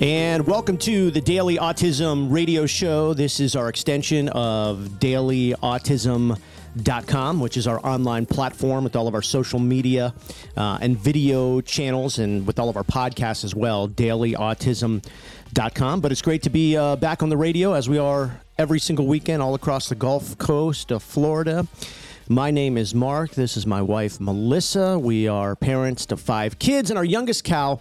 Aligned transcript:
And 0.00 0.46
welcome 0.46 0.78
to 0.78 1.10
the 1.10 1.20
Daily 1.20 1.56
Autism 1.56 2.30
Radio 2.30 2.66
Show. 2.66 3.14
This 3.14 3.40
is 3.40 3.56
our 3.56 3.68
extension 3.68 4.28
of 4.28 4.90
dailyautism.com, 5.00 7.40
which 7.40 7.56
is 7.56 7.66
our 7.66 7.84
online 7.84 8.24
platform 8.24 8.84
with 8.84 8.94
all 8.94 9.08
of 9.08 9.16
our 9.16 9.22
social 9.22 9.58
media 9.58 10.14
uh, 10.56 10.78
and 10.80 10.96
video 10.96 11.60
channels 11.60 12.20
and 12.20 12.46
with 12.46 12.60
all 12.60 12.68
of 12.68 12.76
our 12.76 12.84
podcasts 12.84 13.42
as 13.42 13.56
well, 13.56 13.88
dailyautism.com. 13.88 16.00
But 16.00 16.12
it's 16.12 16.22
great 16.22 16.44
to 16.44 16.50
be 16.50 16.76
uh, 16.76 16.94
back 16.94 17.24
on 17.24 17.28
the 17.28 17.36
radio 17.36 17.72
as 17.72 17.88
we 17.88 17.98
are 17.98 18.40
every 18.56 18.78
single 18.78 19.08
weekend 19.08 19.42
all 19.42 19.56
across 19.56 19.88
the 19.88 19.96
Gulf 19.96 20.38
Coast 20.38 20.92
of 20.92 21.02
Florida. 21.02 21.66
My 22.30 22.50
name 22.50 22.76
is 22.76 22.94
Mark. 22.94 23.30
This 23.30 23.56
is 23.56 23.66
my 23.66 23.80
wife, 23.80 24.20
Melissa. 24.20 24.98
We 24.98 25.28
are 25.28 25.56
parents 25.56 26.04
to 26.06 26.16
five 26.16 26.58
kids, 26.58 26.90
and 26.90 26.98
our 26.98 27.04
youngest, 27.04 27.42
Cal, 27.44 27.80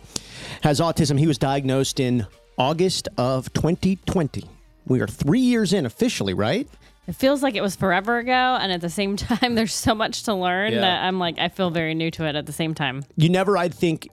has 0.62 0.80
autism. 0.80 1.20
He 1.20 1.28
was 1.28 1.38
diagnosed 1.38 2.00
in 2.00 2.26
August 2.58 3.10
of 3.18 3.52
2020. 3.54 4.44
We 4.86 5.02
are 5.02 5.08
three 5.08 5.42
years 5.42 5.74
in 5.74 5.86
officially, 5.86 6.34
right? 6.34 6.66
It 7.08 7.16
feels 7.16 7.44
like 7.44 7.56
it 7.56 7.62
was 7.62 7.76
forever 7.76 8.20
ago, 8.20 8.32
and 8.62 8.72
at 8.72 8.80
the 8.80 8.90
same 8.90 9.18
time, 9.18 9.56
there's 9.56 9.74
so 9.74 9.94
much 9.94 10.24
to 10.24 10.34
learn 10.34 10.72
Yeah. 10.74 10.80
that 10.82 11.04
I'm 11.04 11.20
like, 11.20 11.40
I 11.40 11.50
feel 11.50 11.70
very 11.70 11.94
new 11.94 12.10
to 12.12 12.26
it 12.26 12.36
at 12.38 12.46
the 12.46 12.54
same 12.54 12.74
time. 12.74 13.04
You 13.18 13.28
never, 13.28 13.58
I 13.58 13.68
think, 13.68 14.08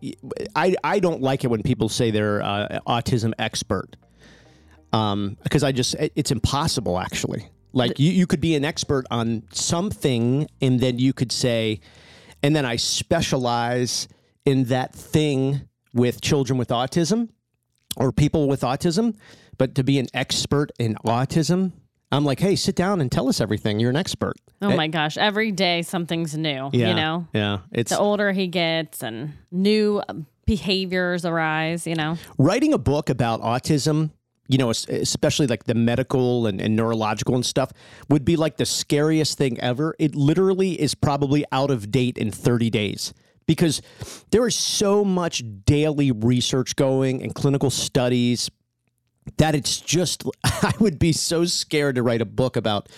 I, 0.57 0.75
I 0.83 0.99
don't 0.99 1.23
like 1.23 1.45
it 1.45 1.49
when 1.49 1.63
people 1.63 1.89
say 1.89 2.11
they're 2.11 2.43
uh, 2.43 2.81
autism 2.89 3.33
expert. 3.39 3.95
Um, 4.93 5.37
because 5.45 5.63
I 5.63 5.71
just, 5.73 5.95
it- 5.95 6.13
it's 6.17 6.31
impossible 6.33 6.99
actually. 6.99 7.49
Like 7.75 7.99
you, 7.99 8.11
you 8.11 8.27
could 8.27 8.41
be 8.41 8.55
an 8.55 8.65
expert 8.65 9.05
on 9.11 9.43
something 9.51 10.49
and 10.61 10.81
then 10.81 10.99
you 10.99 11.13
could 11.13 11.33
say, 11.33 11.81
and 12.43 12.55
then 12.55 12.65
I 12.65 12.77
specialize 12.77 14.09
in 14.45 14.65
that 14.65 14.95
thing 14.95 15.63
with 15.93 16.21
children 16.21 16.59
with 16.59 16.69
autism 16.69 17.31
or 17.97 18.13
people 18.13 18.49
with 18.49 18.61
autism. 18.63 19.17
But 19.59 19.75
to 19.77 19.85
be 19.85 19.99
an 19.99 20.07
expert 20.15 20.71
in 20.79 20.97
autism, 21.07 21.73
I'm 22.11 22.25
like, 22.25 22.41
hey, 22.41 22.57
sit 22.57 22.77
down 22.77 23.01
and 23.01 23.11
tell 23.11 23.29
us 23.29 23.41
everything. 23.41 23.81
You're 23.81 23.91
an 23.91 23.97
expert. 23.97 24.35
Oh 24.63 24.71
eh 24.71 24.77
my 24.77 24.89
gosh, 24.89 25.17
every 25.17 25.51
day 25.53 25.83
something's 25.83 26.37
new, 26.37 26.71
Yeah. 26.73 26.89
you 26.91 26.95
know? 26.95 27.27
Yeah. 27.33 27.59
It's 27.73 27.91
The 27.91 27.99
older 27.99 28.33
he 28.33 28.47
gets 28.47 29.03
and 29.03 29.33
new 29.51 30.03
um, 30.09 30.27
behaviors 30.47 31.25
arise, 31.25 31.87
you 31.87 31.95
know? 31.97 32.19
writing 32.39 32.73
a 32.73 32.79
book 32.79 33.11
about 33.11 33.41
autism 33.43 34.11
you 34.49 34.59
know 34.59 34.71
especially 34.71 35.47
like 35.47 35.65
the 35.65 35.75
medical 35.75 36.47
and, 36.47 36.61
and 36.61 36.77
neurological 36.77 37.35
and 37.35 37.45
stuff 37.45 37.73
would 38.09 38.25
be 38.25 38.37
like 38.37 38.57
the 38.57 38.67
scariest 38.67 39.39
thing 39.39 39.59
ever. 39.61 39.95
It 39.99 40.15
literally 40.15 40.81
is 40.81 40.95
probably 40.95 41.45
out 41.53 41.71
of 41.71 41.91
date 41.91 42.19
in 42.19 42.31
30 42.31 42.71
days 42.71 43.15
because 43.47 43.83
there 44.31 44.47
is 44.47 44.55
so 44.55 45.05
much 45.05 45.43
daily 45.65 46.13
research 46.13 46.77
going 46.77 47.23
and 47.23 47.35
clinical 47.35 47.71
studies 47.71 48.51
that 49.39 49.55
it's 49.55 49.81
just 49.81 50.25
i 50.45 50.73
would 50.81 50.99
be 50.99 51.13
so 51.13 51.45
scared 51.45 51.95
to 51.95 52.03
write 52.03 52.21
a 52.21 52.27
book 52.27 52.57
about 52.57 52.89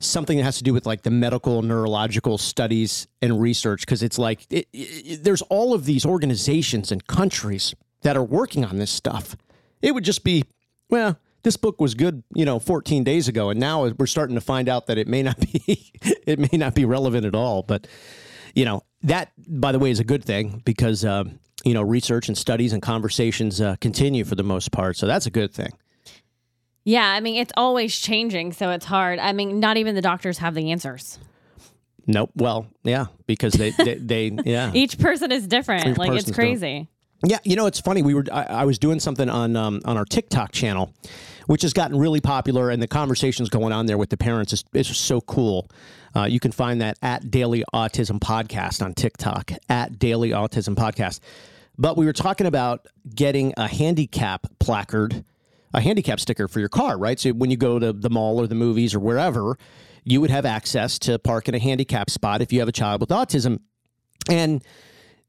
something 0.00 0.36
that 0.36 0.44
has 0.44 0.58
to 0.58 0.64
do 0.64 0.72
with 0.72 0.86
like 0.86 1.02
the 1.02 1.10
medical 1.10 1.62
neurological 1.62 2.38
studies 2.38 3.06
and 3.22 3.40
research 3.40 3.80
because 3.80 4.02
it's 4.02 4.18
like 4.18 4.46
it, 4.50 4.68
it, 4.72 5.24
there's 5.24 5.42
all 5.42 5.72
of 5.74 5.84
these 5.84 6.04
organizations 6.04 6.92
and 6.92 7.06
countries 7.06 7.74
that 8.02 8.16
are 8.16 8.24
working 8.24 8.64
on 8.64 8.76
this 8.76 8.90
stuff. 8.90 9.36
It 9.80 9.92
would 9.94 10.04
just 10.04 10.24
be 10.24 10.44
well 10.90 11.18
this 11.42 11.56
book 11.56 11.80
was 11.80 11.94
good 11.94 12.22
you 12.34 12.44
know 12.44 12.58
14 12.58 13.04
days 13.04 13.28
ago 13.28 13.50
and 13.50 13.60
now 13.60 13.88
we're 13.98 14.06
starting 14.06 14.34
to 14.34 14.40
find 14.40 14.68
out 14.68 14.86
that 14.86 14.98
it 14.98 15.06
may 15.08 15.22
not 15.22 15.38
be 15.66 15.92
it 16.26 16.38
may 16.38 16.56
not 16.58 16.74
be 16.74 16.84
relevant 16.84 17.24
at 17.26 17.34
all 17.34 17.62
but 17.62 17.86
you 18.54 18.64
know 18.64 18.82
that 19.02 19.32
by 19.48 19.72
the 19.72 19.78
way 19.78 19.90
is 19.90 20.00
a 20.00 20.04
good 20.04 20.24
thing 20.24 20.62
because 20.64 21.04
uh, 21.04 21.24
you 21.64 21.74
know 21.74 21.82
research 21.82 22.28
and 22.28 22.38
studies 22.38 22.72
and 22.72 22.82
conversations 22.82 23.60
uh, 23.60 23.76
continue 23.80 24.24
for 24.24 24.34
the 24.34 24.42
most 24.42 24.72
part 24.72 24.96
so 24.96 25.06
that's 25.06 25.26
a 25.26 25.30
good 25.30 25.52
thing 25.52 25.72
Yeah, 26.86 27.06
I 27.16 27.20
mean, 27.20 27.36
it's 27.40 27.52
always 27.56 27.98
changing, 27.98 28.52
so 28.52 28.68
it's 28.70 28.84
hard. 28.84 29.18
I 29.18 29.32
mean, 29.32 29.58
not 29.58 29.78
even 29.78 29.94
the 29.94 30.02
doctors 30.02 30.36
have 30.38 30.54
the 30.54 30.70
answers. 30.70 31.18
nope 32.06 32.30
well 32.36 32.66
yeah 32.82 33.06
because 33.26 33.54
they 33.54 33.70
they, 33.70 33.94
they 33.94 34.24
yeah 34.44 34.70
Each 34.82 34.98
person 34.98 35.32
is 35.32 35.46
different. 35.46 35.86
Each 35.86 35.96
like, 35.96 36.12
it's 36.12 36.30
crazy. 36.30 36.88
Yeah, 37.22 37.38
you 37.44 37.56
know, 37.56 37.66
it's 37.66 37.80
funny. 37.80 38.02
We 38.02 38.14
were 38.14 38.24
I, 38.32 38.42
I 38.44 38.64
was 38.64 38.78
doing 38.78 39.00
something 39.00 39.28
on 39.30 39.56
um, 39.56 39.80
on 39.84 39.96
our 39.96 40.04
TikTok 40.04 40.52
channel, 40.52 40.92
which 41.46 41.62
has 41.62 41.72
gotten 41.72 41.98
really 41.98 42.20
popular, 42.20 42.70
and 42.70 42.82
the 42.82 42.88
conversations 42.88 43.48
going 43.48 43.72
on 43.72 43.86
there 43.86 43.98
with 43.98 44.10
the 44.10 44.16
parents 44.16 44.52
is, 44.52 44.64
is 44.72 44.94
so 44.96 45.20
cool. 45.20 45.70
Uh, 46.16 46.24
you 46.24 46.38
can 46.38 46.52
find 46.52 46.80
that 46.80 46.98
at 47.02 47.30
Daily 47.30 47.64
Autism 47.72 48.20
Podcast 48.20 48.84
on 48.84 48.94
TikTok 48.94 49.52
at 49.68 49.98
Daily 49.98 50.30
Autism 50.30 50.74
Podcast. 50.74 51.20
But 51.76 51.96
we 51.96 52.06
were 52.06 52.12
talking 52.12 52.46
about 52.46 52.86
getting 53.14 53.52
a 53.56 53.66
handicap 53.66 54.46
placard, 54.60 55.24
a 55.72 55.80
handicap 55.80 56.20
sticker 56.20 56.46
for 56.46 56.60
your 56.60 56.68
car, 56.68 56.96
right? 56.96 57.18
So 57.18 57.30
when 57.30 57.50
you 57.50 57.56
go 57.56 57.78
to 57.78 57.92
the 57.92 58.10
mall 58.10 58.38
or 58.40 58.46
the 58.46 58.54
movies 58.54 58.94
or 58.94 59.00
wherever, 59.00 59.58
you 60.04 60.20
would 60.20 60.30
have 60.30 60.46
access 60.46 60.98
to 61.00 61.18
park 61.18 61.48
in 61.48 61.54
a 61.54 61.58
handicap 61.58 62.10
spot 62.10 62.42
if 62.42 62.52
you 62.52 62.60
have 62.60 62.68
a 62.68 62.72
child 62.72 63.00
with 63.00 63.10
autism. 63.10 63.60
And 64.30 64.62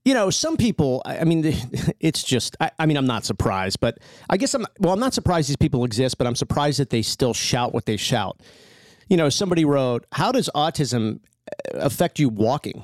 you 0.05 0.13
know, 0.13 0.29
some 0.29 0.55
people, 0.55 1.01
I 1.05 1.23
mean, 1.23 1.43
it's 1.99 2.23
just, 2.23 2.55
I, 2.61 2.71
I 2.79 2.85
mean, 2.85 2.95
I'm 2.95 3.07
not 3.07 3.25
surprised, 3.25 3.79
but 3.79 3.97
I 4.29 4.37
guess 4.37 4.53
I'm, 4.53 4.65
well, 4.79 4.93
I'm 4.93 4.99
not 4.99 5.13
surprised 5.13 5.49
these 5.49 5.57
people 5.57 5.83
exist, 5.83 6.17
but 6.17 6.27
I'm 6.27 6.35
surprised 6.35 6.79
that 6.79 6.91
they 6.91 7.01
still 7.01 7.33
shout 7.33 7.73
what 7.73 7.85
they 7.85 7.97
shout. 7.97 8.39
You 9.09 9.17
know, 9.17 9.29
somebody 9.29 9.65
wrote, 9.65 10.05
How 10.13 10.31
does 10.31 10.49
autism 10.55 11.19
uh, 11.51 11.79
affect 11.79 12.19
you 12.19 12.29
walking? 12.29 12.83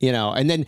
You 0.00 0.12
know, 0.12 0.32
and 0.32 0.50
then 0.50 0.66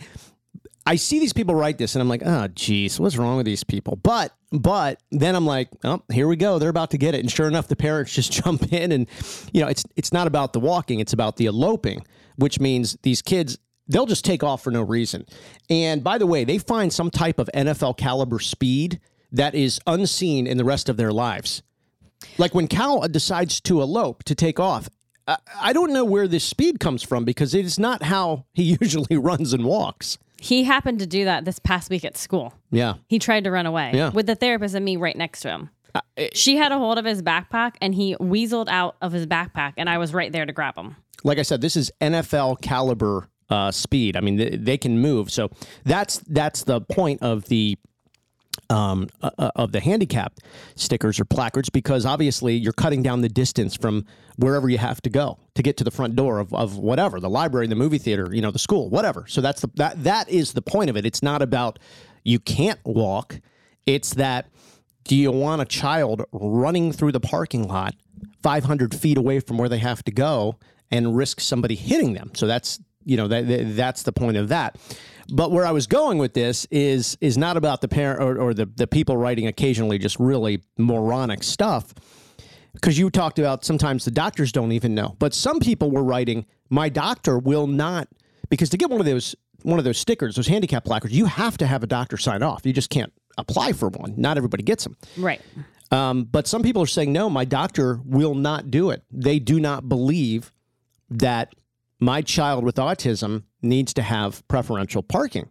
I 0.85 0.95
see 0.95 1.19
these 1.19 1.33
people 1.33 1.55
write 1.55 1.77
this 1.77 1.95
and 1.95 2.01
I'm 2.01 2.09
like, 2.09 2.23
oh, 2.25 2.47
geez, 2.49 2.99
what's 2.99 3.17
wrong 3.17 3.37
with 3.37 3.45
these 3.45 3.63
people? 3.63 3.95
But, 3.95 4.33
but 4.51 5.01
then 5.11 5.33
I'm 5.35 5.45
like, 5.45 5.69
oh, 5.83 6.03
here 6.11 6.27
we 6.27 6.35
go. 6.35 6.59
They're 6.59 6.69
about 6.69 6.91
to 6.91 6.97
get 6.97 7.15
it. 7.15 7.21
And 7.21 7.31
sure 7.31 7.47
enough, 7.47 7.67
the 7.67 7.75
parents 7.75 8.13
just 8.13 8.31
jump 8.43 8.71
in 8.73 8.91
and, 8.91 9.07
you 9.53 9.61
know, 9.61 9.67
it's, 9.67 9.85
it's 9.95 10.11
not 10.11 10.27
about 10.27 10.53
the 10.53 10.59
walking, 10.59 10.99
it's 10.99 11.13
about 11.13 11.37
the 11.37 11.45
eloping, 11.45 12.05
which 12.35 12.59
means 12.59 12.97
these 13.03 13.21
kids, 13.21 13.57
they'll 13.87 14.05
just 14.05 14.25
take 14.25 14.43
off 14.43 14.63
for 14.63 14.71
no 14.71 14.81
reason. 14.81 15.25
And 15.69 16.03
by 16.03 16.17
the 16.17 16.27
way, 16.27 16.43
they 16.43 16.57
find 16.57 16.91
some 16.91 17.09
type 17.09 17.39
of 17.39 17.49
NFL 17.53 17.97
caliber 17.97 18.39
speed 18.39 18.99
that 19.31 19.55
is 19.55 19.79
unseen 19.87 20.45
in 20.47 20.57
the 20.57 20.63
rest 20.65 20.89
of 20.89 20.97
their 20.97 21.11
lives. 21.11 21.63
Like 22.37 22.53
when 22.53 22.67
Cal 22.67 23.07
decides 23.07 23.59
to 23.61 23.81
elope, 23.81 24.23
to 24.25 24.35
take 24.35 24.59
off, 24.59 24.89
I, 25.61 25.71
don't 25.73 25.93
know 25.93 26.03
where 26.05 26.27
this 26.27 26.43
speed 26.43 26.79
comes 26.79 27.01
from 27.01 27.23
because 27.25 27.53
it 27.53 27.65
is 27.65 27.79
not 27.79 28.03
how 28.03 28.45
he 28.53 28.77
usually 28.79 29.17
runs 29.17 29.53
and 29.53 29.63
walks. 29.65 30.17
He 30.39 30.65
happened 30.65 30.99
to 30.99 31.07
do 31.07 31.23
that 31.25 31.45
this 31.45 31.59
past 31.59 31.89
week 31.89 32.03
at 32.03 32.17
school. 32.17 32.53
Yeah. 32.71 32.95
He 33.07 33.17
tried 33.19 33.45
to 33.45 33.51
run 33.51 33.65
away 33.65 33.91
Yeah. 33.93 34.09
with 34.09 34.25
the 34.27 34.35
therapist 34.35 34.75
and 34.75 34.83
me 34.83 34.97
right 34.97 35.15
next 35.15 35.41
to 35.41 35.49
him. 35.49 35.69
she 36.33 36.57
had 36.57 36.71
a 36.73 36.77
hold 36.77 36.97
of 36.97 37.05
his 37.05 37.21
backpack 37.21 37.75
and 37.79 37.95
he 37.95 38.15
weaseled 38.17 38.67
out 38.67 38.97
of 39.01 39.11
his 39.13 39.25
backpack, 39.25 39.73
and 39.77 39.89
I 39.89 39.97
was 39.97 40.13
right 40.13 40.31
there 40.31 40.45
to 40.45 40.51
grab 40.51 40.77
him. 40.77 40.95
like 41.23 41.37
I 41.37 41.43
said, 41.43 41.61
this 41.61 41.75
is 41.77 41.91
NFL 42.01 42.61
caliber 42.61 43.29
uh, 43.49 43.71
speed. 43.71 44.15
I 44.17 44.21
mean, 44.21 44.37
they, 44.37 44.49
they 44.51 44.77
can 44.77 44.99
move. 44.99 45.31
So 45.31 45.49
that's 45.83 46.19
that's 46.19 46.63
the 46.63 46.81
point 46.81 47.21
of 47.21 47.45
the 47.45 47.77
um, 48.69 49.09
uh, 49.21 49.29
uh, 49.37 49.51
of 49.55 49.71
the 49.71 49.79
handicap 49.79 50.39
stickers 50.75 51.19
or 51.19 51.25
placards 51.25 51.69
because 51.69 52.05
obviously 52.05 52.55
you're 52.55 52.73
cutting 52.73 53.03
down 53.03 53.21
the 53.21 53.29
distance 53.29 53.75
from 53.75 54.05
wherever 54.37 54.69
you 54.69 54.77
have 54.77 55.01
to 55.01 55.09
go 55.09 55.37
to 55.55 55.63
get 55.63 55.77
to 55.77 55.83
the 55.83 55.91
front 55.91 56.15
door 56.15 56.39
of, 56.39 56.53
of 56.53 56.77
whatever 56.77 57.19
the 57.19 57.29
library, 57.29 57.67
the 57.67 57.75
movie 57.75 57.97
theater, 57.97 58.29
you 58.31 58.41
know, 58.41 58.51
the 58.51 58.59
school, 58.59 58.89
whatever. 58.89 59.25
So 59.27 59.41
that's 59.41 59.61
the 59.61 59.69
that 59.75 60.03
that 60.03 60.29
is 60.29 60.53
the 60.53 60.61
point 60.61 60.89
of 60.89 60.97
it. 60.97 61.05
It's 61.05 61.23
not 61.23 61.41
about 61.41 61.79
you 62.23 62.39
can't 62.39 62.79
walk. 62.85 63.39
It's 63.85 64.13
that 64.15 64.49
do 65.03 65.15
you 65.15 65.31
want 65.31 65.61
a 65.61 65.65
child 65.65 66.23
running 66.31 66.91
through 66.93 67.11
the 67.11 67.19
parking 67.19 67.67
lot 67.67 67.95
500 68.41 68.95
feet 68.95 69.17
away 69.17 69.39
from 69.39 69.57
where 69.57 69.69
they 69.69 69.79
have 69.79 70.03
to 70.05 70.11
go 70.11 70.57
and 70.89 71.15
risk 71.15 71.41
somebody 71.41 71.75
hitting 71.75 72.13
them? 72.13 72.31
So 72.33 72.47
that's 72.47 72.79
you 73.05 73.17
know 73.17 73.27
that, 73.27 73.47
that- 73.47 73.75
that's 73.75 74.03
the 74.03 74.11
point 74.13 74.37
of 74.37 74.49
that. 74.49 74.77
But 75.31 75.51
where 75.51 75.65
I 75.65 75.71
was 75.71 75.87
going 75.87 76.17
with 76.17 76.33
this 76.33 76.65
is 76.69 77.17
is 77.21 77.37
not 77.37 77.55
about 77.57 77.81
the 77.81 77.87
parent 77.87 78.21
or, 78.21 78.37
or 78.39 78.53
the 78.53 78.65
the 78.65 78.87
people 78.87 79.15
writing 79.17 79.47
occasionally 79.47 79.97
just 79.97 80.19
really 80.19 80.61
moronic 80.77 81.43
stuff 81.43 81.93
because 82.73 82.97
you 82.99 83.09
talked 83.09 83.39
about 83.39 83.63
sometimes 83.63 84.03
the 84.05 84.11
doctors 84.11 84.51
don't 84.51 84.71
even 84.71 84.93
know. 84.95 85.15
But 85.19 85.33
some 85.33 85.59
people 85.59 85.91
were 85.91 86.03
writing, 86.03 86.45
my 86.69 86.89
doctor 86.89 87.37
will 87.39 87.67
not 87.67 88.07
because 88.49 88.69
to 88.71 88.77
get 88.77 88.89
one 88.89 88.99
of 88.99 89.05
those 89.05 89.35
one 89.61 89.79
of 89.79 89.85
those 89.85 89.97
stickers, 89.97 90.35
those 90.35 90.47
handicap 90.47 90.83
placards, 90.83 91.15
you 91.15 91.25
have 91.25 91.57
to 91.59 91.65
have 91.67 91.83
a 91.83 91.87
doctor 91.87 92.17
sign 92.17 92.43
off. 92.43 92.65
You 92.65 92.73
just 92.73 92.89
can't 92.89 93.13
apply 93.37 93.71
for 93.71 93.87
one. 93.87 94.13
Not 94.17 94.35
everybody 94.35 94.61
gets 94.63 94.83
them. 94.83 94.97
Right. 95.17 95.41
Um, 95.89 96.25
but 96.25 96.47
some 96.47 96.63
people 96.63 96.81
are 96.81 96.87
saying, 96.87 97.13
no, 97.13 97.29
my 97.29 97.45
doctor 97.45 98.01
will 98.03 98.35
not 98.35 98.69
do 98.71 98.89
it. 98.89 99.03
They 99.09 99.39
do 99.39 99.59
not 99.61 99.87
believe 99.87 100.51
that 101.11 101.53
my 102.03 102.21
child 102.21 102.63
with 102.63 102.75
autism 102.75 103.43
needs 103.61 103.93
to 103.93 104.01
have 104.01 104.45
preferential 104.47 105.01
parking. 105.03 105.49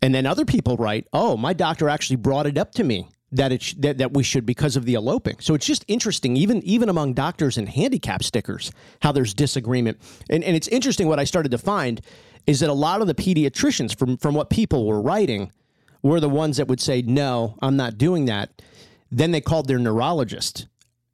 And 0.00 0.14
then 0.14 0.26
other 0.26 0.44
people 0.44 0.76
write, 0.76 1.06
oh, 1.12 1.36
my 1.36 1.52
doctor 1.52 1.88
actually 1.88 2.16
brought 2.16 2.46
it 2.46 2.56
up 2.56 2.72
to 2.72 2.84
me 2.84 3.08
that 3.32 3.52
it 3.52 3.62
sh- 3.62 3.74
that, 3.78 3.98
that 3.98 4.14
we 4.14 4.22
should 4.22 4.46
because 4.46 4.76
of 4.76 4.84
the 4.84 4.94
eloping. 4.94 5.36
So 5.40 5.54
it's 5.54 5.66
just 5.66 5.84
interesting, 5.88 6.36
even 6.36 6.62
even 6.62 6.88
among 6.88 7.14
doctors 7.14 7.58
and 7.58 7.68
handicap 7.68 8.22
stickers, 8.22 8.70
how 9.02 9.12
there's 9.12 9.34
disagreement. 9.34 9.98
And 10.30 10.42
and 10.44 10.56
it's 10.56 10.68
interesting 10.68 11.08
what 11.08 11.18
I 11.18 11.24
started 11.24 11.50
to 11.50 11.58
find 11.58 12.00
is 12.46 12.60
that 12.60 12.70
a 12.70 12.74
lot 12.74 13.00
of 13.00 13.06
the 13.06 13.14
pediatricians 13.14 13.98
from 13.98 14.16
from 14.16 14.34
what 14.34 14.50
people 14.50 14.86
were 14.86 15.02
writing 15.02 15.52
were 16.02 16.20
the 16.20 16.28
ones 16.28 16.56
that 16.56 16.68
would 16.68 16.80
say, 16.80 17.02
no, 17.02 17.58
I'm 17.60 17.76
not 17.76 17.98
doing 17.98 18.26
that. 18.26 18.62
Then 19.10 19.32
they 19.32 19.40
called 19.40 19.66
their 19.66 19.78
neurologist. 19.78 20.68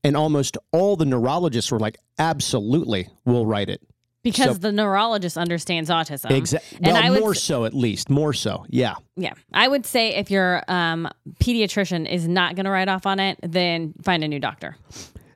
And 0.05 0.17
almost 0.17 0.59
all 0.71 0.97
the 0.97 1.07
neurologists 1.07 1.73
were 1.73 1.79
like, 1.79 1.97
absolutely, 2.19 3.09
we'll 3.25 3.47
write 3.47 3.71
it. 3.71 3.81
Because 4.25 4.57
So- 4.57 4.59
the 4.59 4.73
neurologist 4.73 5.37
understands 5.37 5.89
autism. 5.91 6.33
Exactly. 6.33 6.79
And 6.83 6.95
Well, 6.95 6.97
I 7.05 7.11
would 7.11 7.21
more 7.21 7.35
so, 7.35 7.65
at 7.65 7.75
least. 7.75 8.11
More 8.11 8.33
so. 8.33 8.67
Yeah. 8.69 8.95
Yeah, 9.17 9.35
I 9.53 9.69
would 9.69 9.87
say 9.87 10.17
if 10.17 10.31
your 10.33 10.63
um, 10.67 11.09
pediatrician 11.39 12.11
is 12.11 12.27
not 12.27 12.57
going 12.57 12.65
to 12.65 12.71
write 12.71 12.89
off 12.89 13.07
on 13.07 13.21
it, 13.21 13.39
then 13.43 13.95
find 14.03 14.25
a 14.25 14.29
new 14.29 14.41
doctor. 14.41 14.77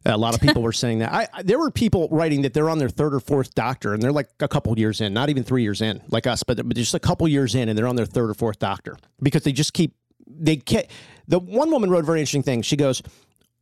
A 0.07 0.17
lot 0.17 0.35
of 0.35 0.41
people 0.41 0.63
were 0.63 0.73
saying 0.73 1.01
that. 1.01 1.13
I, 1.13 1.29
I 1.35 1.43
there 1.43 1.59
were 1.59 1.71
people 1.71 2.09
writing 2.11 2.43
that 2.43 2.55
they're 2.55 2.71
on 2.71 2.79
their 2.79 2.89
third 2.89 3.13
or 3.15 3.21
fourth 3.21 3.55
doctor, 3.55 3.93
and 3.93 4.03
they're 4.03 4.13
like 4.13 4.31
a 4.41 4.49
couple 4.49 4.77
years 4.79 5.03
in, 5.03 5.13
not 5.13 5.29
even 5.29 5.43
three 5.45 5.63
years 5.63 5.83
in, 5.83 6.01
like 6.09 6.27
us, 6.27 6.43
but, 6.43 6.57
but 6.57 6.77
just 6.77 6.95
a 6.95 6.99
couple 7.01 7.29
years 7.29 7.55
in, 7.55 7.69
and 7.69 7.77
they're 7.79 7.87
on 7.87 7.97
their 7.97 8.07
third 8.07 8.31
or 8.31 8.35
fourth 8.35 8.59
doctor 8.59 8.97
because 9.23 9.43
they 9.43 9.53
just 9.53 9.75
keep 9.75 9.95
they 10.27 10.57
can't. 10.57 10.87
The 11.27 11.39
one 11.39 11.71
woman 11.71 11.91
wrote 11.91 12.05
a 12.05 12.07
very 12.07 12.21
interesting 12.21 12.43
thing. 12.43 12.63
She 12.63 12.77
goes, 12.77 13.03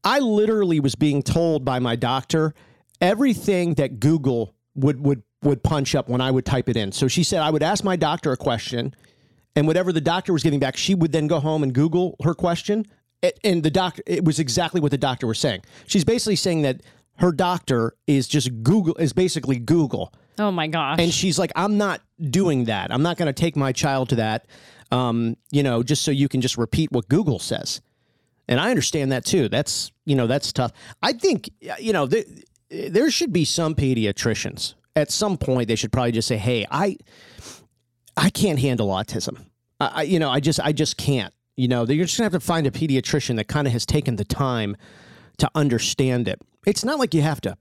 "I 0.04 0.20
literally 0.20 0.78
was 0.78 0.94
being 0.94 1.22
told 1.22 1.64
by 1.64 1.80
my 1.80 1.96
doctor 1.96 2.54
everything 3.00 3.74
that 3.74 3.98
Google 3.98 4.54
would 4.76 5.00
would 5.00 5.22
would 5.42 5.62
punch 5.62 5.94
up 5.94 6.08
when 6.08 6.20
I 6.20 6.30
would 6.30 6.44
type 6.44 6.68
it 6.68 6.76
in." 6.76 6.92
So 6.92 7.08
she 7.08 7.24
said, 7.24 7.42
"I 7.42 7.50
would 7.50 7.62
ask 7.62 7.82
my 7.82 7.96
doctor 7.96 8.30
a 8.32 8.36
question." 8.36 8.94
and 9.56 9.66
whatever 9.66 9.90
the 9.90 10.02
doctor 10.02 10.32
was 10.32 10.42
giving 10.42 10.60
back, 10.60 10.76
she 10.76 10.94
would 10.94 11.10
then 11.10 11.26
go 11.26 11.40
home 11.40 11.62
and 11.62 11.72
Google 11.72 12.14
her 12.22 12.34
question. 12.34 12.84
And 13.42 13.62
the 13.62 13.70
doctor, 13.70 14.02
it 14.06 14.24
was 14.24 14.38
exactly 14.38 14.80
what 14.80 14.90
the 14.90 14.98
doctor 14.98 15.26
was 15.26 15.38
saying. 15.38 15.62
She's 15.86 16.04
basically 16.04 16.36
saying 16.36 16.62
that 16.62 16.82
her 17.16 17.32
doctor 17.32 17.94
is 18.06 18.28
just 18.28 18.62
Google, 18.62 18.94
is 18.96 19.14
basically 19.14 19.58
Google. 19.58 20.12
Oh 20.38 20.50
my 20.50 20.66
gosh! 20.66 20.98
And 21.00 21.12
she's 21.12 21.38
like, 21.38 21.50
I'm 21.56 21.78
not 21.78 22.02
doing 22.20 22.66
that. 22.66 22.92
I'm 22.92 23.02
not 23.02 23.16
going 23.16 23.26
to 23.26 23.32
take 23.32 23.56
my 23.56 23.72
child 23.72 24.10
to 24.10 24.16
that, 24.16 24.46
um, 24.92 25.38
you 25.50 25.62
know, 25.62 25.82
just 25.82 26.02
so 26.02 26.10
you 26.10 26.28
can 26.28 26.42
just 26.42 26.58
repeat 26.58 26.92
what 26.92 27.08
Google 27.08 27.38
says. 27.38 27.80
And 28.46 28.60
I 28.60 28.70
understand 28.70 29.10
that 29.12 29.24
too. 29.24 29.48
That's, 29.48 29.90
you 30.04 30.14
know, 30.14 30.26
that's 30.26 30.52
tough. 30.52 30.72
I 31.02 31.14
think, 31.14 31.50
you 31.80 31.94
know, 31.94 32.06
th- 32.06 32.26
there 32.70 33.10
should 33.10 33.32
be 33.32 33.44
some 33.44 33.74
pediatricians 33.74 34.74
at 34.94 35.10
some 35.10 35.36
point. 35.36 35.68
They 35.68 35.76
should 35.76 35.92
probably 35.92 36.12
just 36.12 36.28
say, 36.28 36.36
Hey, 36.36 36.66
I, 36.70 36.96
I 38.16 38.30
can't 38.30 38.58
handle 38.58 38.88
autism. 38.88 39.46
I, 39.80 39.86
I 39.86 40.02
you 40.02 40.18
know, 40.18 40.30
I 40.30 40.40
just, 40.40 40.60
I 40.60 40.72
just 40.72 40.96
can't. 40.96 41.32
You 41.56 41.68
know, 41.68 41.84
you're 41.84 42.04
just 42.04 42.18
gonna 42.18 42.26
have 42.26 42.32
to 42.32 42.40
find 42.40 42.66
a 42.66 42.70
pediatrician 42.70 43.36
that 43.36 43.48
kind 43.48 43.66
of 43.66 43.72
has 43.72 43.86
taken 43.86 44.16
the 44.16 44.24
time 44.24 44.76
to 45.38 45.50
understand 45.54 46.28
it. 46.28 46.40
It's 46.66 46.84
not 46.84 46.98
like 46.98 47.14
you 47.14 47.22
have 47.22 47.40
to. 47.42 47.56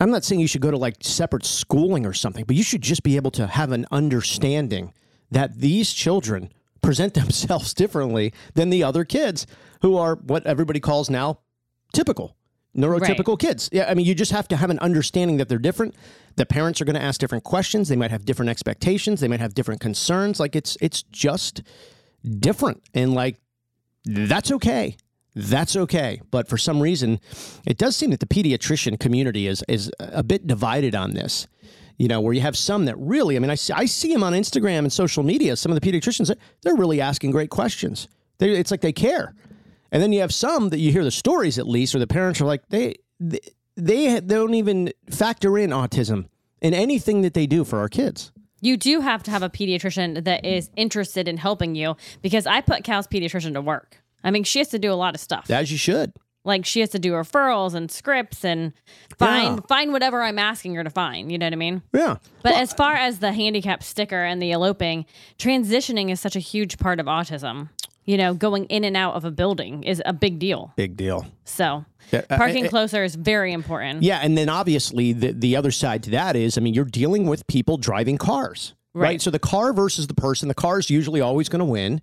I'm 0.00 0.10
not 0.10 0.24
saying 0.24 0.40
you 0.40 0.46
should 0.46 0.60
go 0.60 0.70
to 0.70 0.76
like 0.76 0.96
separate 1.00 1.44
schooling 1.44 2.06
or 2.06 2.12
something, 2.12 2.44
but 2.44 2.56
you 2.56 2.62
should 2.62 2.82
just 2.82 3.02
be 3.02 3.16
able 3.16 3.30
to 3.32 3.46
have 3.46 3.72
an 3.72 3.86
understanding 3.90 4.92
that 5.30 5.58
these 5.58 5.92
children 5.92 6.52
present 6.82 7.14
themselves 7.14 7.74
differently 7.74 8.32
than 8.54 8.70
the 8.70 8.84
other 8.84 9.04
kids 9.04 9.46
who 9.82 9.96
are 9.96 10.16
what 10.16 10.46
everybody 10.46 10.80
calls 10.80 11.08
now 11.08 11.40
typical 11.92 12.36
neurotypical 12.76 13.38
kids. 13.38 13.68
Yeah, 13.72 13.86
I 13.88 13.94
mean, 13.94 14.06
you 14.06 14.14
just 14.14 14.32
have 14.32 14.48
to 14.48 14.56
have 14.56 14.70
an 14.70 14.78
understanding 14.78 15.38
that 15.38 15.48
they're 15.48 15.58
different. 15.58 15.94
The 16.36 16.46
parents 16.46 16.80
are 16.80 16.84
going 16.84 16.96
to 16.96 17.02
ask 17.02 17.20
different 17.20 17.44
questions. 17.44 17.88
They 17.88 17.96
might 17.96 18.10
have 18.10 18.24
different 18.24 18.50
expectations. 18.50 19.20
They 19.20 19.28
might 19.28 19.40
have 19.40 19.54
different 19.54 19.80
concerns. 19.80 20.38
Like 20.38 20.54
it's 20.54 20.76
it's 20.80 21.02
just 21.02 21.62
different, 22.38 22.82
and 22.94 23.14
like 23.14 23.40
that's 24.04 24.50
okay. 24.52 24.96
That's 25.34 25.76
okay. 25.76 26.20
But 26.30 26.48
for 26.48 26.58
some 26.58 26.80
reason, 26.80 27.20
it 27.66 27.78
does 27.78 27.96
seem 27.96 28.10
that 28.10 28.20
the 28.20 28.26
pediatrician 28.26 28.98
community 28.98 29.46
is 29.46 29.64
is 29.68 29.90
a 29.98 30.22
bit 30.22 30.46
divided 30.46 30.94
on 30.94 31.14
this. 31.14 31.46
You 31.96 32.06
know, 32.06 32.20
where 32.20 32.32
you 32.32 32.40
have 32.42 32.56
some 32.56 32.84
that 32.84 32.96
really, 32.96 33.34
I 33.34 33.40
mean, 33.40 33.50
I 33.50 33.56
see, 33.56 33.72
I 33.72 33.84
see 33.86 34.12
them 34.12 34.22
on 34.22 34.32
Instagram 34.32 34.78
and 34.80 34.92
social 34.92 35.24
media. 35.24 35.56
Some 35.56 35.72
of 35.72 35.80
the 35.80 35.92
pediatricians, 35.92 36.32
they're 36.62 36.76
really 36.76 37.00
asking 37.00 37.32
great 37.32 37.50
questions. 37.50 38.06
They, 38.38 38.50
it's 38.50 38.70
like 38.70 38.82
they 38.82 38.92
care. 38.92 39.34
And 39.90 40.02
then 40.02 40.12
you 40.12 40.20
have 40.20 40.34
some 40.34 40.68
that 40.70 40.78
you 40.78 40.92
hear 40.92 41.04
the 41.04 41.10
stories 41.10 41.58
at 41.58 41.66
least, 41.66 41.94
or 41.94 41.98
the 41.98 42.06
parents 42.06 42.40
are 42.40 42.44
like 42.44 42.68
they 42.68 42.96
they, 43.20 43.40
they 43.76 44.20
don't 44.20 44.54
even 44.54 44.92
factor 45.10 45.56
in 45.58 45.70
autism 45.70 46.26
in 46.60 46.74
anything 46.74 47.22
that 47.22 47.34
they 47.34 47.46
do 47.46 47.64
for 47.64 47.78
our 47.78 47.88
kids. 47.88 48.32
you 48.60 48.76
do 48.76 49.00
have 49.00 49.22
to 49.22 49.30
have 49.30 49.42
a 49.42 49.48
pediatrician 49.48 50.24
that 50.24 50.44
is 50.44 50.68
interested 50.76 51.28
in 51.28 51.36
helping 51.36 51.74
you 51.76 51.96
because 52.22 52.46
I 52.46 52.60
put 52.60 52.82
Cal's 52.84 53.06
pediatrician 53.06 53.54
to 53.54 53.60
work. 53.60 54.02
I 54.24 54.30
mean, 54.32 54.42
she 54.44 54.58
has 54.58 54.68
to 54.68 54.78
do 54.80 54.92
a 54.92 54.98
lot 55.04 55.14
of 55.14 55.20
stuff. 55.20 55.48
As 55.50 55.70
you 55.70 55.78
should. 55.78 56.12
like 56.44 56.64
she 56.66 56.80
has 56.80 56.88
to 56.90 56.98
do 56.98 57.12
referrals 57.12 57.74
and 57.74 57.90
scripts 57.90 58.44
and 58.44 58.72
find 59.18 59.56
Yeah. 59.58 59.66
find 59.68 59.92
whatever 59.92 60.22
I'm 60.22 60.38
asking 60.38 60.74
her 60.74 60.82
to 60.84 60.90
find. 60.90 61.30
You 61.30 61.38
know 61.38 61.46
what 61.46 61.52
I 61.52 61.56
mean? 61.56 61.82
Yeah. 61.92 62.16
But 62.42 62.54
as 62.54 62.72
far 62.72 62.94
as 62.94 63.18
the 63.20 63.32
handicap 63.32 63.82
sticker 63.82 64.24
and 64.24 64.40
the 64.42 64.50
eloping, 64.52 65.06
transitioning 65.38 66.10
is 66.10 66.20
such 66.20 66.36
a 66.36 66.40
huge 66.40 66.78
part 66.78 66.98
of 67.00 67.06
autism. 67.06 67.68
You 68.08 68.16
know, 68.16 68.32
going 68.32 68.64
in 68.64 68.84
and 68.84 68.96
out 68.96 69.16
of 69.16 69.26
a 69.26 69.30
building 69.30 69.82
is 69.82 70.02
a 70.06 70.14
big 70.14 70.38
deal. 70.38 70.72
Big 70.76 70.96
deal. 70.96 71.26
So, 71.44 71.84
Yeah, 72.10 72.22
uh, 72.30 72.38
parking 72.38 72.64
uh, 72.64 72.70
closer 72.70 73.04
is 73.04 73.14
very 73.14 73.52
important. 73.52 74.02
Yeah, 74.02 74.20
and 74.22 74.36
then 74.36 74.48
obviously 74.48 75.12
the 75.12 75.32
the 75.32 75.56
other 75.56 75.70
side 75.70 76.04
to 76.04 76.10
that 76.12 76.34
is, 76.34 76.56
I 76.56 76.62
mean, 76.62 76.72
you're 76.72 76.86
dealing 76.86 77.26
with 77.26 77.46
people 77.48 77.76
driving 77.76 78.16
cars, 78.16 78.74
right? 78.94 79.02
Right. 79.02 79.20
So 79.20 79.30
the 79.30 79.38
car 79.38 79.74
versus 79.74 80.06
the 80.06 80.14
person, 80.14 80.48
the 80.48 80.54
car 80.54 80.78
is 80.78 80.88
usually 80.88 81.20
always 81.20 81.50
going 81.50 81.58
to 81.58 81.66
win, 81.66 82.00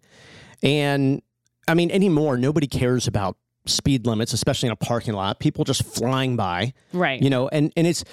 and 0.62 1.24
I 1.68 1.74
mean, 1.74 1.90
anymore, 1.90 2.38
nobody 2.38 2.68
cares 2.68 3.08
about 3.08 3.36
speed 3.66 4.06
limits, 4.06 4.32
especially 4.32 4.68
in 4.68 4.74
a 4.74 4.76
parking 4.76 5.16
lot. 5.16 5.40
People 5.40 5.64
just 5.64 5.84
flying 5.84 6.36
by, 6.36 6.74
Right. 6.94 7.20
You 7.20 7.32
know, 7.32 7.48
and 7.48 7.74
and 7.76 7.88
it's 7.88 8.04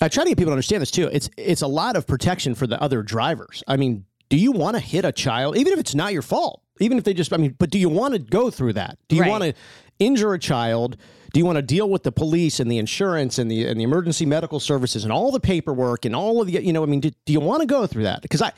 I 0.00 0.08
try 0.08 0.24
to 0.24 0.30
get 0.30 0.38
people 0.38 0.52
to 0.52 0.54
understand 0.54 0.80
this 0.80 0.90
too. 0.90 1.10
It's 1.12 1.28
it's 1.36 1.60
a 1.60 1.68
lot 1.68 1.94
of 1.94 2.06
protection 2.06 2.54
for 2.54 2.66
the 2.66 2.80
other 2.82 3.02
drivers. 3.02 3.62
I 3.68 3.76
mean, 3.76 4.06
do 4.30 4.38
you 4.38 4.52
want 4.52 4.76
to 4.76 4.80
hit 4.80 5.04
a 5.04 5.12
child, 5.12 5.58
even 5.58 5.74
if 5.74 5.78
it's 5.78 5.94
not 5.94 6.14
your 6.14 6.22
fault? 6.22 6.62
Even 6.80 6.98
if 6.98 7.04
they 7.04 7.14
just, 7.14 7.32
I 7.32 7.36
mean, 7.36 7.54
but 7.58 7.70
do 7.70 7.78
you 7.78 7.88
want 7.88 8.14
to 8.14 8.18
go 8.18 8.50
through 8.50 8.74
that? 8.74 8.98
Do 9.08 9.16
you 9.16 9.22
Right. 9.22 9.30
want 9.30 9.44
to 9.44 9.54
injure 9.98 10.32
a 10.34 10.38
child? 10.38 10.96
Do 11.32 11.40
you 11.40 11.44
want 11.46 11.56
to 11.56 11.62
deal 11.62 11.88
with 11.90 12.04
the 12.04 12.12
police 12.12 12.58
and 12.60 12.70
the 12.70 12.78
insurance 12.78 13.38
and 13.38 13.50
the 13.50 13.66
and 13.66 13.78
the 13.78 13.84
emergency 13.84 14.24
medical 14.24 14.60
services 14.60 15.04
and 15.04 15.12
all 15.12 15.30
the 15.30 15.40
paperwork 15.40 16.04
and 16.04 16.14
all 16.16 16.40
of 16.40 16.46
the, 16.46 16.62
you 16.64 16.72
know, 16.72 16.82
I 16.82 16.86
mean, 16.86 17.00
do, 17.00 17.10
do 17.26 17.32
you 17.32 17.40
want 17.40 17.60
to 17.60 17.66
go 17.66 17.86
through 17.86 18.04
that? 18.04 18.22
Because 18.22 18.40
I, 18.40 18.52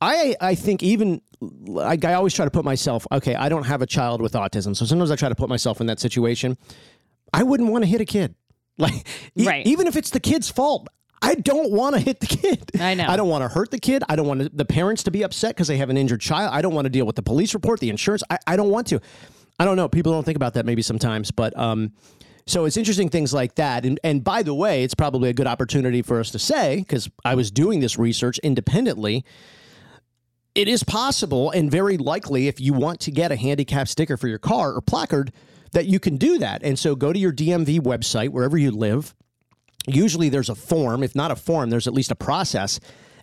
I, 0.00 0.36
I 0.40 0.54
think 0.54 0.82
even 0.82 1.22
like 1.40 2.04
I 2.04 2.14
always 2.14 2.34
try 2.34 2.44
to 2.44 2.50
put 2.50 2.64
myself. 2.64 3.06
Okay, 3.10 3.34
I 3.34 3.48
don't 3.48 3.64
have 3.64 3.80
a 3.80 3.86
child 3.86 4.20
with 4.20 4.32
autism, 4.34 4.76
so 4.76 4.84
sometimes 4.84 5.10
I 5.10 5.16
try 5.16 5.28
to 5.30 5.34
put 5.34 5.48
myself 5.48 5.80
in 5.80 5.86
that 5.86 5.98
situation. 6.00 6.58
I 7.32 7.42
wouldn't 7.44 7.70
want 7.70 7.84
to 7.84 7.88
hit 7.88 8.00
a 8.02 8.04
kid, 8.04 8.34
like 8.78 9.06
e- 9.36 9.46
Right. 9.46 9.66
even 9.66 9.86
if 9.86 9.96
it's 9.96 10.10
the 10.10 10.20
kid's 10.20 10.50
fault. 10.50 10.88
I 11.22 11.34
don't 11.34 11.70
want 11.70 11.94
to 11.94 12.00
hit 12.00 12.20
the 12.20 12.26
kid. 12.26 12.70
I 12.80 12.94
know. 12.94 13.06
I 13.08 13.16
don't 13.16 13.28
want 13.28 13.42
to 13.42 13.48
hurt 13.48 13.70
the 13.70 13.78
kid. 13.78 14.02
I 14.08 14.16
don't 14.16 14.26
want 14.26 14.56
the 14.56 14.64
parents 14.64 15.02
to 15.04 15.10
be 15.10 15.22
upset 15.22 15.54
because 15.54 15.68
they 15.68 15.78
have 15.78 15.90
an 15.90 15.96
injured 15.96 16.20
child. 16.20 16.50
I 16.52 16.62
don't 16.62 16.74
want 16.74 16.84
to 16.84 16.90
deal 16.90 17.06
with 17.06 17.16
the 17.16 17.22
police 17.22 17.54
report, 17.54 17.80
the 17.80 17.90
insurance. 17.90 18.22
I, 18.30 18.38
I 18.46 18.56
don't 18.56 18.70
want 18.70 18.86
to. 18.88 19.00
I 19.58 19.64
don't 19.64 19.76
know. 19.76 19.88
People 19.88 20.12
don't 20.12 20.24
think 20.24 20.36
about 20.36 20.54
that 20.54 20.66
maybe 20.66 20.82
sometimes, 20.82 21.30
but 21.30 21.56
um, 21.58 21.92
so 22.46 22.64
it's 22.66 22.76
interesting 22.76 23.08
things 23.08 23.32
like 23.32 23.54
that. 23.56 23.84
And 23.84 23.98
and 24.04 24.22
by 24.22 24.42
the 24.42 24.54
way, 24.54 24.84
it's 24.84 24.94
probably 24.94 25.30
a 25.30 25.32
good 25.32 25.46
opportunity 25.46 26.02
for 26.02 26.20
us 26.20 26.30
to 26.32 26.38
say 26.38 26.76
because 26.78 27.08
I 27.24 27.34
was 27.34 27.50
doing 27.50 27.80
this 27.80 27.98
research 27.98 28.38
independently. 28.38 29.24
It 30.54 30.68
is 30.68 30.82
possible 30.82 31.50
and 31.50 31.70
very 31.70 31.98
likely 31.98 32.48
if 32.48 32.60
you 32.60 32.72
want 32.72 33.00
to 33.00 33.10
get 33.10 33.30
a 33.30 33.36
handicap 33.36 33.88
sticker 33.88 34.16
for 34.16 34.26
your 34.28 34.38
car 34.38 34.72
or 34.72 34.80
placard 34.80 35.32
that 35.72 35.86
you 35.86 36.00
can 36.00 36.16
do 36.16 36.38
that. 36.38 36.62
And 36.62 36.78
so 36.78 36.94
go 36.94 37.12
to 37.12 37.18
your 37.18 37.32
DMV 37.32 37.80
website 37.80 38.30
wherever 38.30 38.56
you 38.56 38.70
live 38.70 39.14
usually 39.86 40.28
there's 40.28 40.48
a 40.48 40.54
form. 40.54 41.02
If 41.02 41.14
not 41.14 41.30
a 41.30 41.36
form, 41.36 41.70
there's 41.70 41.86
at 41.86 41.94
least 41.94 42.10
a 42.10 42.16
process. 42.16 42.80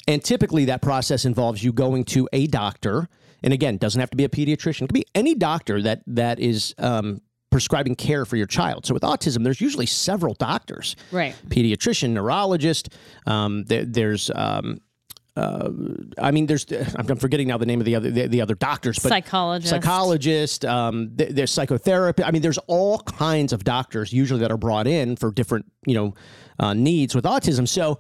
And 0.08 0.24
typically 0.24 0.66
that 0.66 0.82
process 0.82 1.26
involves 1.26 1.64
you 1.64 1.72
going 1.72 2.04
to 2.06 2.28
a 2.34 2.48
doctor. 2.48 3.08
And 3.42 3.54
again, 3.54 3.78
doesn't 3.78 4.00
have 4.00 4.10
to 4.10 4.18
be 4.18 4.24
a 4.24 4.30
pediatrician. 4.30 4.84
It 4.84 4.88
could 4.88 4.94
be 4.94 5.06
any 5.16 5.36
doctor 5.36 5.82
that 5.82 6.02
that 6.08 6.40
is 6.40 6.74
um, 6.78 7.22
prescribing 7.52 7.96
care 7.96 8.26
for 8.26 8.36
your 8.36 8.48
child. 8.48 8.86
So 8.86 8.94
with 8.94 9.04
autism, 9.04 9.44
there's 9.44 9.62
usually 9.62 9.86
several 9.86 10.34
doctors. 10.34 10.96
Right. 11.12 11.36
Pediatrician, 11.50 12.12
neurologist. 12.12 12.90
Um, 13.28 13.64
there, 13.66 13.86
there's 13.86 14.32
um, 14.34 14.80
uh, 15.36 15.70
I 16.20 16.32
mean, 16.32 16.46
there's 16.46 16.66
I'm 16.96 17.06
forgetting 17.18 17.48
now 17.48 17.58
the 17.58 17.66
name 17.66 17.80
of 17.82 17.86
the 17.86 17.96
other 17.96 18.12
the, 18.12 18.28
the 18.28 18.42
other 18.42 18.56
doctors, 18.56 19.00
but 19.00 19.10
Psychologist. 19.10 19.70
psychologist, 19.70 20.66
um, 20.66 21.16
th- 21.18 21.32
there's 21.32 21.52
psychotherapy. 21.52 22.24
I 22.24 22.32
mean, 22.32 22.42
there's 22.42 22.60
all 22.68 23.00
kinds 23.00 23.54
of 23.54 23.64
doctors 23.64 24.14
usually 24.14 24.40
that 24.42 24.52
are 24.52 24.58
brought 24.58 24.88
in 24.88 25.16
for 25.16 25.32
different, 25.32 25.66
you 25.88 25.96
know, 25.96 26.14
uh, 26.60 26.74
needs 26.74 27.16
with 27.16 27.26
autism. 27.26 27.68
So 27.68 28.00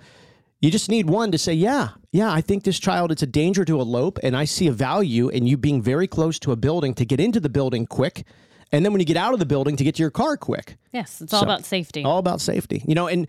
you 0.61 0.69
just 0.71 0.89
need 0.89 1.09
one 1.09 1.31
to 1.31 1.37
say, 1.37 1.53
yeah, 1.53 1.89
yeah, 2.11 2.31
I 2.31 2.39
think 2.41 2.63
this 2.63 2.79
child, 2.79 3.11
it's 3.11 3.23
a 3.23 3.27
danger 3.27 3.65
to 3.65 3.81
elope, 3.81 4.19
and 4.23 4.37
I 4.37 4.45
see 4.45 4.67
a 4.67 4.71
value 4.71 5.27
in 5.29 5.45
you 5.47 5.57
being 5.57 5.81
very 5.81 6.07
close 6.07 6.39
to 6.39 6.51
a 6.51 6.55
building 6.55 6.93
to 6.95 7.05
get 7.05 7.19
into 7.19 7.39
the 7.39 7.49
building 7.49 7.85
quick. 7.85 8.25
And 8.71 8.85
then 8.85 8.93
when 8.93 8.99
you 9.01 9.05
get 9.05 9.17
out 9.17 9.33
of 9.33 9.39
the 9.39 9.45
building 9.45 9.75
to 9.75 9.83
get 9.83 9.95
to 9.95 10.03
your 10.03 10.09
car 10.11 10.37
quick, 10.37 10.77
Yes, 10.93 11.19
it's 11.21 11.33
all 11.33 11.41
So- 11.41 11.45
about 11.45 11.65
safety. 11.65 12.03
all 12.03 12.17
about 12.19 12.41
safety, 12.41 12.83
you 12.87 12.95
know, 12.95 13.07
and 13.07 13.27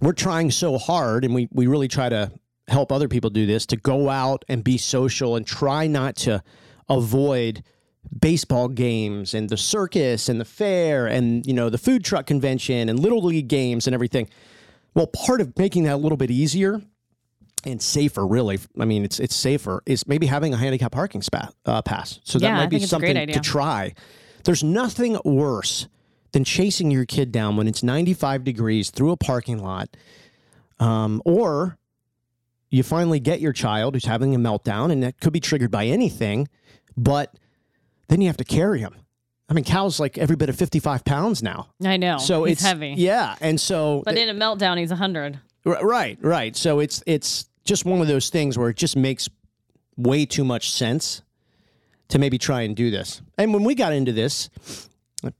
we're 0.00 0.12
trying 0.12 0.50
so 0.50 0.78
hard 0.78 1.24
and 1.24 1.34
we, 1.34 1.48
we 1.52 1.66
really 1.66 1.88
try 1.88 2.08
to 2.08 2.30
help 2.68 2.90
other 2.90 3.08
people 3.08 3.30
do 3.30 3.46
this 3.46 3.66
to 3.66 3.76
go 3.76 4.08
out 4.08 4.44
and 4.48 4.64
be 4.64 4.76
social 4.78 5.36
and 5.36 5.46
try 5.46 5.86
not 5.86 6.16
to 6.16 6.42
avoid 6.88 7.62
baseball 8.20 8.68
games 8.68 9.34
and 9.34 9.48
the 9.48 9.56
circus 9.56 10.28
and 10.28 10.40
the 10.40 10.44
fair 10.44 11.06
and 11.06 11.44
you 11.46 11.52
know 11.52 11.68
the 11.68 11.78
food 11.78 12.04
truck 12.04 12.26
convention 12.26 12.88
and 12.88 13.00
little 13.00 13.20
league 13.22 13.48
games 13.48 13.86
and 13.88 13.94
everything 13.94 14.28
well 14.94 15.08
part 15.08 15.40
of 15.40 15.56
making 15.58 15.82
that 15.82 15.94
a 15.94 15.96
little 15.96 16.16
bit 16.16 16.30
easier 16.30 16.80
and 17.64 17.82
safer, 17.82 18.24
really. 18.24 18.60
I 18.78 18.84
mean, 18.84 19.04
it's 19.04 19.18
it's 19.18 19.34
safer. 19.34 19.82
Is 19.86 20.06
maybe 20.06 20.26
having 20.26 20.54
a 20.54 20.56
handicap 20.56 20.92
parking 20.92 21.20
spa, 21.20 21.48
uh, 21.64 21.82
pass. 21.82 22.20
So 22.22 22.38
that 22.38 22.46
Yeah, 22.46 22.56
might 22.56 22.70
be 22.70 22.76
think 22.76 22.84
it's 22.84 22.92
a 22.92 22.98
great 22.98 23.16
something 23.16 23.28
to 23.28 23.40
try. 23.40 23.94
There's 24.44 24.62
nothing 24.62 25.18
worse 25.24 25.88
than 26.32 26.44
chasing 26.44 26.90
your 26.92 27.04
kid 27.04 27.32
down 27.32 27.56
when 27.56 27.66
it's 27.66 27.82
95 27.82 28.44
degrees 28.44 28.90
through 28.90 29.10
a 29.10 29.16
parking 29.16 29.62
lot, 29.62 29.96
um, 30.78 31.20
or 31.24 31.76
you 32.76 32.82
finally 32.82 33.18
get 33.20 33.40
your 33.40 33.52
child 33.52 33.94
who's 33.94 34.04
having 34.04 34.34
a 34.34 34.38
meltdown, 34.38 34.92
and 34.92 35.02
that 35.02 35.20
could 35.20 35.32
be 35.32 35.40
triggered 35.40 35.70
by 35.70 35.86
anything, 35.86 36.48
but 36.96 37.34
then 38.08 38.20
you 38.20 38.26
have 38.28 38.36
to 38.36 38.44
carry 38.44 38.80
him. 38.80 38.94
I 39.48 39.54
mean, 39.54 39.64
Cal's 39.64 40.00
like 40.00 40.18
every 40.18 40.36
bit 40.36 40.48
of 40.48 40.56
55 40.56 41.04
pounds 41.04 41.42
now. 41.42 41.68
I 41.84 41.96
know. 41.96 42.18
So 42.18 42.44
he's 42.44 42.54
it's 42.58 42.62
heavy. 42.62 42.94
Yeah, 42.96 43.36
and 43.40 43.60
so 43.60 44.02
But 44.04 44.16
in 44.18 44.28
a 44.28 44.34
meltdown, 44.34 44.78
he's 44.78 44.90
100. 44.90 45.38
R- 45.64 45.86
Right, 45.86 46.18
right. 46.20 46.56
So 46.56 46.80
it's 46.80 47.02
it's 47.06 47.48
just 47.64 47.84
one 47.84 48.00
of 48.00 48.08
those 48.08 48.28
things 48.30 48.58
where 48.58 48.68
it 48.70 48.76
just 48.76 48.96
makes 48.96 49.28
way 49.96 50.26
too 50.26 50.44
much 50.44 50.70
sense 50.72 51.22
to 52.08 52.18
maybe 52.18 52.38
try 52.38 52.62
and 52.62 52.76
do 52.76 52.90
this. 52.90 53.22
And 53.38 53.52
when 53.54 53.64
we 53.64 53.74
got 53.74 53.92
into 53.92 54.12
this, 54.12 54.50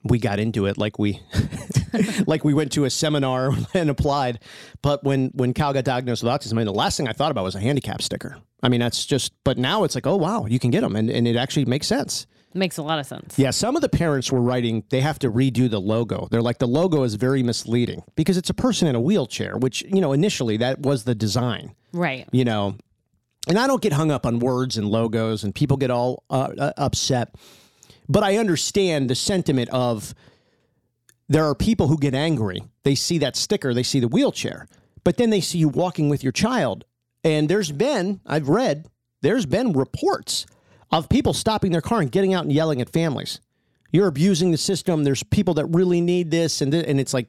we 0.05 0.19
got 0.19 0.39
into 0.41 0.67
it 0.67 0.79
like 0.79 0.99
we 0.99 1.21
like 2.27 2.45
we 2.45 2.55
went 2.55 2.73
to 2.73 2.85
a 2.85 2.91
seminar 2.91 3.51
and 3.75 3.91
applied. 3.91 4.41
But 4.83 5.05
when 5.05 5.31
when 5.35 5.53
Cal 5.55 5.73
got 5.73 5.85
diagnosed 5.85 6.23
with 6.23 6.33
autism, 6.33 6.53
I 6.55 6.57
mean, 6.57 6.67
the 6.67 6.73
last 6.73 6.97
thing 6.97 7.09
I 7.09 7.13
thought 7.13 7.31
about 7.31 7.45
was 7.45 7.55
a 7.55 7.61
handicap 7.61 8.03
sticker. 8.03 8.39
I 8.63 8.69
mean, 8.69 8.81
that's 8.81 9.05
just. 9.07 9.33
But 9.45 9.59
now 9.59 9.85
it's 9.85 9.95
like, 9.95 10.07
oh 10.07 10.17
wow, 10.17 10.47
you 10.47 10.59
can 10.59 10.71
get 10.71 10.81
them, 10.83 10.97
and 10.97 11.11
and 11.11 11.27
it 11.29 11.37
actually 11.37 11.65
makes 11.67 11.87
sense. 11.87 12.27
Makes 12.55 12.79
a 12.79 12.83
lot 12.83 12.99
of 12.99 13.05
sense. 13.05 13.39
Yeah, 13.39 13.51
some 13.51 13.77
of 13.77 13.83
the 13.83 13.89
parents 13.91 14.33
were 14.33 14.41
writing 14.41 14.83
they 14.89 15.03
have 15.03 15.19
to 15.19 15.31
redo 15.31 15.69
the 15.69 15.79
logo. 15.81 16.27
They're 16.31 16.41
like 16.41 16.57
the 16.59 16.67
logo 16.67 17.03
is 17.03 17.15
very 17.15 17.43
misleading 17.43 18.03
because 18.15 18.39
it's 18.39 18.49
a 18.49 18.55
person 18.55 18.89
in 18.89 18.95
a 18.95 19.01
wheelchair, 19.01 19.59
which, 19.59 19.83
you 19.83 20.01
know, 20.01 20.15
initially 20.15 20.57
that 20.57 20.81
was 20.81 21.05
the 21.05 21.15
design, 21.15 21.75
Right. 21.93 22.27
you 22.33 22.47
know. 22.47 22.77
And 23.47 23.59
I 23.59 23.67
don't 23.67 23.83
get 23.83 23.93
hung 23.93 24.11
up 24.11 24.25
on 24.25 24.39
words 24.39 24.79
and 24.79 24.89
logos 24.89 25.45
and 25.45 25.55
people 25.55 25.77
get 25.77 25.91
all 25.91 26.25
uh, 26.31 26.49
uh, 26.59 26.73
upset. 26.79 27.35
But 28.09 28.23
I 28.23 28.39
understand 28.39 29.11
the 29.11 29.15
sentiment 29.15 29.69
of 29.69 30.15
there 31.29 31.45
are 31.45 31.55
people 31.55 31.89
who 31.89 31.99
get 31.99 32.15
angry. 32.15 32.63
They 32.85 32.95
see 32.95 33.19
that 33.19 33.37
sticker, 33.37 33.75
they 33.75 33.83
see 33.83 34.01
the 34.01 34.09
wheelchair, 34.09 34.69
but 35.05 35.17
then 35.17 35.31
they 35.31 35.41
see 35.41 35.59
you 35.59 35.69
walking 35.69 36.09
with 36.09 36.23
your 36.23 36.33
child. 36.33 36.85
And 37.25 37.49
there's 37.49 37.73
been, 37.73 38.21
I've 38.27 38.49
read, 38.49 38.87
there's 39.23 39.47
been 39.47 39.73
reports 39.73 40.47
of 40.93 41.09
people 41.09 41.33
stopping 41.33 41.73
their 41.73 41.81
car 41.81 42.01
and 42.01 42.13
getting 42.13 42.33
out 42.35 42.45
and 42.45 42.53
yelling 42.53 42.81
at 42.81 42.89
families. 42.91 43.41
You're 43.91 44.07
abusing 44.07 44.51
the 44.53 44.59
system. 44.59 45.03
There's 45.05 45.23
people 45.25 45.55
that 45.55 45.67
really 45.67 46.01
need 46.01 46.31
this, 46.31 46.61
and 46.61 46.71
th- 46.71 46.87
and 46.87 47.01
it's 47.01 47.15
like, 47.15 47.29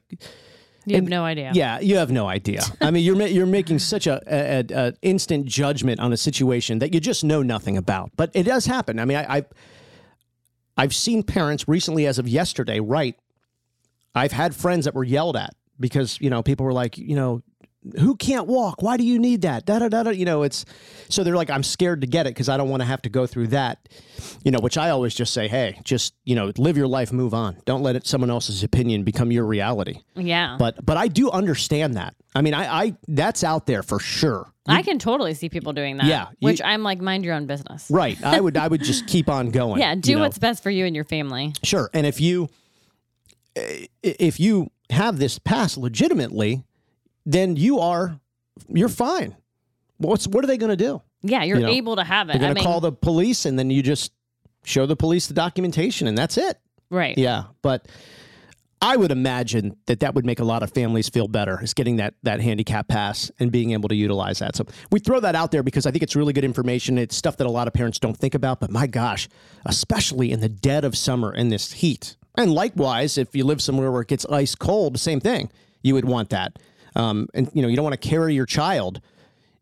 You 0.84 0.96
have 0.96 1.08
no 1.08 1.24
idea. 1.24 1.50
yeah, 1.54 1.80
you 1.80 1.96
have 1.96 2.10
no 2.12 2.28
idea. 2.28 2.62
I 2.80 2.90
mean, 2.90 3.04
you're 3.04 3.16
ma- 3.16 3.24
you're 3.24 3.46
making 3.46 3.78
such 3.78 4.06
a, 4.06 4.20
a, 4.26 4.64
a 4.74 4.92
instant 5.02 5.46
judgment 5.46 5.98
on 5.98 6.12
a 6.12 6.16
situation 6.16 6.78
that 6.80 6.92
you 6.92 7.00
just 7.00 7.24
know 7.24 7.42
nothing 7.42 7.76
about. 7.76 8.10
But 8.16 8.30
it 8.34 8.42
does 8.44 8.66
happen. 8.66 8.98
I 9.00 9.04
mean, 9.04 9.16
I, 9.16 9.36
I've 9.36 9.46
I've 10.76 10.94
seen 10.94 11.22
parents 11.22 11.66
recently, 11.66 12.06
as 12.06 12.18
of 12.18 12.28
yesterday, 12.28 12.80
write. 12.80 13.16
I've 14.18 14.32
had 14.32 14.54
friends 14.54 14.84
that 14.84 14.94
were 14.94 15.04
yelled 15.04 15.36
at 15.36 15.54
because 15.80 16.20
you 16.20 16.30
know 16.30 16.42
people 16.42 16.66
were 16.66 16.72
like, 16.72 16.98
you 16.98 17.14
know, 17.16 17.42
who 17.98 18.16
can't 18.16 18.46
walk? 18.48 18.82
Why 18.82 18.96
do 18.96 19.04
you 19.04 19.18
need 19.18 19.42
that? 19.42 19.64
Da 19.64 19.78
da 19.78 19.88
da 19.88 20.02
da. 20.02 20.10
You 20.10 20.24
know, 20.24 20.42
it's 20.42 20.64
so 21.08 21.22
they're 21.24 21.36
like, 21.36 21.48
I'm 21.48 21.62
scared 21.62 22.00
to 22.02 22.06
get 22.06 22.26
it 22.26 22.30
because 22.30 22.48
I 22.48 22.56
don't 22.56 22.68
want 22.68 22.80
to 22.82 22.86
have 22.86 23.00
to 23.02 23.08
go 23.08 23.26
through 23.26 23.48
that. 23.48 23.88
You 24.44 24.50
know, 24.50 24.58
which 24.58 24.76
I 24.76 24.90
always 24.90 25.14
just 25.14 25.32
say, 25.32 25.48
hey, 25.48 25.80
just 25.84 26.14
you 26.24 26.34
know, 26.34 26.52
live 26.58 26.76
your 26.76 26.88
life, 26.88 27.12
move 27.12 27.32
on. 27.34 27.56
Don't 27.64 27.82
let 27.82 27.96
it 27.96 28.06
someone 28.06 28.30
else's 28.30 28.62
opinion 28.62 29.04
become 29.04 29.30
your 29.30 29.46
reality. 29.46 30.00
Yeah. 30.16 30.56
But 30.58 30.84
but 30.84 30.96
I 30.96 31.08
do 31.08 31.30
understand 31.30 31.94
that. 31.94 32.14
I 32.34 32.42
mean, 32.42 32.52
I, 32.54 32.82
I 32.84 32.96
that's 33.06 33.42
out 33.44 33.66
there 33.66 33.82
for 33.82 33.98
sure. 34.00 34.52
I 34.70 34.82
can 34.82 34.98
totally 34.98 35.32
see 35.32 35.48
people 35.48 35.72
doing 35.72 35.96
that. 35.96 36.04
Yeah, 36.06 36.26
you- 36.40 36.46
which 36.46 36.60
I'm 36.62 36.82
like, 36.82 37.00
mind 37.00 37.24
your 37.24 37.34
own 37.34 37.46
business. 37.46 37.86
Right. 37.90 38.22
I 38.22 38.38
would 38.38 38.56
I 38.58 38.68
would 38.68 38.82
just 38.82 39.06
keep 39.06 39.30
on 39.30 39.50
going. 39.60 39.80
Yeah, 39.80 39.94
do 39.94 40.10
you 40.10 40.16
know? 40.16 40.22
what's 40.24 40.36
best 40.38 40.62
for 40.62 40.68
you 40.70 40.84
and 40.84 40.94
your 40.94 41.06
family. 41.06 41.54
sure. 41.62 41.88
And 41.94 42.04
if 42.06 42.20
you 42.20 42.50
if 44.02 44.40
you 44.40 44.70
have 44.90 45.18
this 45.18 45.38
pass 45.38 45.76
legitimately, 45.76 46.64
then 47.26 47.56
you 47.56 47.78
are 47.78 48.18
you're 48.68 48.88
fine. 48.88 49.36
What's 49.98 50.26
what 50.26 50.44
are 50.44 50.46
they 50.46 50.58
going 50.58 50.70
to 50.70 50.76
do? 50.76 51.02
Yeah, 51.22 51.42
you're 51.44 51.58
You 51.58 51.66
know, 51.66 51.72
able 51.72 51.96
to 51.96 52.04
have 52.04 52.28
it. 52.30 52.32
They're 52.34 52.40
going 52.40 52.54
to 52.56 52.62
call 52.62 52.80
the 52.80 52.92
police, 52.92 53.44
and 53.44 53.58
then 53.58 53.70
you 53.70 53.82
just 53.82 54.12
show 54.64 54.86
the 54.86 54.96
police 54.96 55.26
the 55.26 55.34
documentation, 55.34 56.06
and 56.06 56.16
that's 56.16 56.36
it. 56.36 56.58
right. 56.90 57.16
Yeah, 57.18 57.44
but 57.62 57.88
I 58.80 58.96
would 58.96 59.10
imagine 59.10 59.76
that 59.86 59.98
that 60.00 60.14
would 60.14 60.24
make 60.24 60.38
a 60.38 60.44
lot 60.44 60.62
of 60.62 60.70
families 60.72 61.08
feel 61.08 61.26
better 61.26 61.60
is 61.60 61.74
getting 61.74 61.96
that 61.96 62.14
that 62.22 62.40
handicap 62.40 62.86
pass 62.86 63.30
and 63.40 63.50
being 63.50 63.72
able 63.72 63.88
to 63.88 63.96
utilize 63.96 64.38
that. 64.38 64.54
So 64.54 64.66
we 64.92 65.00
throw 65.00 65.18
that 65.20 65.34
out 65.34 65.50
there 65.50 65.64
because 65.64 65.84
I 65.86 65.90
think 65.90 66.04
it's 66.04 66.14
really 66.14 66.32
good 66.32 66.44
information. 66.44 66.96
It's 66.98 67.16
stuff 67.16 67.36
that 67.38 67.46
a 67.46 67.50
lot 67.50 67.66
of 67.66 67.74
parents 67.74 67.98
don't 67.98 68.16
think 68.16 68.34
about, 68.36 68.60
but 68.60 68.70
my 68.70 68.86
gosh, 68.86 69.28
especially 69.66 70.30
in 70.30 70.38
the 70.40 70.48
dead 70.48 70.84
of 70.84 70.96
summer 70.96 71.34
in 71.34 71.48
this 71.48 71.72
heat. 71.72 72.16
And 72.38 72.52
likewise, 72.52 73.18
if 73.18 73.34
you 73.34 73.44
live 73.44 73.60
somewhere 73.60 73.90
where 73.90 74.02
it 74.02 74.08
gets 74.08 74.24
ice 74.26 74.54
cold, 74.54 74.98
same 74.98 75.20
thing. 75.20 75.50
You 75.82 75.94
would 75.94 76.04
want 76.04 76.30
that. 76.30 76.58
Um, 76.94 77.28
and 77.34 77.50
you 77.52 77.62
know, 77.62 77.68
you 77.68 77.76
don't 77.76 77.84
want 77.84 78.00
to 78.00 78.08
carry 78.08 78.34
your 78.34 78.46
child, 78.46 79.00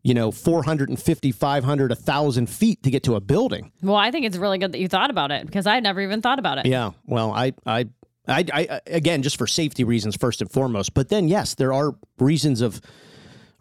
you 0.03 0.13
know, 0.13 0.31
450, 0.31 1.31
500, 1.31 1.91
1,000 1.91 2.49
feet 2.49 2.83
to 2.83 2.89
get 2.89 3.03
to 3.03 3.15
a 3.15 3.19
building. 3.19 3.71
Well, 3.81 3.95
I 3.95 4.11
think 4.11 4.25
it's 4.25 4.37
really 4.37 4.57
good 4.57 4.71
that 4.71 4.79
you 4.79 4.87
thought 4.87 5.09
about 5.09 5.31
it 5.31 5.45
because 5.45 5.67
I 5.67 5.79
never 5.79 6.01
even 6.01 6.21
thought 6.21 6.39
about 6.39 6.59
it. 6.59 6.65
Yeah. 6.65 6.91
Well, 7.05 7.31
I, 7.31 7.53
I, 7.65 7.87
I, 8.27 8.45
I, 8.53 8.81
again, 8.87 9.21
just 9.21 9.37
for 9.37 9.47
safety 9.47 9.83
reasons, 9.83 10.15
first 10.15 10.41
and 10.41 10.51
foremost. 10.51 10.93
But 10.93 11.09
then, 11.09 11.27
yes, 11.27 11.55
there 11.55 11.73
are 11.73 11.95
reasons 12.19 12.61
of 12.61 12.81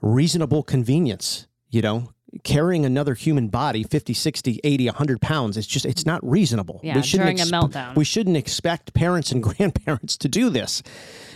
reasonable 0.00 0.62
convenience. 0.62 1.46
You 1.68 1.82
know, 1.82 2.10
carrying 2.44 2.84
another 2.84 3.14
human 3.14 3.48
body 3.48 3.82
50, 3.82 4.14
60, 4.14 4.60
80, 4.62 4.86
100 4.86 5.20
pounds, 5.20 5.56
it's 5.56 5.66
just, 5.66 5.84
it's 5.86 6.06
not 6.06 6.26
reasonable. 6.28 6.80
Yeah, 6.82 7.00
during 7.00 7.40
a 7.40 7.44
meltdown. 7.44 7.94
We 7.96 8.04
shouldn't 8.04 8.36
expect 8.36 8.94
parents 8.94 9.32
and 9.32 9.42
grandparents 9.42 10.16
to 10.18 10.28
do 10.28 10.50
this. 10.50 10.82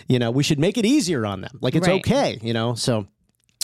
You 0.08 0.18
know, 0.18 0.30
we 0.30 0.42
should 0.42 0.58
make 0.58 0.76
it 0.78 0.84
easier 0.86 1.24
on 1.26 1.40
them. 1.40 1.58
Like 1.60 1.74
it's 1.74 1.86
Right. 1.86 2.00
okay, 2.04 2.38
you 2.42 2.52
know? 2.52 2.74
So 2.74 3.06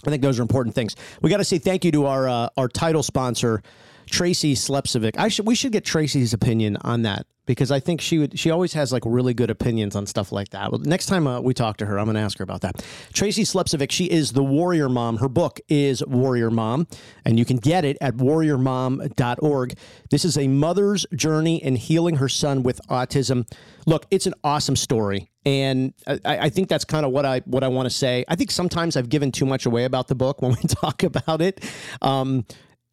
I 0.07 0.11
think 0.11 0.23
those 0.23 0.39
are 0.39 0.43
important 0.43 0.75
things. 0.75 0.95
We 1.23 1.31
got 1.31 1.39
to 1.39 1.45
say 1.45 1.59
thank 1.59 1.85
you 1.85 1.93
to 1.93 2.07
our 2.07 2.29
uh, 2.29 2.49
our 2.57 2.69
title 2.69 3.03
sponsor, 3.03 3.63
Tracy 4.11 4.55
Slepcevic. 4.55 5.19
I 5.19 5.29
should 5.29 5.47
we 5.47 5.55
should 5.55 5.73
get 5.73 5.85
Tracy's 5.85 6.33
opinion 6.33 6.77
on 6.83 7.03
that 7.03 7.27
because 7.47 7.71
I 7.71 7.81
think 7.81 8.01
she 8.01 8.19
would 8.19 8.39
she 8.39 8.51
always 8.51 8.75
has 8.75 8.93
like 8.93 9.05
really 9.07 9.33
good 9.33 9.51
opinions 9.51 9.97
on 9.97 10.07
stuff 10.07 10.33
like 10.33 10.51
that. 10.51 10.71
Well, 10.71 10.81
next 10.81 11.07
time 11.07 11.27
uh, 11.27 11.41
we 11.41 11.55
talk 11.55 11.79
to 11.79 11.87
her, 11.87 11.99
I'm 11.99 12.07
going 12.07 12.17
to 12.17 12.21
ask 12.21 12.39
her 12.39 12.45
about 12.45 12.61
that. 12.63 12.85
Tracy 13.13 13.45
Slepcevic, 13.45 13.91
she 13.91 14.05
is 14.07 14.33
the 14.33 14.45
Warrior 14.45 14.89
Mom. 14.89 15.19
Her 15.19 15.29
book 15.29 15.61
is 15.69 16.05
Warrior 16.07 16.51
Mom, 16.51 16.87
and 17.25 17.39
you 17.39 17.45
can 17.45 17.57
get 17.57 17.85
it 17.85 17.97
at 18.01 18.17
warriormom.org. 18.17 19.75
This 20.11 20.25
is 20.25 20.37
a 20.37 20.49
mother's 20.49 21.07
journey 21.15 21.63
in 21.63 21.77
healing 21.77 22.17
her 22.17 22.29
son 22.29 22.63
with 22.63 22.81
autism. 22.89 23.49
Look, 23.87 24.07
it's 24.11 24.27
an 24.27 24.35
awesome 24.43 24.77
story, 24.77 25.31
and 25.45 25.95
I, 26.07 26.19
I 26.25 26.49
think 26.49 26.69
that's 26.69 26.85
kind 26.85 27.07
of 27.07 27.13
what 27.13 27.25
I 27.25 27.41
what 27.47 27.63
I 27.63 27.69
want 27.69 27.87
to 27.87 27.95
say. 27.95 28.25
I 28.29 28.35
think 28.35 28.51
sometimes 28.51 28.97
I've 28.97 29.09
given 29.09 29.31
too 29.31 29.47
much 29.47 29.67
away 29.67 29.85
about 29.85 30.09
the 30.09 30.17
book 30.17 30.43
when 30.43 30.51
we 30.51 30.57
talk 30.69 31.03
about 31.05 31.41
it. 31.41 31.65
Um, 32.03 32.45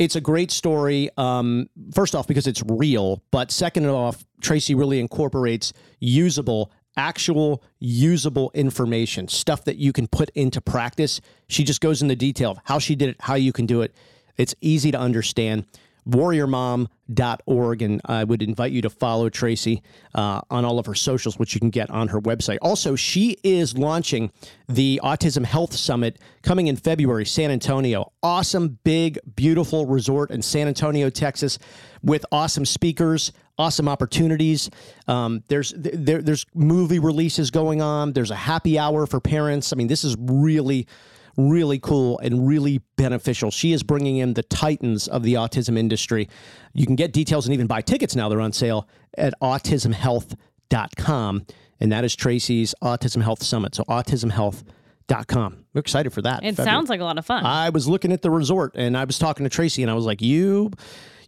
it's 0.03 0.15
a 0.15 0.21
great 0.21 0.51
story. 0.51 1.09
Um, 1.17 1.69
first 1.93 2.13
off, 2.13 2.27
because 2.27 2.45
it's 2.45 2.61
real, 2.67 3.23
but 3.31 3.51
second 3.51 3.85
off, 3.87 4.25
Tracy 4.41 4.75
really 4.75 4.99
incorporates 4.99 5.71
usable, 5.99 6.71
actual 6.97 7.63
usable 7.79 8.51
information, 8.53 9.27
stuff 9.27 9.63
that 9.65 9.77
you 9.77 9.93
can 9.93 10.07
put 10.07 10.29
into 10.31 10.59
practice. 10.59 11.21
She 11.47 11.63
just 11.63 11.79
goes 11.79 12.01
into 12.01 12.15
detail 12.15 12.51
of 12.51 12.59
how 12.65 12.79
she 12.79 12.95
did 12.95 13.09
it, 13.09 13.15
how 13.21 13.35
you 13.35 13.53
can 13.53 13.65
do 13.65 13.81
it. 13.81 13.95
It's 14.35 14.53
easy 14.61 14.91
to 14.91 14.99
understand. 14.99 15.65
warriormom.org 16.07 17.81
and 17.81 18.01
I 18.05 18.23
would 18.23 18.41
invite 18.41 18.71
you 18.71 18.81
to 18.81 18.89
follow 18.89 19.29
Tracy 19.29 19.81
uh, 20.15 20.41
on 20.49 20.65
all 20.65 20.79
of 20.79 20.85
her 20.85 20.95
socials 20.95 21.39
which 21.39 21.53
you 21.53 21.59
can 21.59 21.69
get 21.69 21.89
on 21.89 22.09
her 22.09 22.19
website. 22.19 22.57
Also, 22.61 22.95
she 22.95 23.37
is 23.43 23.77
launching 23.77 24.31
the 24.67 24.99
Autism 25.03 25.45
Health 25.45 25.73
Summit 25.75 26.19
coming 26.41 26.67
in 26.67 26.75
February, 26.75 27.25
San 27.25 27.51
Antonio. 27.51 28.11
Awesome, 28.21 28.79
big, 28.83 29.19
beautiful 29.35 29.85
resort 29.85 30.31
in 30.31 30.41
San 30.41 30.67
Antonio, 30.67 31.09
Texas 31.09 31.59
with 32.01 32.25
awesome 32.31 32.65
speakers, 32.65 33.31
awesome 33.57 33.87
opportunities. 33.87 34.69
Um, 35.07 35.43
there's 35.47 35.73
there, 35.77 36.21
there's 36.21 36.45
movie 36.53 36.99
releases 36.99 37.51
going 37.51 37.81
on. 37.81 38.13
There's 38.13 38.31
a 38.31 38.35
happy 38.35 38.77
hour 38.77 39.05
for 39.05 39.19
parents. 39.19 39.71
I 39.71 39.75
mean, 39.75 39.87
this 39.87 40.03
is 40.03 40.15
really 40.19 40.87
really 41.37 41.79
cool 41.79 42.19
and 42.19 42.47
really 42.47 42.81
beneficial. 42.95 43.51
She 43.51 43.73
is 43.73 43.83
bringing 43.83 44.17
in 44.17 44.33
the 44.33 44.43
titans 44.43 45.07
of 45.07 45.23
the 45.23 45.35
autism 45.35 45.77
industry. 45.77 46.29
You 46.73 46.85
can 46.85 46.95
get 46.95 47.13
details 47.13 47.45
and 47.45 47.53
even 47.53 47.67
buy 47.67 47.81
tickets 47.81 48.15
now. 48.15 48.29
They're 48.29 48.41
on 48.41 48.53
sale 48.53 48.87
at 49.17 49.33
autismhealth.com. 49.41 51.45
And 51.79 51.91
that 51.91 52.05
is 52.05 52.15
Tracy's 52.15 52.73
Autism 52.81 53.23
Health 53.23 53.43
Summit. 53.43 53.75
So 53.75 53.83
autismhealth.com. 53.83 55.65
We're 55.73 55.79
excited 55.79 56.13
for 56.13 56.21
that. 56.21 56.43
It 56.43 56.55
February. 56.55 56.71
sounds 56.71 56.89
like 56.89 57.01
a 57.01 57.03
lot 57.03 57.17
of 57.17 57.25
fun. 57.25 57.45
I 57.45 57.69
was 57.69 57.87
looking 57.87 58.11
at 58.11 58.21
the 58.21 58.31
resort 58.31 58.73
and 58.75 58.97
I 58.97 59.03
was 59.03 59.19
talking 59.19 59.43
to 59.43 59.49
Tracy 59.49 59.81
and 59.81 59.91
I 59.91 59.93
was 59.93 60.05
like, 60.05 60.21
you, 60.21 60.71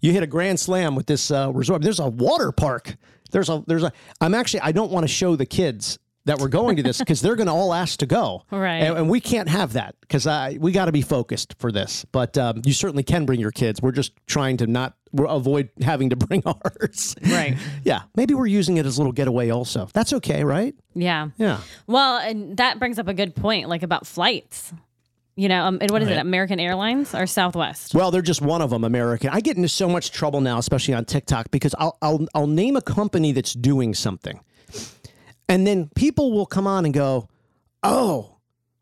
you 0.02 0.12
hit 0.12 0.24
a 0.24 0.28
grand 0.28 0.60
slam 0.60 0.96
with 0.96 1.08
this 1.08 1.32
uh, 1.32 1.52
resort. 1.54 1.82
There's 1.82 2.00
a 2.00 2.08
water 2.08 2.52
park. 2.52 2.96
There's 3.32 3.50
a, 3.50 3.64
there's 3.68 3.84
a, 3.84 3.92
I'm 4.22 4.34
actually, 4.34 4.62
I 4.62 4.72
don't 4.72 4.92
want 4.92 5.04
to 5.04 5.08
show 5.08 5.36
the 5.36 5.46
kids 5.46 6.00
that 6.26 6.40
we're 6.40 6.48
going 6.50 6.76
to 6.78 6.84
this 6.84 6.98
because 7.00 7.22
they're 7.22 7.36
going 7.36 7.48
to 7.48 7.54
all 7.54 7.74
ask 7.74 8.00
to 8.00 8.06
go. 8.06 8.44
Right. 8.52 8.78
And, 8.84 8.98
and 8.98 9.10
we 9.10 9.20
can't 9.20 9.48
have 9.50 9.74
that 9.74 9.96
because 10.02 10.26
we 10.60 10.72
got 10.72 10.86
to 10.86 10.92
be 10.92 11.02
focused 11.02 11.56
for 11.60 11.72
this. 11.72 12.06
But 12.12 12.38
um, 12.38 12.62
you 12.66 12.74
certainly 12.74 13.04
can 13.04 13.26
bring 13.26 13.40
your 13.40 13.52
kids. 13.52 13.82
We're 13.82 13.92
just 13.92 14.12
trying 14.28 14.58
to 14.58 14.68
not 14.68 14.96
we're 15.12 15.26
avoid 15.28 15.70
having 15.82 16.10
to 16.10 16.16
bring 16.16 16.42
ours. 16.46 17.16
Right. 17.26 17.56
yeah. 17.84 18.02
Maybe 18.16 18.34
we're 18.34 18.48
using 18.48 18.78
it 18.78 18.86
as 18.86 18.98
a 18.98 19.00
little 19.00 19.14
getaway 19.14 19.50
also. 19.50 19.88
That's 19.94 20.14
okay, 20.14 20.44
right? 20.44 20.76
Yeah. 20.94 21.30
Yeah. 21.38 21.60
Well, 21.88 22.18
and 22.18 22.58
that 22.58 22.80
brings 22.80 22.98
up 23.00 23.08
a 23.08 23.14
good 23.14 23.36
point, 23.36 23.70
like 23.70 23.84
about 23.84 24.06
flights. 24.08 24.74
You 25.38 25.50
know, 25.50 25.66
um, 25.66 25.80
and 25.82 25.92
what 25.92 26.02
is 26.02 26.08
Right. 26.08 26.18
it, 26.18 26.22
American 26.22 26.62
Airlines 26.62 27.14
or 27.14 27.28
Southwest? 27.28 27.94
Well, 27.94 28.10
they're 28.10 28.22
just 28.22 28.42
one 28.42 28.62
of 28.62 28.70
them, 28.70 28.86
American. 28.86 29.32
I 29.32 29.42
get 29.42 29.58
into 29.58 29.68
so 29.68 29.90
much 29.90 30.12
trouble 30.12 30.40
now, 30.40 30.58
especially 30.60 30.94
on 30.94 31.04
TikTok, 31.04 31.52
because 31.52 31.76
I'll 31.78 31.98
I'll 32.02 32.26
I'll 32.34 32.48
name 32.48 32.78
a 32.78 32.82
company 32.82 33.34
that's 33.34 33.54
doing 33.54 33.94
something, 33.94 34.40
and 35.48 35.66
then 35.66 35.90
people 35.96 36.32
will 36.32 36.46
come 36.46 36.68
on 36.68 36.86
and 36.86 36.94
go, 36.94 37.28
"Oh, 37.84 38.35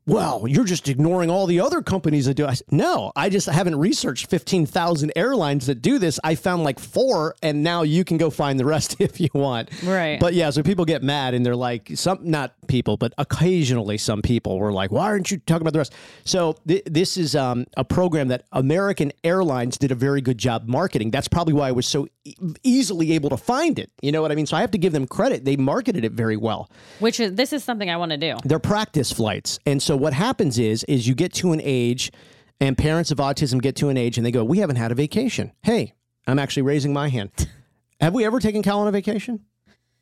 well, 0.06 0.46
you're 0.48 0.66
just 0.66 0.88
ignoring 0.90 1.30
all 1.30 1.46
the 1.48 1.60
other 1.60 1.82
companies 1.82 2.26
that 2.26 2.34
do." 2.36 2.46
it." 2.46 2.50
I 2.50 2.54
said, 2.56 2.72
no, 2.72 3.12
I 3.16 3.30
just 3.30 3.48
haven't 3.48 3.78
researched 3.78 4.30
fifteen 4.30 4.66
thousand 4.66 5.12
airlines 5.16 5.68
that 5.68 5.82
do 5.82 6.00
this. 6.00 6.20
I 6.24 6.36
found 6.36 6.64
like 6.64 6.80
four, 6.80 7.36
and 7.42 7.64
now 7.64 7.84
you 7.84 8.04
can 8.04 8.18
go 8.18 8.30
find 8.30 8.60
the 8.60 8.66
rest 8.66 8.98
if 9.00 9.20
you 9.20 9.30
want. 9.34 9.70
Right. 9.84 10.20
But 10.20 10.34
yeah, 10.34 10.50
so 10.50 10.64
people 10.64 10.86
get 10.86 11.04
mad 11.04 11.34
and 11.34 11.46
they're 11.46 11.56
like, 11.56 11.92
some 11.96 12.20
not 12.22 12.54
people, 12.68 12.98
but 12.98 13.14
occasionally 13.18 13.98
some 13.98 14.22
people 14.22 14.60
were 14.60 14.72
like, 14.72 14.92
why 14.92 15.06
aren't 15.06 15.32
you 15.32 15.38
talking 15.38 15.62
about 15.62 15.74
the 15.74 15.80
rest? 15.80 15.94
So 16.26 16.58
th- 16.68 16.84
this 16.86 17.18
is 17.18 17.36
um, 17.36 17.66
a 17.78 17.84
program 17.84 18.30
that 18.30 18.44
American 18.52 19.12
Airlines 19.24 19.78
did 19.78 19.92
a 19.92 19.96
very 19.96 20.22
good 20.22 20.38
job 20.38 20.68
marketing. 20.68 21.12
That's 21.12 21.28
probably 21.28 21.54
why 21.54 21.70
I 21.70 21.72
was 21.72 21.86
so 21.88 22.08
e- 22.24 22.36
easily 22.64 23.14
able 23.14 23.30
to 23.30 23.38
find 23.38 23.80
it. 23.80 23.92
You 24.02 24.12
know 24.12 24.22
what 24.22 24.32
I 24.32 24.36
mean? 24.36 24.46
So 24.46 24.58
I 24.58 24.62
have 24.62 24.72
to 24.72 24.78
give 24.78 24.94
them 24.94 25.08
credit. 25.08 25.46
They 25.46 25.56
marketed 25.58 26.04
it 26.06 26.12
very 26.14 26.38
well. 26.38 26.70
Which 27.00 27.20
is 27.20 27.36
this 27.36 27.54
is 27.54 27.64
something 27.64 27.90
I 27.90 27.98
want 27.98 28.12
to 28.12 28.18
do. 28.18 28.38
They're 28.44 28.60
practice 28.60 29.12
flights. 29.12 29.60
And 29.66 29.82
so 29.82 29.93
what 29.98 30.14
happens 30.14 30.58
is 30.60 30.84
is 30.86 31.08
you 31.08 31.16
get 31.16 31.34
to 31.36 31.52
an 31.54 31.62
age 31.64 32.12
and 32.60 32.78
parents 32.78 33.12
of 33.12 33.18
autism 33.18 33.62
get 33.62 33.76
to 33.78 33.90
an 33.90 33.98
age 33.98 34.18
and 34.18 34.26
they 34.26 34.32
go, 34.32 34.44
"We 34.44 34.60
haven't 34.60 34.78
had 34.78 34.92
a 34.92 34.96
vacation." 34.96 35.52
Hey, 35.64 35.94
I'm 36.28 36.40
actually 36.40 36.64
raising 36.64 36.94
my 36.94 37.10
hand. 37.10 37.32
Have 38.02 38.14
we 38.14 38.26
ever 38.26 38.40
taken 38.40 38.62
Cal 38.64 38.80
on 38.80 38.88
a 38.88 38.92
vacation? 38.92 39.42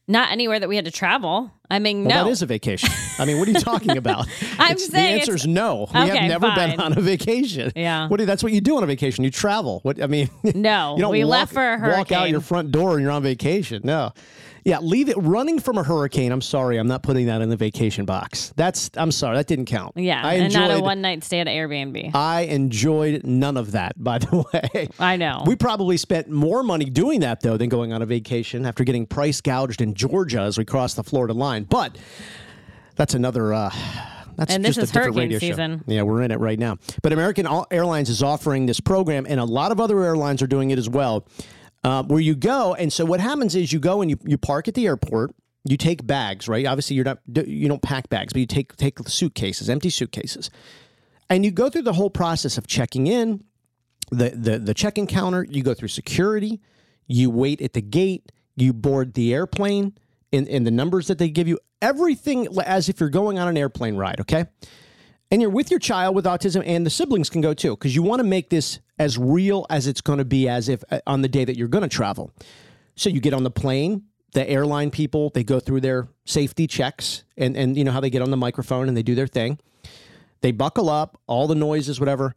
Not 0.07 0.31
anywhere 0.31 0.59
that 0.59 0.67
we 0.67 0.75
had 0.75 0.85
to 0.85 0.91
travel. 0.91 1.51
I 1.69 1.77
mean, 1.79 2.03
Well, 2.03 2.17
no. 2.17 2.23
that 2.25 2.31
is 2.31 2.41
a 2.41 2.45
vacation. 2.45 2.89
I 3.19 3.25
mean, 3.25 3.37
what 3.39 3.47
are 3.47 3.51
you 3.51 3.59
talking 3.59 3.95
about? 3.97 4.27
I'm 4.59 4.71
It's- 4.71 4.87
saying 4.87 5.15
the 5.15 5.19
answer 5.21 5.35
is 5.35 5.45
no. 5.47 5.87
We 5.93 5.99
Okay, 6.01 6.17
have 6.17 6.27
never 6.27 6.47
fine. 6.47 6.71
been 6.71 6.79
on 6.81 6.97
a 6.97 7.01
vacation. 7.01 7.71
Yeah. 7.75 8.07
What 8.09 8.17
do, 8.17 8.25
that's 8.25 8.41
what 8.43 8.51
you 8.51 8.59
do 8.59 8.75
on 8.77 8.83
a 8.83 8.87
vacation. 8.87 9.23
You 9.23 9.29
travel. 9.31 9.79
What 9.83 10.01
I 10.01 10.07
mean, 10.07 10.29
No, 10.43 10.95
you 10.97 11.01
don't 11.03 11.11
we 11.11 11.23
walk, 11.23 11.31
left 11.31 11.53
for 11.53 11.73
a 11.75 11.89
Walk 11.97 12.11
out 12.11 12.29
your 12.29 12.41
front 12.41 12.71
door 12.71 12.93
and 12.93 13.03
you're 13.03 13.11
on 13.11 13.23
vacation. 13.23 13.81
No. 13.85 14.11
Yeah, 14.63 14.79
leave 14.79 15.09
it 15.09 15.17
running 15.17 15.59
from 15.59 15.77
a 15.77 15.83
hurricane. 15.83 16.31
I'm 16.31 16.41
sorry, 16.41 16.77
I'm 16.77 16.87
not 16.87 17.01
putting 17.03 17.25
that 17.27 17.41
in 17.41 17.49
the 17.49 17.55
vacation 17.57 18.05
box. 18.05 18.53
That's 18.55 18.91
I'm 18.95 19.11
sorry, 19.11 19.37
that 19.37 19.47
didn't 19.47 19.65
count. 19.65 19.97
yeah, 19.97 20.21
I 20.23 20.35
and 20.35 20.53
not 20.53 20.69
a 20.69 20.73
enjoyed- 20.73 20.83
one 20.83 21.01
night 21.01 21.23
stay 21.23 21.39
at 21.39 21.47
Airbnb. 21.47 22.13
I 22.13 22.41
enjoyed 22.41 23.23
none 23.25 23.57
of 23.57 23.71
that, 23.71 24.01
by 24.01 24.19
the 24.19 24.45
way. 24.75 24.89
I 24.99 25.17
know. 25.17 25.43
We 25.47 25.55
probably 25.55 25.97
spent 25.97 26.29
more 26.29 26.61
money 26.63 26.85
doing 26.85 27.21
that 27.21 27.41
though 27.41 27.57
than 27.57 27.69
going 27.69 27.91
on 27.93 28.01
a 28.01 28.05
vacation 28.05 28.65
after 28.65 28.83
getting 28.83 29.05
price 29.05 29.41
gouged 29.41 29.81
in 29.81 29.93
Georgia 29.95 30.41
as 30.41 30.57
we 30.57 30.65
crossed 30.65 30.95
the 30.95 31.03
Florida 31.03 31.33
line. 31.33 31.63
But 31.63 31.97
that's 32.95 33.13
another. 33.13 33.53
Uh, 33.53 33.71
that's 34.37 34.53
And 34.55 34.63
this 34.63 34.75
just 34.75 34.95
is 34.95 35.03
hurricane 35.03 35.39
season. 35.39 35.79
show. 35.79 35.83
Yeah, 35.91 36.01
we're 36.03 36.21
in 36.21 36.31
it 36.31 36.39
right 36.39 36.57
now. 36.57 36.77
But 37.01 37.13
American 37.13 37.47
Airlines 37.69 38.09
is 38.09 38.23
offering 38.23 38.65
this 38.65 38.79
program, 38.79 39.25
and 39.27 39.39
a 39.39 39.43
lot 39.45 39.71
of 39.71 39.79
other 39.79 40.01
airlines 40.03 40.41
are 40.41 40.47
doing 40.47 40.71
it 40.71 40.79
as 40.79 40.89
well. 40.89 41.25
Uh, 41.83 42.03
where 42.03 42.19
you 42.19 42.35
go, 42.35 42.75
and 42.75 42.93
so 42.93 43.03
what 43.03 43.19
happens 43.19 43.55
is 43.55 43.73
you 43.73 43.79
go 43.79 44.01
and 44.01 44.11
you, 44.11 44.19
you 44.23 44.37
park 44.37 44.67
at 44.67 44.75
the 44.75 44.85
airport. 44.85 45.33
You 45.63 45.77
take 45.77 46.05
bags, 46.05 46.47
right? 46.47 46.65
Obviously, 46.67 46.95
you're 46.95 47.05
not 47.05 47.19
you 47.33 47.67
don't 47.67 47.81
pack 47.81 48.07
bags, 48.09 48.33
but 48.33 48.39
you 48.39 48.45
take 48.45 48.75
take 48.75 48.99
suitcases, 49.07 49.67
empty 49.67 49.89
suitcases, 49.89 50.51
and 51.27 51.43
you 51.43 51.49
go 51.49 51.71
through 51.71 51.81
the 51.81 51.93
whole 51.93 52.11
process 52.11 52.59
of 52.59 52.67
checking 52.67 53.07
in, 53.07 53.43
the 54.11 54.29
the 54.29 54.59
the 54.59 54.73
check-in 54.75 55.07
counter. 55.07 55.43
You 55.49 55.63
go 55.63 55.73
through 55.73 55.87
security. 55.87 56.61
You 57.07 57.31
wait 57.31 57.61
at 57.61 57.73
the 57.73 57.81
gate. 57.81 58.31
You 58.55 58.73
board 58.73 59.15
the 59.15 59.33
airplane 59.33 59.93
in 60.31 60.45
in 60.45 60.63
the 60.65 60.71
numbers 60.71 61.07
that 61.07 61.17
they 61.17 61.29
give 61.29 61.47
you. 61.47 61.57
Everything 61.81 62.47
as 62.63 62.89
if 62.89 62.99
you're 62.99 63.09
going 63.09 63.39
on 63.39 63.47
an 63.47 63.57
airplane 63.57 63.95
ride. 63.95 64.19
Okay, 64.19 64.45
and 65.31 65.41
you're 65.41 65.49
with 65.49 65.71
your 65.71 65.79
child 65.79 66.15
with 66.15 66.25
autism, 66.25 66.61
and 66.63 66.85
the 66.85 66.91
siblings 66.91 67.29
can 67.29 67.41
go 67.41 67.55
too, 67.55 67.71
because 67.71 67.95
you 67.95 68.03
want 68.03 68.19
to 68.19 68.23
make 68.23 68.51
this 68.51 68.79
as 69.01 69.17
real 69.17 69.65
as 69.71 69.87
it's 69.87 69.99
going 69.99 70.19
to 70.19 70.25
be 70.25 70.47
as 70.47 70.69
if 70.69 70.83
uh, 70.91 70.99
on 71.07 71.23
the 71.23 71.27
day 71.27 71.43
that 71.43 71.57
you're 71.57 71.67
going 71.67 71.81
to 71.81 71.89
travel. 71.89 72.31
So 72.95 73.09
you 73.09 73.19
get 73.19 73.33
on 73.33 73.43
the 73.43 73.51
plane. 73.51 74.03
The 74.33 74.47
airline 74.49 74.91
people 74.91 75.29
they 75.31 75.43
go 75.43 75.59
through 75.59 75.81
their 75.81 76.07
safety 76.23 76.65
checks, 76.65 77.23
and 77.35 77.57
and 77.57 77.75
you 77.75 77.83
know 77.83 77.91
how 77.91 77.99
they 77.99 78.09
get 78.09 78.21
on 78.21 78.31
the 78.31 78.37
microphone 78.37 78.87
and 78.87 78.95
they 78.95 79.03
do 79.03 79.13
their 79.13 79.27
thing. 79.27 79.59
They 80.39 80.51
buckle 80.51 80.89
up, 80.89 81.19
all 81.27 81.47
the 81.47 81.55
noises, 81.55 81.99
whatever, 81.99 82.33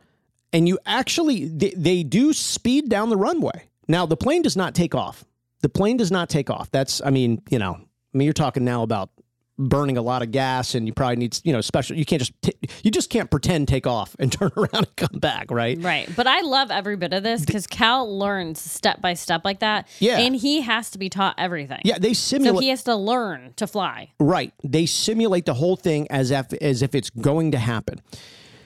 and 0.52 0.66
you 0.66 0.78
actually 0.86 1.46
they, 1.46 1.70
they 1.70 2.02
do 2.02 2.32
speed 2.32 2.88
down 2.88 3.10
the 3.10 3.16
runway. 3.16 3.68
Now 3.86 4.06
the 4.06 4.16
plane 4.16 4.42
does 4.42 4.56
not 4.56 4.74
take 4.74 4.94
off. 4.94 5.24
The 5.60 5.68
plane 5.68 5.96
does 5.96 6.10
not 6.10 6.28
take 6.28 6.50
off. 6.50 6.68
That's 6.72 7.00
I 7.04 7.10
mean 7.10 7.40
you 7.48 7.60
know 7.60 7.74
I 7.74 8.18
mean 8.18 8.24
you're 8.24 8.32
talking 8.32 8.64
now 8.64 8.82
about 8.82 9.10
burning 9.56 9.96
a 9.96 10.02
lot 10.02 10.20
of 10.22 10.32
gas 10.32 10.74
and 10.74 10.86
you 10.86 10.92
probably 10.92 11.14
need 11.16 11.38
you 11.44 11.52
know 11.52 11.60
special 11.60 11.96
you 11.96 12.04
can't 12.04 12.20
just 12.20 12.32
t- 12.42 12.58
you 12.82 12.90
just 12.90 13.08
can't 13.08 13.30
pretend 13.30 13.68
take 13.68 13.86
off 13.86 14.16
and 14.18 14.32
turn 14.38 14.50
around 14.56 14.74
and 14.74 14.96
come 14.96 15.20
back 15.20 15.50
right 15.50 15.80
Right. 15.80 16.08
But 16.16 16.26
I 16.26 16.40
love 16.40 16.70
every 16.72 16.96
bit 16.96 17.12
of 17.12 17.22
this 17.22 17.44
because 17.44 17.66
Cal 17.66 18.18
learns 18.18 18.60
step 18.60 19.00
by 19.00 19.14
step 19.14 19.42
like 19.44 19.60
that. 19.60 19.86
Yeah. 20.00 20.18
And 20.18 20.34
he 20.34 20.62
has 20.62 20.90
to 20.90 20.98
be 20.98 21.08
taught 21.08 21.36
everything. 21.38 21.80
yeah 21.84 21.98
they 21.98 22.14
simulate 22.14 22.56
So 22.56 22.60
he 22.62 22.68
has 22.70 22.82
to 22.84 22.96
learn 22.96 23.52
to 23.56 23.66
fly. 23.66 24.10
Right. 24.18 24.52
They 24.64 24.86
simulate 24.86 25.46
the 25.46 25.54
whole 25.54 25.76
thing 25.76 26.06
as 26.10 26.30
if 26.32 26.52
as 26.54 26.82
if 26.82 26.94
it's 26.94 27.10
going 27.10 27.52
to 27.52 27.58
happen. 27.58 28.00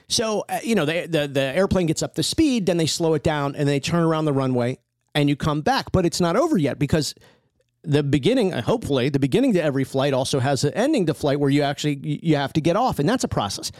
So 0.07 0.43
uh, 0.49 0.59
you 0.63 0.73
know 0.73 0.85
the, 0.85 1.07
the 1.07 1.27
the 1.27 1.41
airplane 1.41 1.85
gets 1.85 2.01
up 2.01 2.15
to 2.15 2.23
speed, 2.23 2.65
then 2.65 2.77
they 2.77 2.87
slow 2.87 3.13
it 3.13 3.21
down, 3.23 3.55
and 3.55 3.69
they 3.69 3.79
turn 3.79 4.01
around 4.01 4.25
the 4.25 4.33
runway, 4.33 4.79
and 5.13 5.29
you 5.29 5.35
come 5.35 5.61
back. 5.61 5.91
But 5.91 6.05
it's 6.05 6.19
not 6.19 6.35
over 6.35 6.57
yet 6.57 6.79
because 6.79 7.13
the 7.83 8.03
beginning, 8.03 8.53
uh, 8.53 8.61
hopefully, 8.61 9.09
the 9.09 9.19
beginning 9.19 9.53
to 9.53 9.63
every 9.63 9.83
flight 9.83 10.13
also 10.13 10.39
has 10.39 10.63
an 10.63 10.73
ending 10.73 11.05
to 11.05 11.13
flight 11.13 11.39
where 11.39 11.49
you 11.49 11.61
actually 11.61 11.99
you 12.03 12.19
you 12.21 12.35
have 12.35 12.53
to 12.53 12.61
get 12.61 12.75
off, 12.75 12.99
and 12.99 13.07
that's 13.07 13.23
a 13.23 13.27
process. 13.27 13.71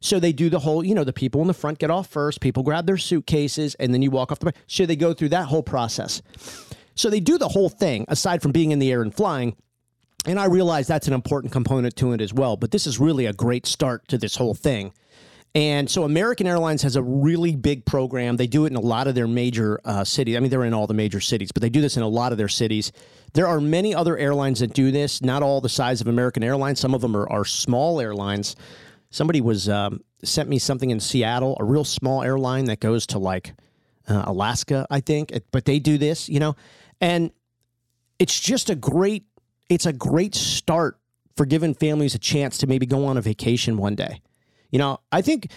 So 0.00 0.20
they 0.20 0.32
do 0.32 0.48
the 0.48 0.60
whole, 0.60 0.84
you 0.84 0.94
know, 0.94 1.02
the 1.02 1.12
people 1.12 1.40
in 1.40 1.48
the 1.48 1.54
front 1.54 1.78
get 1.80 1.90
off 1.90 2.08
first, 2.08 2.40
people 2.40 2.62
grab 2.62 2.86
their 2.86 2.96
suitcases, 2.96 3.74
and 3.76 3.92
then 3.92 4.00
you 4.02 4.10
walk 4.10 4.30
off 4.30 4.38
the. 4.38 4.52
So 4.66 4.86
they 4.86 4.96
go 4.96 5.12
through 5.12 5.30
that 5.30 5.46
whole 5.46 5.62
process. 5.62 6.22
So 6.94 7.10
they 7.10 7.20
do 7.20 7.38
the 7.38 7.48
whole 7.48 7.68
thing 7.68 8.04
aside 8.08 8.42
from 8.42 8.52
being 8.52 8.70
in 8.70 8.78
the 8.78 8.90
air 8.90 9.02
and 9.02 9.14
flying. 9.14 9.56
And 10.26 10.38
I 10.38 10.46
realize 10.46 10.86
that's 10.86 11.06
an 11.06 11.14
important 11.14 11.52
component 11.52 11.96
to 11.96 12.12
it 12.12 12.20
as 12.20 12.34
well. 12.34 12.56
But 12.56 12.70
this 12.70 12.86
is 12.86 12.98
really 12.98 13.26
a 13.26 13.32
great 13.32 13.66
start 13.66 14.06
to 14.08 14.18
this 14.18 14.36
whole 14.36 14.54
thing. 14.54 14.92
And 15.58 15.90
so 15.90 16.04
American 16.04 16.46
Airlines 16.46 16.82
has 16.82 16.94
a 16.94 17.02
really 17.02 17.56
big 17.56 17.84
program. 17.84 18.36
They 18.36 18.46
do 18.46 18.64
it 18.64 18.68
in 18.68 18.76
a 18.76 18.80
lot 18.80 19.08
of 19.08 19.16
their 19.16 19.26
major 19.26 19.80
uh, 19.84 20.04
cities. 20.04 20.36
I 20.36 20.40
mean, 20.40 20.50
they're 20.50 20.62
in 20.62 20.72
all 20.72 20.86
the 20.86 20.94
major 20.94 21.18
cities, 21.18 21.50
but 21.50 21.62
they 21.62 21.68
do 21.68 21.80
this 21.80 21.96
in 21.96 22.04
a 22.04 22.08
lot 22.08 22.30
of 22.30 22.38
their 22.38 22.46
cities. 22.46 22.92
There 23.32 23.48
are 23.48 23.60
many 23.60 23.92
other 23.92 24.16
airlines 24.16 24.60
that 24.60 24.72
do 24.72 24.92
this, 24.92 25.20
not 25.20 25.42
all 25.42 25.60
the 25.60 25.68
size 25.68 26.00
of 26.00 26.06
American 26.06 26.44
Airlines. 26.44 26.78
Some 26.78 26.94
of 26.94 27.00
them 27.00 27.16
are, 27.16 27.28
are 27.28 27.44
small 27.44 28.00
airlines. 28.00 28.54
Somebody 29.10 29.40
was 29.40 29.68
um, 29.68 30.00
sent 30.22 30.48
me 30.48 30.60
something 30.60 30.90
in 30.90 31.00
Seattle, 31.00 31.56
a 31.58 31.64
real 31.64 31.82
small 31.82 32.22
airline 32.22 32.66
that 32.66 32.78
goes 32.78 33.04
to 33.08 33.18
like 33.18 33.52
uh, 34.06 34.22
Alaska, 34.28 34.86
I 34.90 35.00
think. 35.00 35.32
But 35.50 35.64
they 35.64 35.80
do 35.80 35.98
this, 35.98 36.28
you 36.28 36.38
know, 36.38 36.54
and 37.00 37.32
it's 38.20 38.38
just 38.38 38.70
a 38.70 38.76
great 38.76 39.24
it's 39.68 39.86
a 39.86 39.92
great 39.92 40.36
start 40.36 41.00
for 41.36 41.46
giving 41.46 41.74
families 41.74 42.14
a 42.14 42.18
chance 42.20 42.58
to 42.58 42.68
maybe 42.68 42.86
go 42.86 43.06
on 43.06 43.16
a 43.16 43.20
vacation 43.20 43.76
one 43.76 43.96
day. 43.96 44.20
You 44.70 44.78
know, 44.78 45.00
I 45.10 45.22
think 45.22 45.50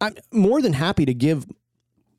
I'm 0.00 0.14
more 0.32 0.60
than 0.62 0.72
happy 0.72 1.04
to 1.04 1.14
give 1.14 1.46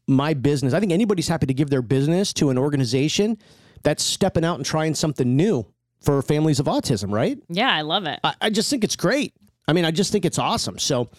my 0.08 0.34
business. 0.34 0.74
I 0.74 0.80
think 0.80 0.92
anybody's 0.92 1.28
happy 1.28 1.46
to 1.48 1.54
give 1.54 1.70
their 1.70 1.82
business 1.82 2.34
to 2.34 2.50
an 2.50 2.58
organization 2.58 3.38
that's 3.84 4.04
stepping 4.04 4.46
out 4.46 4.58
and 4.58 4.66
trying 4.66 4.94
something 4.94 5.36
new 5.36 5.66
for 6.02 6.22
families 6.22 6.60
of 6.60 6.66
autism, 6.66 7.12
right? 7.12 7.38
Yeah, 7.50 7.72
I 7.72 7.82
love 7.82 8.06
it. 8.06 8.20
I, 8.24 8.34
I 8.42 8.50
just 8.50 8.70
think 8.70 8.84
it's 8.84 8.96
great. 8.96 9.34
I 9.68 9.74
mean, 9.74 9.86
I 9.86 9.92
just 9.92 10.12
think 10.12 10.26
it's 10.26 10.40
awesome. 10.40 10.80
So, 10.80 11.10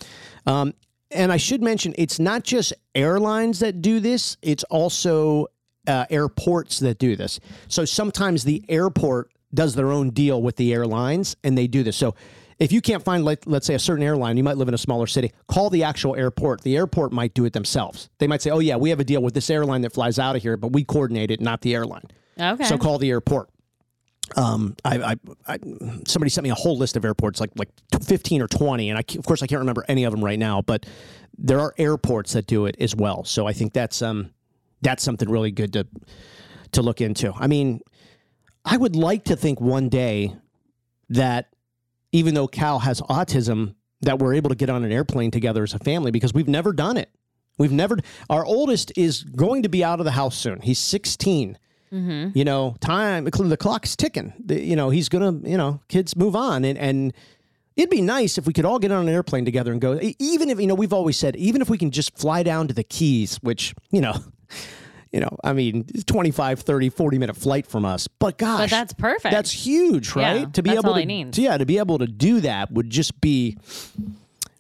um, 0.46 0.75
and 1.11 1.33
I 1.33 1.37
should 1.37 1.62
mention, 1.62 1.94
it's 1.98 2.18
not 2.18 2.42
just 2.42 2.72
airlines 2.94 3.61
that 3.61 3.83
do 3.83 4.01
this; 4.01 4.37
it's 4.42 4.64
also 4.64 5.46
uh, 5.87 6.07
airports 6.11 6.81
that 6.81 6.98
do 6.98 7.16
this. 7.16 7.38
So 7.68 7.85
sometimes 7.85 8.44
the 8.44 8.64
airport 8.68 9.31
does 9.55 9.75
their 9.75 9.92
own 9.92 10.11
deal 10.11 10.42
with 10.42 10.57
the 10.57 10.72
airlines, 10.72 11.37
and 11.44 11.57
they 11.57 11.66
do 11.66 11.83
this. 11.83 11.96
So. 11.96 12.14
If 12.62 12.70
you 12.70 12.81
can't 12.81 13.03
find, 13.03 13.25
like, 13.25 13.42
let's 13.44 13.66
say, 13.66 13.75
a 13.75 13.79
certain 13.79 14.05
airline, 14.05 14.37
you 14.37 14.44
might 14.44 14.57
live 14.57 14.68
in 14.68 14.75
a 14.75 14.79
smaller 14.79 15.09
city. 15.09 15.33
Call 15.48 15.68
the 15.68 15.83
actual 15.83 16.14
airport. 16.14 16.61
The 16.61 16.77
airport 16.77 17.12
might 17.12 17.35
do 17.35 17.44
it 17.44 17.53
themselves. 17.53 18.09
They 18.18 18.29
might 18.29 18.40
say, 18.40 18.51
"Oh 18.51 18.61
yeah, 18.61 18.77
we 18.77 18.90
have 18.90 19.01
a 19.01 19.05
deal 19.05 19.20
with 19.20 19.35
this 19.35 19.51
airline 19.51 19.81
that 19.81 19.92
flies 19.92 20.16
out 20.20 20.37
of 20.37 20.42
here, 20.42 20.57
but 20.57 20.72
we 20.72 20.85
coordinate 20.85 21.33
it, 21.33 21.40
not 21.40 21.62
the 21.62 21.75
airline." 21.75 22.05
Okay. 22.38 22.62
So 22.62 22.79
call 22.79 22.98
the 22.98 23.11
airport. 23.11 23.51
Um, 24.37 24.77
I, 24.85 24.98
I, 24.98 25.16
I, 25.48 25.59
somebody 26.07 26.31
sent 26.31 26.44
me 26.44 26.51
a 26.51 26.55
whole 26.55 26.79
list 26.79 26.96
of 26.96 27.05
airports, 27.05 27.40
like 27.40 27.51
like 27.57 27.70
fifteen 28.01 28.40
or 28.40 28.46
twenty, 28.46 28.90
and 28.90 28.96
I, 28.96 29.03
of 29.18 29.27
course 29.27 29.42
I 29.42 29.48
can't 29.48 29.59
remember 29.59 29.85
any 29.88 30.05
of 30.05 30.12
them 30.12 30.25
right 30.25 30.38
now. 30.38 30.62
But 30.62 30.87
there 31.37 31.59
are 31.59 31.75
airports 31.79 32.35
that 32.35 32.46
do 32.46 32.66
it 32.66 32.77
as 32.79 32.94
well. 32.94 33.25
So 33.25 33.48
I 33.48 33.53
think 33.53 33.72
that's 33.72 34.03
um 34.03 34.31
that's 34.83 35.03
something 35.03 35.29
really 35.29 35.51
good 35.51 35.72
to 35.72 35.88
to 36.72 36.83
look 36.83 37.01
into. 37.01 37.33
I 37.35 37.48
mean, 37.48 37.81
I 38.64 38.77
would 38.77 38.94
like 38.94 39.25
to 39.25 39.35
think 39.35 39.61
one 39.61 39.88
day 39.88 40.37
that 41.09 41.48
even 42.12 42.35
though 42.35 42.46
Cal 42.48 42.79
has 42.81 43.01
autism, 43.03 43.75
that 44.03 44.18
we're 44.18 44.35
able 44.35 44.51
to 44.51 44.57
get 44.57 44.68
on 44.70 44.85
an 44.85 44.92
airplane 44.92 45.31
together 45.31 45.62
as 45.62 45.75
a 45.75 45.79
family 45.79 46.11
because 46.11 46.35
we've 46.35 46.48
never 46.48 46.72
done 46.72 46.96
it. 46.96 47.09
We've 47.59 47.72
never. 47.72 47.98
Our 48.31 48.44
oldest 48.44 48.92
is 48.96 49.22
going 49.25 49.62
to 49.64 49.68
be 49.68 49.85
out 49.85 49.98
of 50.01 50.05
the 50.05 50.11
house 50.12 50.37
soon. 50.37 50.61
He's 50.61 50.79
16. 50.79 51.59
Mm-hmm. 51.92 52.37
You 52.37 52.44
know, 52.44 52.75
time 52.81 53.25
the 53.25 53.57
clock's 53.57 53.94
ticking. 53.96 54.33
The- 54.44 54.61
You 54.61 54.77
know, 54.77 54.90
he's 54.90 55.09
gonna. 55.09 55.33
You 55.48 55.57
know, 55.59 55.81
kids 55.88 56.16
move 56.16 56.35
on, 56.35 56.64
and 56.64 56.79
and 56.79 57.12
it'd 57.77 57.90
be 57.90 58.01
nice 58.01 58.38
if 58.38 58.46
we 58.46 58.53
could 58.55 58.64
all 58.64 58.79
get 58.79 58.90
on 58.90 59.07
an 59.07 59.14
airplane 59.14 59.44
together 59.44 59.72
and 59.72 59.81
go. 59.81 60.01
Even 60.18 60.48
if 60.48 60.59
you 60.59 60.66
know, 60.66 60.75
we've 60.75 60.92
always 60.94 61.18
said, 61.18 61.37
even 61.37 61.61
if 61.61 61.68
we 61.68 61.77
can 61.77 61.90
just 61.90 62.18
fly 62.18 62.42
down 62.42 62.66
to 62.68 62.75
the 62.75 62.83
Keys, 62.85 63.37
which 63.42 63.75
you 63.90 64.01
know. 64.01 64.14
You 65.12 65.20
know, 65.20 65.37
I 65.44 65.53
mean, 65.53 65.85
it's 65.88 66.05
25, 66.05 66.61
30, 66.61 66.88
40 66.88 67.18
minute 67.18 67.37
flight 67.37 67.66
from 67.66 67.85
us. 67.85 68.09
But 68.09 68.38
gosh, 68.38 68.61
But 68.61 68.70
that's 68.70 68.92
perfect. 68.94 69.31
that's 69.33 69.51
huge, 69.51 70.14
right? 70.16 70.40
Yeah, 70.40 70.46
to 70.46 70.62
be 70.62 70.70
able 70.70 70.94
to, 70.94 71.05
needs. 71.05 71.38
yeah, 71.38 71.59
to 71.59 71.66
be 71.66 71.77
able 71.79 71.98
to 71.98 72.07
do 72.07 72.40
that 72.40 72.72
would 72.72 72.88
just 72.88 73.20
be 73.20 73.59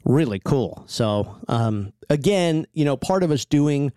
really 0.04 0.40
cool. 0.44 0.84
So, 0.86 1.36
um, 1.48 1.92
again, 2.10 2.66
you 2.74 2.84
know, 2.84 2.96
part 2.98 3.22
of 3.22 3.30
us 3.30 3.44
doing 3.46 3.92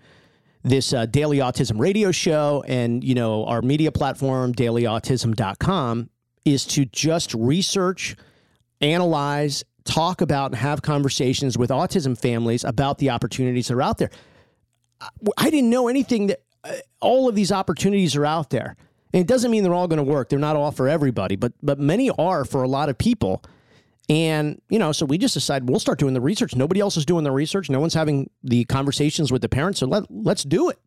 this 0.63 0.93
uh, 0.93 1.05
daily 1.07 1.39
autism 1.39 1.77
radio 1.79 2.11
show 2.11 2.63
and, 2.67 3.03
you 3.03 3.15
know, 3.15 3.45
our 3.45 3.61
media 3.61 3.91
platform, 3.91 4.53
dailyautism.com, 4.53 6.09
is 6.45 6.65
to 6.65 6.85
just 6.85 7.33
research, 7.33 8.15
analyze, 8.81 9.63
talk 9.83 10.21
about, 10.21 10.51
and 10.51 10.55
have 10.55 10.81
conversations 10.81 11.57
with 11.57 11.69
autism 11.69 12.17
families 12.17 12.63
about 12.63 12.97
the 12.99 13.09
opportunities 13.09 13.67
that 13.67 13.75
are 13.75 13.81
out 13.81 13.97
there. 13.97 14.09
I- 15.37 15.49
didn't 15.49 15.69
know 15.69 15.87
anything 15.87 16.27
that 16.27 16.41
Uh, 16.65 16.73
all 16.99 17.29
of 17.29 17.35
these 17.35 17.51
opportunities 17.51 18.15
are 18.15 18.25
out 18.25 18.49
there. 18.49 18.75
And 19.13 19.21
it 19.21 19.27
doesn't 19.27 19.49
mean 19.51 19.63
they're 19.63 19.73
all 19.73 19.87
going 19.87 20.03
to 20.03 20.03
work. 20.03 20.27
They're 20.27 20.39
not 20.39 20.55
all 20.57 20.71
for 20.71 20.89
everybody, 20.89 21.37
but 21.37 21.53
but 21.63 21.79
many 21.79 22.09
are 22.09 22.43
for 22.43 22.63
a 22.63 22.67
lot 22.67 22.89
of 22.89 22.97
people. 22.97 23.43
And, 24.09 24.61
you 24.69 24.77
know, 24.77 24.91
so 24.91 25.05
we 25.05 25.17
just 25.17 25.33
decide 25.33 25.69
we'll 25.69 25.79
start 25.79 25.99
doing 25.99 26.13
the 26.13 26.21
research. 26.21 26.55
Nobody 26.55 26.79
else 26.79 26.97
is 26.97 27.05
doing 27.05 27.23
the 27.23 27.31
research. 27.31 27.69
No 27.69 27.79
one's 27.79 27.93
having 27.93 28.29
the 28.43 28.65
conversations 28.65 29.31
with 29.31 29.41
the 29.41 29.49
parents. 29.49 29.79
So 29.79 29.87
let, 29.87 30.03
let's 30.09 30.43
do 30.43 30.69
it. 30.69 30.79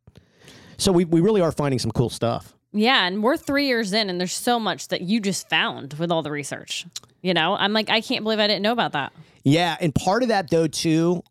So 0.76 0.92
we, 0.92 1.04
we 1.04 1.20
really 1.20 1.40
are 1.40 1.50
finding 1.50 1.78
some 1.80 1.90
cool 1.90 2.10
stuff. 2.10 2.54
Yeah, 2.72 3.06
and 3.06 3.22
we're 3.22 3.36
three 3.36 3.66
years 3.66 3.92
in, 3.92 4.10
and 4.10 4.20
there's 4.20 4.34
so 4.34 4.60
much 4.60 4.88
that 4.88 5.00
you 5.00 5.20
just 5.20 5.48
found 5.48 5.94
with 5.94 6.12
all 6.12 6.22
the 6.22 6.30
research. 6.30 6.86
You 7.22 7.34
know, 7.34 7.56
I'm 7.56 7.72
like, 7.72 7.90
I 7.90 8.02
can't 8.02 8.22
believe 8.22 8.38
I 8.38 8.46
didn't 8.46 8.62
know 8.62 8.72
about 8.72 8.92
that. 8.92 9.12
Yeah. 9.42 9.76
And 9.80 9.92
part 9.94 10.22
of 10.22 10.28
that, 10.28 10.50
though, 10.50 10.68
too, 10.68 11.24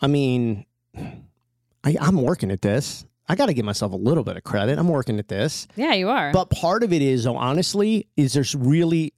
I 0.00 0.06
mean, 0.06 0.64
I, 0.96 1.96
I'm 2.00 2.22
working 2.22 2.52
at 2.52 2.62
this. 2.62 3.04
I 3.28 3.36
got 3.36 3.46
to 3.46 3.54
give 3.54 3.64
myself 3.64 3.92
a 3.92 3.96
little 3.96 4.24
bit 4.24 4.36
of 4.36 4.44
credit. 4.44 4.78
I'm 4.78 4.88
working 4.88 5.18
at 5.18 5.28
this. 5.28 5.66
Yeah, 5.76 5.94
you 5.94 6.10
are. 6.10 6.32
But 6.32 6.50
part 6.50 6.82
of 6.82 6.92
it 6.92 7.02
is, 7.02 7.26
oh, 7.26 7.36
honestly, 7.36 8.06
is 8.16 8.34
there's 8.34 8.54
really 8.54 9.14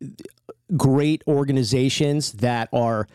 great 0.76 1.22
organizations 1.26 2.32
that 2.32 2.68
are, 2.72 3.06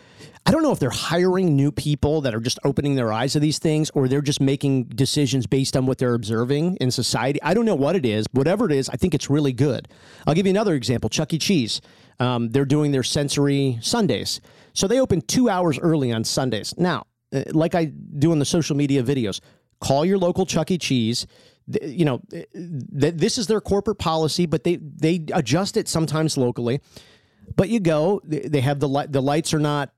I 0.45 0.51
don't 0.51 0.63
know 0.63 0.71
if 0.71 0.79
they're 0.79 0.89
hiring 0.89 1.55
new 1.55 1.71
people 1.71 2.21
that 2.21 2.33
are 2.33 2.39
just 2.39 2.59
opening 2.63 2.95
their 2.95 3.11
eyes 3.11 3.33
to 3.33 3.39
these 3.39 3.59
things 3.59 3.89
or 3.93 4.07
they're 4.07 4.21
just 4.21 4.41
making 4.41 4.85
decisions 4.85 5.47
based 5.47 5.75
on 5.75 5.85
what 5.85 5.97
they're 5.97 6.13
observing 6.13 6.77
in 6.77 6.91
society. 6.91 7.41
I 7.43 7.53
don't 7.53 7.65
know 7.65 7.75
what 7.75 7.95
it 7.95 8.05
is. 8.05 8.25
Whatever 8.31 8.65
it 8.65 8.71
is, 8.71 8.89
I 8.89 8.95
think 8.95 9.13
it's 9.13 9.29
really 9.29 9.53
good. 9.53 9.87
I'll 10.25 10.33
give 10.33 10.45
you 10.45 10.51
another 10.51 10.75
example 10.75 11.09
Chuck 11.09 11.33
E. 11.33 11.37
Cheese. 11.37 11.81
Um, 12.19 12.49
they're 12.49 12.65
doing 12.65 12.91
their 12.91 13.03
sensory 13.03 13.79
Sundays. 13.81 14.41
So 14.73 14.87
they 14.87 14.99
open 14.99 15.21
two 15.21 15.49
hours 15.49 15.79
early 15.79 16.11
on 16.11 16.23
Sundays. 16.23 16.73
Now, 16.77 17.05
uh, 17.33 17.43
like 17.51 17.75
I 17.75 17.85
do 17.85 18.31
in 18.31 18.39
the 18.39 18.45
social 18.45 18.75
media 18.75 19.03
videos, 19.03 19.41
call 19.81 20.05
your 20.05 20.17
local 20.17 20.45
Chuck 20.45 20.71
E. 20.71 20.77
Cheese. 20.77 21.27
You 21.81 22.05
know, 22.05 22.21
th- 22.29 22.47
th- 22.53 23.13
this 23.15 23.37
is 23.37 23.47
their 23.47 23.61
corporate 23.61 23.99
policy, 23.99 24.45
but 24.45 24.63
they 24.63 24.77
they 24.77 25.25
adjust 25.33 25.77
it 25.77 25.87
sometimes 25.87 26.37
locally. 26.37 26.81
But 27.55 27.69
you 27.69 27.79
go, 27.79 28.21
they 28.23 28.61
have 28.61 28.79
the 28.79 28.87
light. 28.87 29.11
The 29.11 29.21
lights 29.21 29.53
are 29.53 29.59
not, 29.59 29.93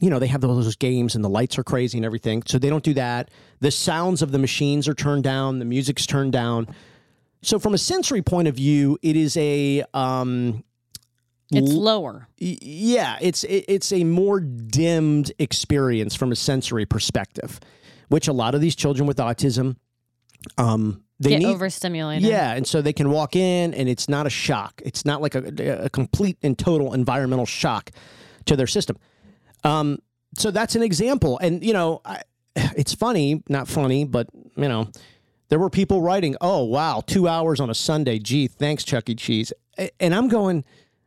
you 0.00 0.10
know, 0.10 0.18
they 0.18 0.26
have 0.26 0.40
those 0.40 0.76
games 0.76 1.14
and 1.14 1.24
the 1.24 1.28
lights 1.28 1.58
are 1.58 1.64
crazy 1.64 1.98
and 1.98 2.04
everything. 2.04 2.42
So 2.46 2.58
they 2.58 2.70
don't 2.70 2.84
do 2.84 2.94
that. 2.94 3.30
The 3.60 3.70
sounds 3.70 4.22
of 4.22 4.32
the 4.32 4.38
machines 4.38 4.88
are 4.88 4.94
turned 4.94 5.24
down. 5.24 5.58
The 5.58 5.64
music's 5.64 6.06
turned 6.06 6.32
down. 6.32 6.68
So 7.42 7.58
from 7.58 7.74
a 7.74 7.78
sensory 7.78 8.22
point 8.22 8.48
of 8.48 8.54
view, 8.54 8.98
it 9.02 9.16
is 9.16 9.36
a 9.36 9.84
um, 9.94 10.64
it's 11.52 11.72
lower. 11.72 12.28
yeah, 12.38 13.18
it's 13.20 13.44
it, 13.44 13.64
it's 13.68 13.92
a 13.92 14.04
more 14.04 14.40
dimmed 14.40 15.32
experience 15.38 16.14
from 16.14 16.32
a 16.32 16.36
sensory 16.36 16.86
perspective, 16.86 17.58
which 18.10 18.28
a 18.28 18.32
lot 18.32 18.54
of 18.54 18.60
these 18.60 18.76
children 18.76 19.06
with 19.08 19.16
autism, 19.16 19.76
um, 20.58 21.02
they 21.18 21.30
Get 21.30 21.38
need. 21.40 21.46
overstimulated. 21.54 22.28
Yeah, 22.28 22.52
and 22.52 22.66
so 22.66 22.80
they 22.82 22.92
can 22.92 23.10
walk 23.10 23.36
in, 23.36 23.74
and 23.74 23.88
it's 23.88 24.08
not 24.08 24.26
a 24.26 24.30
shock. 24.30 24.80
It's 24.84 25.04
not 25.04 25.20
like 25.22 25.34
a, 25.34 25.84
a 25.84 25.90
complete 25.90 26.36
and 26.42 26.58
total 26.58 26.92
environmental 26.94 27.46
shock 27.46 27.90
to 28.46 28.56
their 28.56 28.66
system. 28.66 28.96
Um, 29.64 29.98
so 30.36 30.50
that's 30.50 30.76
an 30.76 30.82
example, 30.82 31.38
and 31.40 31.64
you 31.64 31.72
know, 31.72 32.00
I, 32.04 32.22
it's 32.76 32.94
funny, 32.94 33.42
not 33.48 33.68
funny, 33.68 34.04
but 34.04 34.28
you 34.56 34.68
know, 34.68 34.88
there 35.50 35.58
were 35.58 35.70
people 35.70 36.00
writing, 36.02 36.36
"Oh 36.40 36.64
wow, 36.64 37.02
two 37.06 37.28
hours 37.28 37.60
on 37.60 37.68
a 37.70 37.74
Sunday. 37.74 38.18
Gee, 38.18 38.46
thanks, 38.46 38.84
Chuck 38.84 39.08
E. 39.10 39.14
Cheese." 39.14 39.52
And 39.98 40.14
I'm 40.14 40.28
going, 40.28 40.64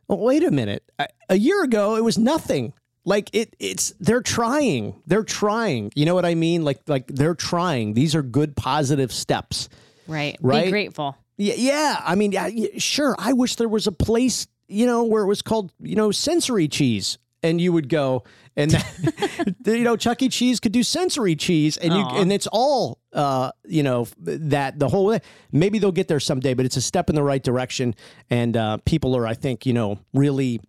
well, 0.08 0.18
"Wait 0.18 0.44
a 0.44 0.50
minute. 0.50 0.84
A- 0.98 1.08
A 1.30 1.36
year 1.38 1.62
ago, 1.64 1.96
it 1.96 2.04
was 2.04 2.18
nothing." 2.18 2.72
Like 3.04 3.30
it, 3.32 3.54
it's 3.58 3.92
they're 4.00 4.22
trying. 4.22 5.00
They're 5.06 5.24
trying. 5.24 5.92
You 5.94 6.06
know 6.06 6.14
what 6.14 6.24
I 6.24 6.34
mean? 6.34 6.64
Like 6.64 6.80
like 6.86 7.06
they're 7.08 7.34
trying. 7.34 7.94
These 7.94 8.14
are 8.14 8.22
good 8.22 8.56
positive 8.56 9.12
steps. 9.12 9.68
Right. 10.06 10.36
Right? 10.40 10.66
Be 10.66 10.70
grateful. 10.70 11.16
Yeah, 11.36 11.54
yeah. 11.56 12.00
I 12.04 12.14
mean, 12.14 12.32
yeah, 12.32 12.48
sure. 12.78 13.16
I 13.18 13.32
wish 13.32 13.56
there 13.56 13.68
was 13.68 13.86
a 13.86 13.92
place, 13.92 14.46
you 14.68 14.86
know, 14.86 15.04
where 15.04 15.22
it 15.22 15.26
was 15.26 15.42
called, 15.42 15.72
you 15.80 15.96
know, 15.96 16.10
sensory 16.12 16.68
cheese, 16.68 17.18
and 17.42 17.60
you 17.60 17.72
would 17.72 17.88
go, 17.88 18.22
and 18.56 18.70
that, 18.70 19.54
you 19.66 19.82
know, 19.82 19.96
Chuck 19.96 20.22
E. 20.22 20.28
Cheese 20.28 20.60
could 20.60 20.70
do 20.72 20.84
sensory 20.84 21.34
cheese, 21.34 21.76
and 21.76 21.92
you, 21.92 22.00
and 22.00 22.32
it's 22.32 22.46
all, 22.46 22.98
uh, 23.12 23.50
you 23.64 23.82
know, 23.82 24.06
that 24.18 24.78
the 24.78 24.88
whole. 24.88 25.18
Maybe 25.50 25.80
they'll 25.80 25.92
get 25.92 26.06
there 26.06 26.20
someday, 26.20 26.54
but 26.54 26.66
it's 26.66 26.76
a 26.76 26.82
step 26.82 27.08
in 27.08 27.16
the 27.16 27.22
right 27.22 27.42
direction, 27.42 27.96
and 28.30 28.56
uh, 28.56 28.78
people 28.84 29.16
are, 29.16 29.26
I 29.26 29.34
think, 29.34 29.66
you 29.66 29.72
know, 29.72 29.98
really. 30.12 30.60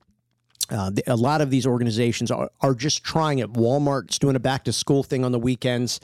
Uh, 0.69 0.91
a 1.07 1.15
lot 1.15 1.41
of 1.41 1.49
these 1.49 1.67
organizations 1.67 2.31
are, 2.31 2.49
are 2.61 2.73
just 2.73 3.03
trying 3.03 3.39
it. 3.39 3.53
Walmart's 3.53 4.17
doing 4.17 4.35
a 4.35 4.39
back 4.39 4.63
to 4.65 4.73
school 4.73 5.03
thing 5.03 5.23
on 5.23 5.31
the 5.31 5.39
weekends. 5.39 5.99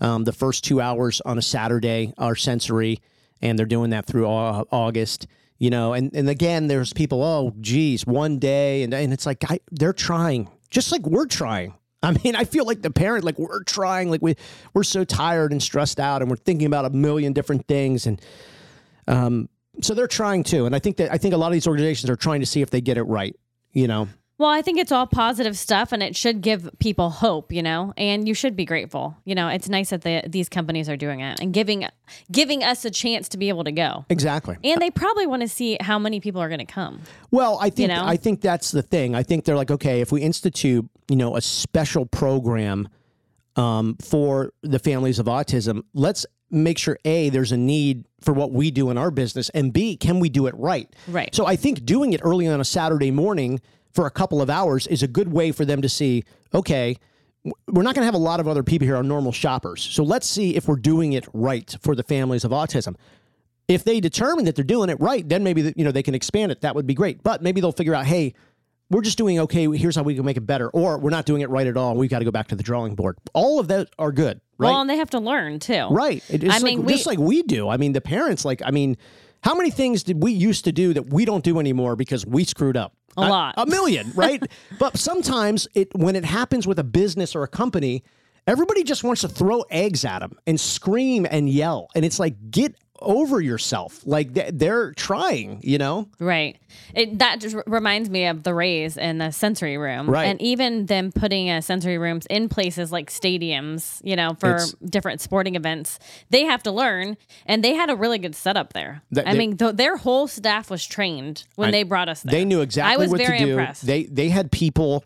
Um, 0.00 0.24
the 0.24 0.32
first 0.32 0.64
two 0.64 0.80
hours 0.80 1.20
on 1.22 1.38
a 1.38 1.42
Saturday 1.42 2.12
are 2.18 2.34
sensory, 2.34 3.00
and 3.40 3.58
they're 3.58 3.66
doing 3.66 3.90
that 3.90 4.06
through 4.06 4.26
au- 4.26 4.66
August. 4.70 5.26
You 5.58 5.70
know, 5.70 5.92
and, 5.92 6.14
and 6.14 6.28
again, 6.28 6.66
there's 6.66 6.92
people. 6.92 7.22
Oh, 7.22 7.54
geez, 7.60 8.04
one 8.04 8.38
day, 8.38 8.82
and 8.82 8.92
and 8.92 9.12
it's 9.12 9.26
like 9.26 9.48
I, 9.48 9.60
they're 9.70 9.92
trying, 9.92 10.50
just 10.70 10.90
like 10.90 11.06
we're 11.06 11.26
trying. 11.26 11.74
I 12.02 12.10
mean, 12.24 12.34
I 12.34 12.44
feel 12.44 12.66
like 12.66 12.82
the 12.82 12.90
parent, 12.90 13.24
like 13.24 13.38
we're 13.38 13.62
trying, 13.62 14.10
like 14.10 14.20
we 14.20 14.34
we're 14.74 14.82
so 14.82 15.04
tired 15.04 15.52
and 15.52 15.62
stressed 15.62 16.00
out, 16.00 16.20
and 16.20 16.28
we're 16.28 16.36
thinking 16.36 16.66
about 16.66 16.84
a 16.84 16.90
million 16.90 17.32
different 17.32 17.68
things, 17.68 18.06
and 18.06 18.20
um, 19.06 19.48
so 19.80 19.94
they're 19.94 20.08
trying 20.08 20.42
too. 20.42 20.66
And 20.66 20.74
I 20.74 20.80
think 20.80 20.96
that 20.96 21.12
I 21.12 21.18
think 21.18 21.32
a 21.32 21.36
lot 21.36 21.46
of 21.46 21.52
these 21.52 21.68
organizations 21.68 22.10
are 22.10 22.16
trying 22.16 22.40
to 22.40 22.46
see 22.46 22.60
if 22.60 22.70
they 22.70 22.80
get 22.80 22.96
it 22.96 23.04
right. 23.04 23.36
You 23.72 23.88
know, 23.88 24.08
Well, 24.38 24.50
I 24.50 24.60
think 24.60 24.78
it's 24.78 24.90
all 24.90 25.06
positive 25.06 25.56
stuff 25.56 25.92
and 25.92 26.02
it 26.02 26.16
should 26.16 26.40
give 26.40 26.68
people 26.80 27.10
hope, 27.10 27.52
you 27.52 27.62
know, 27.62 27.94
and 27.96 28.26
you 28.26 28.34
should 28.34 28.56
be 28.56 28.64
grateful. 28.64 29.16
You 29.24 29.34
know, 29.34 29.48
it's 29.48 29.68
nice 29.68 29.90
that 29.90 30.02
the, 30.02 30.24
these 30.26 30.48
companies 30.48 30.88
are 30.88 30.96
doing 30.96 31.20
it 31.20 31.38
and 31.40 31.54
giving 31.54 31.86
giving 32.30 32.64
us 32.64 32.84
a 32.84 32.90
chance 32.90 33.28
to 33.30 33.38
be 33.38 33.48
able 33.48 33.64
to 33.64 33.72
go. 33.72 34.04
exactly. 34.08 34.58
And 34.64 34.82
they 34.82 34.90
probably 34.90 35.26
want 35.26 35.42
to 35.42 35.48
see 35.48 35.76
how 35.80 35.98
many 35.98 36.18
people 36.18 36.40
are 36.40 36.48
going 36.48 36.58
to 36.58 36.64
come. 36.64 37.00
Well, 37.30 37.58
I 37.60 37.70
think 37.70 37.90
you 37.90 37.96
know? 37.96 38.04
I 38.04 38.16
think 38.16 38.40
that's 38.40 38.72
the 38.72 38.82
thing. 38.82 39.14
I 39.14 39.22
think 39.22 39.44
they're 39.44 39.56
like, 39.56 39.70
okay, 39.70 40.00
if 40.00 40.10
we 40.10 40.22
institute, 40.22 40.88
you 41.08 41.16
know, 41.16 41.36
a 41.36 41.40
special 41.40 42.04
program 42.06 42.88
um, 43.56 43.96
for 44.02 44.52
the 44.62 44.78
families 44.78 45.18
of 45.18 45.26
autism, 45.26 45.84
let's 45.94 46.26
make 46.52 46.78
sure 46.78 46.98
a 47.04 47.30
there's 47.30 47.52
a 47.52 47.56
need 47.56 48.04
for 48.20 48.32
what 48.32 48.52
we 48.52 48.70
do 48.70 48.90
in 48.90 48.98
our 48.98 49.10
business, 49.10 49.48
and 49.50 49.72
b 49.72 49.96
can 49.96 50.20
we 50.20 50.28
do 50.28 50.46
it 50.46 50.54
right? 50.56 50.94
Right. 51.08 51.34
So 51.34 51.46
I 51.46 51.56
think 51.56 51.84
doing 51.84 52.12
it 52.12 52.20
early 52.22 52.46
on 52.46 52.60
a 52.60 52.64
Saturday 52.64 53.10
morning 53.10 53.60
for 53.92 54.06
a 54.06 54.10
couple 54.10 54.40
of 54.40 54.48
hours 54.48 54.86
is 54.86 55.02
a 55.02 55.08
good 55.08 55.32
way 55.32 55.52
for 55.52 55.64
them 55.64 55.82
to 55.82 55.88
see, 55.88 56.24
okay. 56.54 56.96
We're 57.66 57.82
not 57.82 57.96
going 57.96 58.02
to 58.02 58.06
have 58.06 58.14
a 58.14 58.18
lot 58.18 58.38
of 58.38 58.46
other 58.46 58.62
people 58.62 58.86
here, 58.86 58.94
are 58.94 59.02
normal 59.02 59.32
shoppers. 59.32 59.82
So 59.82 60.04
let's 60.04 60.28
see 60.28 60.54
if 60.54 60.68
we're 60.68 60.76
doing 60.76 61.14
it 61.14 61.26
right 61.32 61.74
for 61.82 61.96
the 61.96 62.04
families 62.04 62.44
of 62.44 62.52
autism 62.52 62.94
if 63.68 63.84
they 63.84 64.00
determine 64.00 64.44
that 64.44 64.56
they're 64.56 64.64
doing 64.64 64.90
it 64.90 65.00
right, 65.00 65.28
then 65.28 65.42
maybe 65.44 65.72
you 65.76 65.84
know 65.84 65.92
they 65.92 66.02
can 66.02 66.14
expand 66.14 66.52
it. 66.52 66.60
That 66.60 66.74
would 66.74 66.86
be 66.86 66.94
great. 66.94 67.22
But 67.22 67.42
maybe 67.42 67.60
they'll 67.60 67.72
figure 67.72 67.94
out, 67.94 68.06
hey, 68.06 68.34
we're 68.92 69.02
just 69.02 69.18
doing 69.18 69.38
okay. 69.40 69.66
Here's 69.76 69.96
how 69.96 70.02
we 70.02 70.14
can 70.14 70.24
make 70.24 70.36
it 70.36 70.46
better, 70.46 70.68
or 70.70 70.98
we're 70.98 71.10
not 71.10 71.24
doing 71.26 71.40
it 71.42 71.50
right 71.50 71.66
at 71.66 71.76
all. 71.76 71.96
We've 71.96 72.10
got 72.10 72.20
to 72.20 72.24
go 72.24 72.30
back 72.30 72.48
to 72.48 72.54
the 72.56 72.62
drawing 72.62 72.94
board. 72.94 73.18
All 73.34 73.58
of 73.58 73.68
that 73.68 73.88
are 73.98 74.12
good, 74.12 74.40
right? 74.58 74.68
Well, 74.70 74.80
and 74.80 74.88
they 74.90 74.96
have 74.96 75.10
to 75.10 75.18
learn 75.18 75.58
too. 75.58 75.88
right. 75.90 76.22
It's 76.28 76.44
I 76.44 76.48
like, 76.58 76.62
mean, 76.62 76.84
we- 76.84 76.92
just 76.92 77.06
like 77.06 77.18
we 77.18 77.42
do. 77.42 77.68
I 77.68 77.76
mean, 77.76 77.92
the 77.92 78.00
parents, 78.00 78.44
like, 78.44 78.62
I 78.64 78.70
mean, 78.70 78.96
how 79.42 79.54
many 79.54 79.70
things 79.70 80.02
did 80.04 80.22
we 80.22 80.30
used 80.32 80.64
to 80.66 80.72
do 80.72 80.94
that 80.94 81.12
we 81.12 81.24
don't 81.24 81.42
do 81.42 81.58
anymore 81.58 81.96
because 81.96 82.24
we 82.24 82.44
screwed 82.44 82.76
up? 82.76 82.94
A 83.16 83.28
lot. 83.28 83.54
a 83.58 83.66
million, 83.66 84.10
right? 84.14 84.42
but 84.78 84.96
sometimes 84.96 85.68
it 85.74 85.88
when 85.94 86.16
it 86.16 86.24
happens 86.24 86.66
with 86.66 86.78
a 86.78 86.84
business 86.84 87.34
or 87.34 87.42
a 87.42 87.48
company, 87.48 88.04
everybody 88.46 88.84
just 88.84 89.04
wants 89.04 89.20
to 89.22 89.28
throw 89.28 89.62
eggs 89.70 90.04
at 90.04 90.20
them 90.20 90.32
and 90.46 90.58
scream 90.60 91.26
and 91.30 91.48
yell, 91.50 91.88
and 91.94 92.04
it's 92.04 92.18
like 92.18 92.34
get 92.50 92.74
over 93.02 93.40
yourself. 93.40 94.00
Like 94.06 94.32
they- 94.34 94.50
they're 94.52 94.92
trying, 94.92 95.60
you 95.62 95.78
know? 95.78 96.08
Right. 96.18 96.56
It, 96.94 97.18
that 97.18 97.40
just 97.40 97.56
reminds 97.66 98.08
me 98.10 98.26
of 98.26 98.42
the 98.42 98.54
Rays 98.54 98.96
in 98.96 99.18
the 99.18 99.30
sensory 99.30 99.76
room. 99.76 100.08
Right. 100.08 100.24
And 100.26 100.40
even 100.40 100.86
them 100.86 101.12
putting 101.12 101.50
uh, 101.50 101.60
sensory 101.60 101.98
rooms 101.98 102.26
in 102.30 102.48
places 102.48 102.90
like 102.92 103.10
stadiums, 103.10 104.00
you 104.04 104.16
know, 104.16 104.34
for 104.40 104.50
It's- 104.56 104.74
different 104.84 105.20
sporting 105.20 105.54
events. 105.54 105.98
They 106.30 106.44
have 106.44 106.62
to 106.64 106.70
learn, 106.72 107.16
and 107.46 107.62
they 107.62 107.74
had 107.74 107.90
a 107.90 107.96
really 107.96 108.18
good 108.18 108.34
setup 108.34 108.72
there. 108.72 109.02
That- 109.12 109.26
I 109.28 109.32
they- 109.32 109.38
mean, 109.38 109.56
th- 109.56 109.76
their 109.76 109.96
whole 109.96 110.26
staff 110.28 110.70
was 110.70 110.84
trained 110.86 111.44
when 111.56 111.70
they 111.70 111.82
brought 111.82 112.08
us 112.08 112.22
there. 112.22 112.32
They 112.32 112.44
knew 112.44 112.60
exactly 112.60 112.94
I 112.94 112.96
was 112.96 113.10
what 113.10 113.18
very 113.20 113.38
to 113.38 113.44
do. 113.44 113.50
impressed. 113.52 113.86
They 113.86 114.04
they 114.04 114.28
had 114.28 114.50
people, 114.50 115.04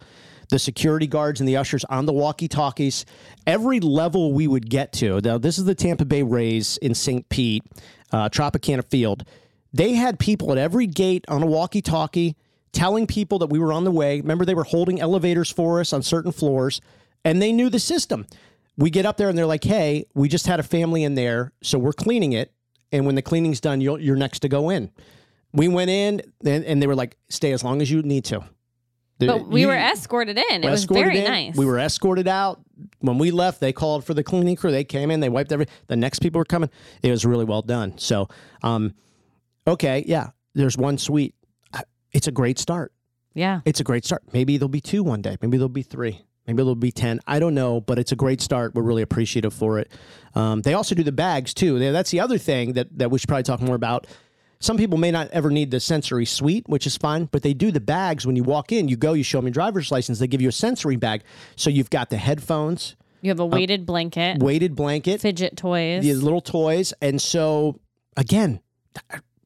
the 0.49 0.59
security 0.59 1.07
guards 1.07 1.41
and 1.41 1.49
the 1.49 1.57
ushers 1.57 1.85
on 1.85 2.07
the 2.07 2.13
walkie-talkies. 2.13 3.05
Every 3.47 3.81
level 3.81 4.33
we 4.33 4.47
would 4.47 4.69
get 4.71 4.93
to. 4.95 5.21
Now 5.21 5.39
this 5.39 5.59
is 5.59 5.65
the 5.65 5.75
Tampa 5.75 6.05
Bay 6.05 6.23
Rays 6.23 6.77
in 6.79 6.95
St. 6.95 7.29
Pete, 7.29 7.63
uh, 8.13 8.29
Tropicana 8.29 8.89
Field. 8.89 9.25
They 9.73 9.95
had 9.95 10.19
people 10.19 10.53
at 10.53 10.59
every 10.59 10.87
gate 10.87 11.25
on 11.29 11.43
a 11.43 11.47
walkie-talkie 11.47 12.37
telling 12.73 13.07
people 13.07 13.39
that 13.39 13.49
we 13.49 13.59
were 13.59 13.73
on 13.73 13.85
the 13.85 13.91
way. 13.91 14.21
Remember, 14.21 14.45
they 14.45 14.55
were 14.55 14.65
holding 14.65 15.01
elevators 15.01 15.51
for 15.51 15.81
us 15.81 15.93
on 15.93 16.03
certain 16.03 16.33
floors, 16.33 16.81
and 17.25 17.41
they 17.41 17.53
knew 17.53 17.71
the 17.71 17.79
system. 17.79 18.27
We 18.77 18.91
get 18.91 19.07
up 19.07 19.17
there 19.17 19.29
and 19.29 19.37
they're 19.37 19.47
like, 19.47 19.65
"Hey, 19.65 20.05
we 20.15 20.29
just 20.29 20.47
had 20.47 20.61
a 20.61 20.63
family 20.63 21.03
in 21.03 21.15
there, 21.15 21.53
so 21.63 21.79
we're 21.79 21.93
cleaning 21.95 22.33
it, 22.33 22.53
and 22.93 23.07
when 23.07 23.15
the 23.15 23.23
cleaning's 23.23 23.61
done, 23.61 23.81
you're 23.81 24.17
next 24.17 24.41
to 24.41 24.49
go 24.49 24.69
in." 24.71 24.91
We 25.53 25.69
went 25.69 25.89
in 25.89 26.21
and, 26.45 26.65
and 26.65 26.83
they 26.83 26.87
were 26.87 26.95
like, 26.95 27.17
"Stay 27.31 27.53
as 27.53 27.65
long 27.65 27.81
as 27.81 27.91
you 27.91 28.03
need 28.03 28.25
to." 28.27 28.45
But 29.19 29.49
we 29.49 29.63
You- 29.63 29.69
were 29.69 29.75
escorted 29.75 30.39
in. 30.39 30.65
It 30.65 30.71
was 30.71 30.85
very 30.85 31.19
in. 31.19 31.25
nice. 31.25 31.57
We 31.57 31.67
were 31.67 31.79
escorted 31.79 32.29
out. 32.29 32.61
When 33.01 33.19
we 33.19 33.31
left, 33.31 33.61
they 33.61 33.73
called 33.73 34.05
for 34.05 34.13
the 34.15 34.23
cleaning 34.23 34.57
crew. 34.57 34.71
They 34.71 34.85
came 34.85 35.11
in, 35.11 35.21
they 35.21 35.29
wiped 35.29 35.51
every. 35.53 35.67
The 35.87 35.97
next 35.97 36.19
people 36.19 36.39
were 36.39 36.45
coming. 36.45 36.69
It 37.03 37.11
was 37.11 37.25
really 37.25 37.45
well 37.45 37.63
done. 37.63 37.97
So, 37.99 38.29
um, 38.63 38.95
okay, 39.67 40.05
yeah. 40.07 40.29
There's 40.55 40.77
one 40.77 40.99
suite. 40.99 41.35
It's 42.13 42.27
a 42.29 42.33
great 42.33 42.59
start. 42.59 42.93
yeah. 43.35 43.61
It's 43.67 43.81
a 43.81 43.85
great 43.85 44.05
start. 44.07 44.23
Maybe 44.33 44.57
there'll 44.57 44.69
be 44.71 44.81
two 44.81 45.03
one 45.03 45.21
day. 45.21 45.37
Maybe 45.43 45.59
there'll 45.59 45.69
be 45.69 45.83
three. 45.83 46.23
Maybe 46.47 46.57
there'll 46.59 46.75
be 46.77 46.93
ten. 46.93 47.21
I 47.27 47.39
don't 47.39 47.55
know, 47.55 47.81
but 47.81 47.99
it's 47.99 48.13
a 48.13 48.17
great 48.17 48.41
start. 48.41 48.75
We're 48.75 48.83
really 48.83 49.03
appreciative 49.03 49.53
for 49.53 49.79
it. 49.79 49.91
Um, 50.35 50.63
they 50.63 50.73
also 50.75 50.95
do 50.95 51.03
the 51.03 51.13
bags 51.13 51.53
too. 51.53 51.79
That's 51.79 52.11
the 52.11 52.21
other 52.21 52.39
thing 52.39 52.75
that 52.75 52.97
that 52.99 53.11
we 53.11 53.19
should 53.19 53.29
probably 53.29 53.43
talk 53.43 53.61
more 53.61 53.75
about. 53.75 54.07
Some 54.59 54.77
people 54.77 54.99
may 54.99 55.11
not 55.11 55.29
ever 55.33 55.51
need 55.51 55.71
the 55.71 55.81
sensory 55.81 56.25
suite, 56.25 56.69
which 56.69 56.87
is 56.87 56.97
fine, 56.97 57.27
but 57.27 57.43
they 57.43 57.53
do 57.55 57.71
the 57.71 57.81
bags 57.81 58.27
when 58.27 58.37
you 58.37 58.43
walk 58.43 58.73
in. 58.73 58.89
You 58.89 58.97
go, 58.97 59.13
you 59.13 59.23
show 59.23 59.39
them 59.39 59.47
your 59.47 59.53
driver's 59.53 59.91
license. 59.93 60.19
They 60.19 60.27
give 60.27 60.41
you 60.41 60.49
a 60.49 60.53
sensory 60.53 60.97
bag, 60.97 61.23
so 61.57 61.69
you've 61.71 61.91
got 61.91 62.11
the 62.11 62.17
headphones, 62.17 62.97
You 63.21 63.31
have 63.31 63.41
a 63.41 63.45
uh, 63.45 63.47
weighted 63.47 63.85
blanket, 63.87 64.39
weighted 64.43 64.75
blanket, 64.75 65.21
fidget 65.21 65.57
toys. 65.57 66.03
these 66.03 66.23
little 66.23 66.41
toys, 66.41 66.95
and 67.03 67.21
so 67.21 67.79
again, 68.17 68.61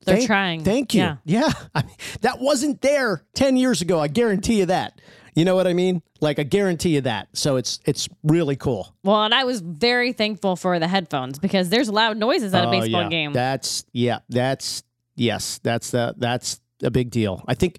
They're 0.04 0.16
thank- 0.16 0.26
trying. 0.26 0.64
Thank 0.64 0.94
you. 0.94 1.00
Yeah. 1.00 1.16
Yeah, 1.24 1.52
I 1.74 1.82
mean, 1.82 1.96
that 2.22 2.40
wasn't 2.40 2.80
there 2.80 3.24
ten 3.34 3.56
years 3.56 3.82
ago. 3.82 3.98
I 4.00 4.08
guarantee 4.08 4.58
you 4.60 4.66
that. 4.66 5.00
You 5.34 5.44
know 5.44 5.54
what 5.54 5.66
I 5.68 5.74
mean? 5.74 6.02
Like 6.20 6.38
I 6.38 6.42
guarantee 6.42 6.94
you 6.94 7.00
that. 7.02 7.28
So 7.34 7.56
it's 7.56 7.80
it's 7.84 8.08
really 8.24 8.56
cool. 8.56 8.94
Well, 9.04 9.22
and 9.24 9.34
I 9.34 9.44
was 9.44 9.60
very 9.60 10.12
thankful 10.12 10.56
for 10.56 10.78
the 10.78 10.88
headphones 10.88 11.38
because 11.38 11.68
there's 11.68 11.88
loud 11.88 12.16
noises 12.16 12.52
at 12.54 12.64
a 12.64 12.68
Oh, 12.68 12.70
baseball 12.70 13.02
yeah. 13.02 13.08
game. 13.08 13.32
That's 13.32 13.84
yeah. 13.92 14.18
That's 14.28 14.82
yes. 15.20 15.60
That's 15.62 15.90
the 15.90 16.14
that's 16.16 16.60
a 16.82 16.90
big 16.90 17.10
deal. 17.10 17.44
I 17.46 17.54
think 17.54 17.78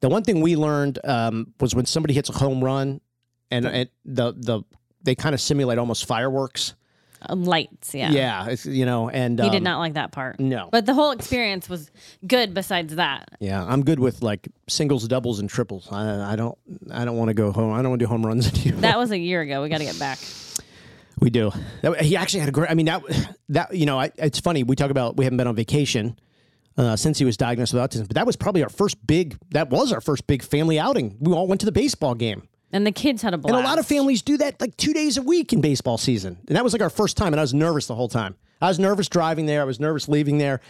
the 0.00 0.08
one 0.08 0.22
thing 0.24 0.40
we 0.40 0.56
learned 0.56 0.98
um, 1.04 1.54
was 1.60 1.74
when 1.74 1.86
somebody 1.86 2.14
hits 2.14 2.28
a 2.28 2.32
home 2.32 2.62
run, 2.62 3.00
and 3.50 3.66
it, 3.66 3.92
the 4.04 4.32
the 4.32 4.62
they 5.02 5.14
kind 5.14 5.34
of 5.34 5.40
simulate 5.40 5.78
almost 5.78 6.06
fireworks. 6.06 6.74
Uh, 7.28 7.36
Lights, 7.36 7.94
yeah. 7.94 8.10
Yeah, 8.10 8.48
it's, 8.48 8.66
you 8.66 8.84
know, 8.84 9.08
and 9.08 9.38
He 9.38 9.48
did 9.48 9.58
um, 9.58 9.62
not 9.62 9.78
like 9.78 9.94
that 9.94 10.10
part. 10.10 10.40
No. 10.40 10.68
But 10.72 10.86
the 10.86 10.94
whole 10.94 11.12
experience 11.12 11.68
was 11.68 11.88
good 12.26 12.52
besides 12.52 12.96
that. 12.96 13.28
Yeah, 13.38 13.64
I'm 13.64 13.84
good 13.84 14.00
with 14.00 14.22
like 14.22 14.48
singles, 14.68 15.06
doubles, 15.06 15.38
and 15.38 15.48
triples. 15.48 15.88
I, 15.90 16.32
I 16.32 16.36
don't 16.36 16.58
I 16.90 17.04
don't 17.04 17.16
want 17.16 17.28
to 17.28 17.34
go 17.34 17.52
home. 17.52 17.72
I 17.72 17.80
don't 17.82 17.90
want 17.90 18.00
to 18.00 18.06
do 18.06 18.08
home 18.08 18.26
runs 18.26 18.48
anymore. 18.60 18.80
That 18.80 18.98
was 18.98 19.12
a 19.12 19.18
year 19.18 19.40
ago. 19.40 19.62
We 19.62 19.68
got 19.68 19.78
to 19.78 19.84
get 19.84 19.98
back. 19.98 20.18
We 21.20 21.30
do. 21.30 21.52
That, 21.82 22.00
he 22.00 22.16
actually 22.16 22.40
had 22.40 22.48
a 22.48 22.52
great. 22.52 22.70
I 22.70 22.74
mean, 22.74 22.86
that 22.86 23.02
that 23.50 23.74
you 23.74 23.86
know, 23.86 24.00
I, 24.00 24.10
it's 24.16 24.40
funny. 24.40 24.64
We 24.64 24.74
talk 24.74 24.90
about 24.90 25.16
we 25.16 25.24
haven't 25.24 25.36
been 25.36 25.46
on 25.46 25.54
vacation 25.54 26.18
uh, 26.76 26.96
since 26.96 27.18
he 27.18 27.24
was 27.24 27.36
diagnosed 27.36 27.72
with 27.74 27.82
autism, 27.82 28.06
but 28.08 28.14
that 28.14 28.26
was 28.26 28.36
probably 28.36 28.62
our 28.62 28.68
first 28.68 29.04
big. 29.06 29.36
That 29.50 29.70
was 29.70 29.92
our 29.92 30.00
first 30.00 30.26
big 30.26 30.42
family 30.42 30.78
outing. 30.78 31.16
We 31.20 31.32
all 31.32 31.46
went 31.46 31.60
to 31.60 31.66
the 31.66 31.72
baseball 31.72 32.14
game, 32.14 32.48
And 32.72 32.86
the 32.86 32.92
kids 32.92 33.22
had 33.22 33.34
a 33.34 33.38
blast. 33.38 33.54
and 33.56 33.64
a 33.64 33.68
lot 33.68 33.78
of 33.78 33.86
families 33.86 34.22
do 34.22 34.36
that 34.38 34.60
like 34.60 34.76
two 34.76 34.92
days 34.92 35.16
a 35.18 35.22
week 35.22 35.52
in 35.52 35.60
baseball 35.60 35.98
season. 35.98 36.38
And 36.48 36.56
that 36.56 36.64
was 36.64 36.72
like 36.72 36.82
our 36.82 36.90
first 36.90 37.16
time, 37.16 37.32
and 37.32 37.40
I 37.40 37.42
was 37.42 37.52
nervous 37.54 37.86
the 37.86 37.94
whole 37.94 38.08
time. 38.08 38.36
I 38.60 38.68
was 38.68 38.78
nervous 38.78 39.08
driving 39.08 39.46
there. 39.46 39.60
I 39.60 39.64
was 39.64 39.80
nervous 39.80 40.08
leaving 40.08 40.38
there. 40.38 40.60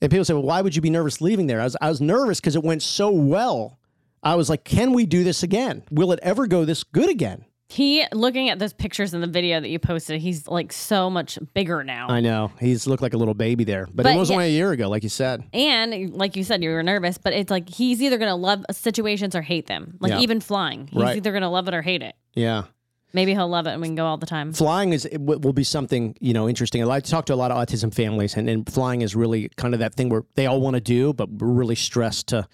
And 0.00 0.10
people 0.10 0.24
say, 0.24 0.32
"Well, 0.34 0.42
why 0.44 0.62
would 0.62 0.74
you 0.76 0.82
be 0.82 0.90
nervous 0.90 1.20
leaving 1.20 1.46
there?" 1.46 1.60
I 1.60 1.64
was 1.64 1.76
I 1.80 1.88
was 1.88 2.00
nervous 2.00 2.40
because 2.40 2.56
it 2.56 2.62
went 2.64 2.82
so 2.82 3.10
well. 3.10 3.78
I 4.22 4.34
was 4.34 4.48
like, 4.48 4.64
"Can 4.64 4.92
we 4.92 5.06
do 5.06 5.24
this 5.24 5.42
again? 5.42 5.82
Will 5.90 6.10
it 6.12 6.18
ever 6.22 6.46
go 6.46 6.64
this 6.64 6.82
good 6.84 7.08
again?" 7.10 7.44
He, 7.70 8.02
looking 8.14 8.48
at 8.48 8.58
those 8.58 8.72
pictures 8.72 9.12
in 9.12 9.20
the 9.20 9.26
video 9.26 9.60
that 9.60 9.68
you 9.68 9.78
posted, 9.78 10.22
he's 10.22 10.48
like 10.48 10.72
so 10.72 11.10
much 11.10 11.38
bigger 11.52 11.84
now. 11.84 12.08
I 12.08 12.20
know 12.20 12.50
he's 12.58 12.86
looked 12.86 13.02
like 13.02 13.12
a 13.12 13.18
little 13.18 13.34
baby 13.34 13.64
there, 13.64 13.86
but, 13.92 14.04
But 14.04 14.14
it 14.14 14.18
was 14.18 14.30
yeah- 14.30 14.36
only 14.36 14.46
a 14.46 14.52
year 14.52 14.72
ago, 14.72 14.88
like 14.88 15.02
you 15.02 15.10
said. 15.10 15.44
and 15.52 16.14
like 16.14 16.34
you 16.34 16.44
said, 16.44 16.62
you 16.62 16.70
were 16.70 16.82
nervous, 16.82 17.18
but 17.18 17.34
it's 17.34 17.50
like 17.50 17.68
he's 17.68 18.00
either 18.02 18.16
going 18.16 18.30
to 18.30 18.34
love 18.36 18.64
situations 18.70 19.36
or 19.36 19.42
hate 19.42 19.66
them. 19.66 19.98
Like 20.00 20.12
Yeah. 20.12 20.20
even 20.20 20.40
flying, 20.40 20.86
he's 20.90 21.02
Right. 21.02 21.16
either 21.18 21.30
going 21.30 21.42
to 21.42 21.50
love 21.50 21.68
it 21.68 21.74
or 21.74 21.82
hate 21.82 22.00
it. 22.02 22.14
Yeah. 22.34 22.64
Maybe 23.12 23.32
he'll 23.34 23.48
love 23.48 23.66
it 23.66 23.70
and 23.72 23.82
we 23.82 23.88
can 23.88 23.94
go 23.96 24.06
all 24.06 24.16
the 24.16 24.26
time. 24.26 24.52
flying 24.54 24.92
is 24.94 25.04
it 25.04 25.18
will 25.20 25.38
will 25.38 25.52
be 25.54 25.64
something 25.64 26.14
you 26.20 26.32
know 26.32 26.48
interesting. 26.48 26.86
I 26.90 27.00
talk 27.00 27.26
to 27.26 27.34
a 27.34 27.36
lot 27.36 27.50
of 27.50 27.56
autism 27.58 27.92
families, 27.92 28.34
and, 28.34 28.48
and 28.48 28.66
flying 28.70 29.02
is 29.02 29.14
really 29.14 29.50
kind 29.56 29.74
of 29.74 29.80
that 29.80 29.94
thing 29.94 30.08
where 30.08 30.24
they 30.36 30.46
all 30.46 30.60
want 30.60 30.74
to 30.74 30.80
do, 30.80 31.12
but 31.12 31.30
we're 31.30 31.48
really 31.48 31.74
stressed 31.74 32.28
to 32.28 32.46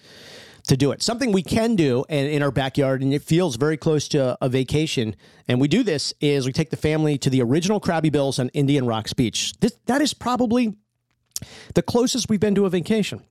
to 0.65 0.77
do 0.77 0.91
it. 0.91 1.01
Something 1.01 1.31
we 1.31 1.43
can 1.43 1.75
do 1.75 2.05
and 2.09 2.27
in 2.27 2.41
our 2.41 2.51
backyard, 2.51 3.01
and 3.01 3.13
it 3.13 3.21
feels 3.21 3.55
very 3.55 3.77
close 3.77 4.07
to 4.09 4.37
a 4.41 4.49
vacation. 4.49 5.15
And 5.47 5.61
we 5.61 5.67
do 5.67 5.83
this 5.83 6.13
is 6.21 6.45
we 6.45 6.53
take 6.53 6.69
the 6.69 6.77
family 6.77 7.17
to 7.19 7.29
the 7.29 7.41
original 7.41 7.79
Crabby 7.79 8.09
Bill's 8.09 8.39
on 8.39 8.49
Indian 8.49 8.85
Rocks 8.85 9.13
Beach. 9.13 9.53
This, 9.59 9.77
that 9.85 10.01
is 10.01 10.13
probably 10.13 10.75
the 11.73 11.81
closest 11.81 12.29
we've 12.29 12.39
been 12.39 12.55
to 12.55 12.65
a 12.65 12.69
vacation. 12.69 13.23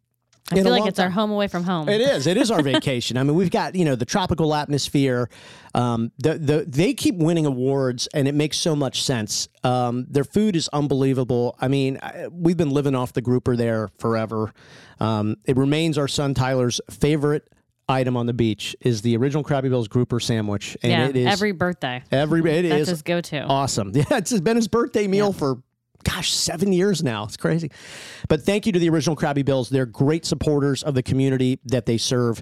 I 0.53 0.57
feel 0.57 0.71
like 0.71 0.87
it's 0.87 0.99
our 0.99 1.11
home 1.11 1.31
away 1.31 1.49
from 1.49 1.65
home. 1.65 1.89
It 1.89 2.01
is. 2.01 2.27
It 2.27 2.37
is 2.37 2.51
our 2.51 2.63
vacation. 2.75 3.17
I 3.17 3.23
mean, 3.23 3.35
we've 3.35 3.51
got 3.51 3.75
you 3.75 3.85
know 3.85 3.97
the 3.97 4.05
tropical 4.05 4.55
atmosphere. 4.55 5.31
Um, 5.75 6.13
the 6.19 6.35
the 6.35 6.65
they 6.67 6.93
keep 6.95 7.17
winning 7.17 7.47
awards, 7.47 8.09
and 8.13 8.29
it 8.29 8.35
makes 8.35 8.59
so 8.59 8.77
much 8.77 9.03
sense. 9.03 9.49
Um, 9.63 10.07
their 10.09 10.25
food 10.25 10.55
is 10.55 10.69
unbelievable. 10.69 11.57
I 11.61 11.69
mean, 11.69 11.99
I, 12.03 12.29
we've 12.31 12.57
been 12.57 12.71
living 12.71 12.95
off 12.95 13.15
the 13.15 13.23
grouper 13.23 13.57
there 13.57 13.89
forever. 13.99 14.53
Um, 15.01 15.37
it 15.47 15.57
remains 15.57 15.97
our 15.97 16.09
son 16.09 16.35
Tyler's 16.35 16.81
favorite 16.91 17.49
item 17.89 18.17
on 18.17 18.27
the 18.27 18.33
beach 18.33 18.75
is 18.81 19.03
the 19.03 19.17
original 19.17 19.43
Crabby 19.43 19.69
Bill's 19.69 19.89
grouper 19.89 20.21
sandwich, 20.21 20.77
and 20.83 20.93
yeah, 20.93 21.09
it 21.09 21.17
is 21.17 21.27
every 21.27 21.53
birthday. 21.53 22.03
every 22.11 22.41
it 22.41 22.69
That's 22.69 22.83
is 22.83 22.89
his 22.89 23.03
go-to. 23.03 23.43
awesome. 23.45 23.93
Yeah, 23.95 24.05
it's 24.11 24.39
been 24.41 24.57
his 24.57 24.69
birthday 24.69 25.07
meal 25.07 25.33
for 25.33 25.63
gosh, 26.05 26.33
seven 26.33 26.73
years 26.73 27.03
now. 27.03 27.25
It's 27.25 27.37
crazy. 27.37 27.71
But 28.29 28.43
thank 28.43 28.67
you 28.67 28.73
to 28.73 28.79
the 28.79 28.89
original 28.89 29.17
Crabby 29.17 29.43
Bill's. 29.43 29.69
They're 29.69 29.87
great 29.87 30.25
supporters 30.25 30.83
of 30.83 30.95
the 30.95 31.03
community 31.03 31.59
that 31.65 31.87
they 31.87 31.99
serve. 31.99 32.41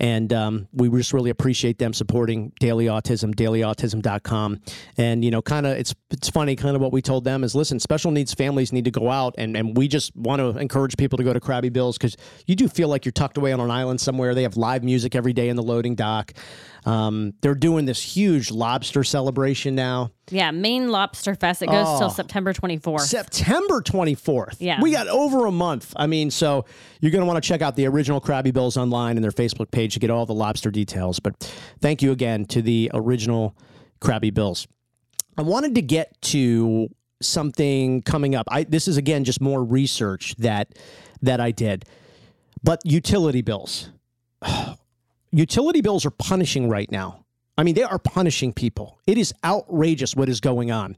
And 0.00 0.32
um, 0.32 0.68
we 0.72 0.88
just 0.90 1.12
really 1.12 1.30
appreciate 1.30 1.78
them 1.78 1.92
supporting 1.92 2.52
Daily 2.60 2.86
Autism, 2.86 3.34
dailyautism.com. 3.34 4.60
And, 4.98 5.24
you 5.24 5.30
know, 5.30 5.40
kind 5.40 5.66
of, 5.66 5.76
it's 5.78 5.94
it's 6.10 6.28
funny, 6.28 6.56
kind 6.56 6.76
of 6.76 6.82
what 6.82 6.92
we 6.92 7.00
told 7.00 7.24
them 7.24 7.44
is 7.44 7.54
listen, 7.54 7.78
special 7.78 8.10
needs 8.10 8.34
families 8.34 8.72
need 8.72 8.84
to 8.84 8.90
go 8.90 9.10
out. 9.10 9.34
And, 9.38 9.56
and 9.56 9.76
we 9.76 9.88
just 9.88 10.14
want 10.16 10.40
to 10.40 10.58
encourage 10.58 10.96
people 10.96 11.16
to 11.18 11.24
go 11.24 11.32
to 11.32 11.40
Crabby 11.40 11.68
Bill's 11.68 11.96
because 11.96 12.16
you 12.46 12.56
do 12.56 12.68
feel 12.68 12.88
like 12.88 13.04
you're 13.04 13.12
tucked 13.12 13.36
away 13.36 13.52
on 13.52 13.60
an 13.60 13.70
island 13.70 14.00
somewhere. 14.00 14.34
They 14.34 14.42
have 14.42 14.56
live 14.56 14.82
music 14.82 15.14
every 15.14 15.32
day 15.32 15.48
in 15.48 15.56
the 15.56 15.62
loading 15.62 15.94
dock. 15.94 16.32
Um, 16.86 17.32
they're 17.40 17.54
doing 17.54 17.86
this 17.86 18.02
huge 18.02 18.50
lobster 18.50 19.04
celebration 19.04 19.74
now. 19.74 20.10
Yeah, 20.30 20.50
Maine 20.50 20.90
Lobster 20.90 21.34
Fest. 21.34 21.62
It 21.62 21.66
goes 21.68 21.86
Oh. 21.88 21.98
till 21.98 22.10
September 22.10 22.52
24th. 22.52 23.00
September 23.02 23.80
24th. 23.80 24.56
Yeah. 24.60 24.80
We 24.82 24.90
got 24.90 25.08
over 25.08 25.46
a 25.46 25.50
month. 25.50 25.94
I 25.96 26.06
mean, 26.06 26.30
so 26.30 26.66
you're 27.00 27.10
going 27.10 27.22
to 27.22 27.26
want 27.26 27.42
to 27.42 27.46
check 27.46 27.62
out 27.62 27.74
the 27.76 27.86
original 27.86 28.20
Crabby 28.20 28.50
Bill's 28.50 28.76
online 28.76 29.16
and 29.16 29.24
their 29.24 29.30
Facebook 29.30 29.70
page 29.70 29.94
to 29.94 30.00
get 30.00 30.10
all 30.10 30.26
the 30.26 30.34
lobster 30.34 30.70
details. 30.70 31.20
But 31.20 31.40
thank 31.80 32.02
you 32.02 32.12
again 32.12 32.44
to 32.46 32.60
the 32.60 32.90
original 32.92 33.56
Crabby 34.00 34.30
Bill's. 34.30 34.66
I 35.38 35.42
wanted 35.42 35.74
to 35.76 35.82
get 35.82 36.20
to 36.22 36.88
something 37.22 38.02
coming 38.02 38.34
up. 38.34 38.46
I 38.50 38.64
this 38.64 38.86
is 38.88 38.96
again 38.98 39.24
just 39.24 39.40
more 39.40 39.64
research 39.64 40.34
that 40.36 40.74
that 41.22 41.40
I 41.40 41.50
did. 41.50 41.86
But 42.62 42.80
utility 42.84 43.40
bills. 43.42 43.88
utility 45.34 45.80
bills 45.80 46.06
are 46.06 46.10
punishing 46.10 46.68
right 46.68 46.90
now. 46.90 47.24
I 47.56 47.62
mean, 47.62 47.74
they 47.74 47.82
are 47.82 47.98
punishing 47.98 48.52
people. 48.52 48.98
It 49.06 49.18
is 49.18 49.32
outrageous 49.44 50.16
what 50.16 50.28
is 50.28 50.40
going 50.40 50.70
on. 50.70 50.96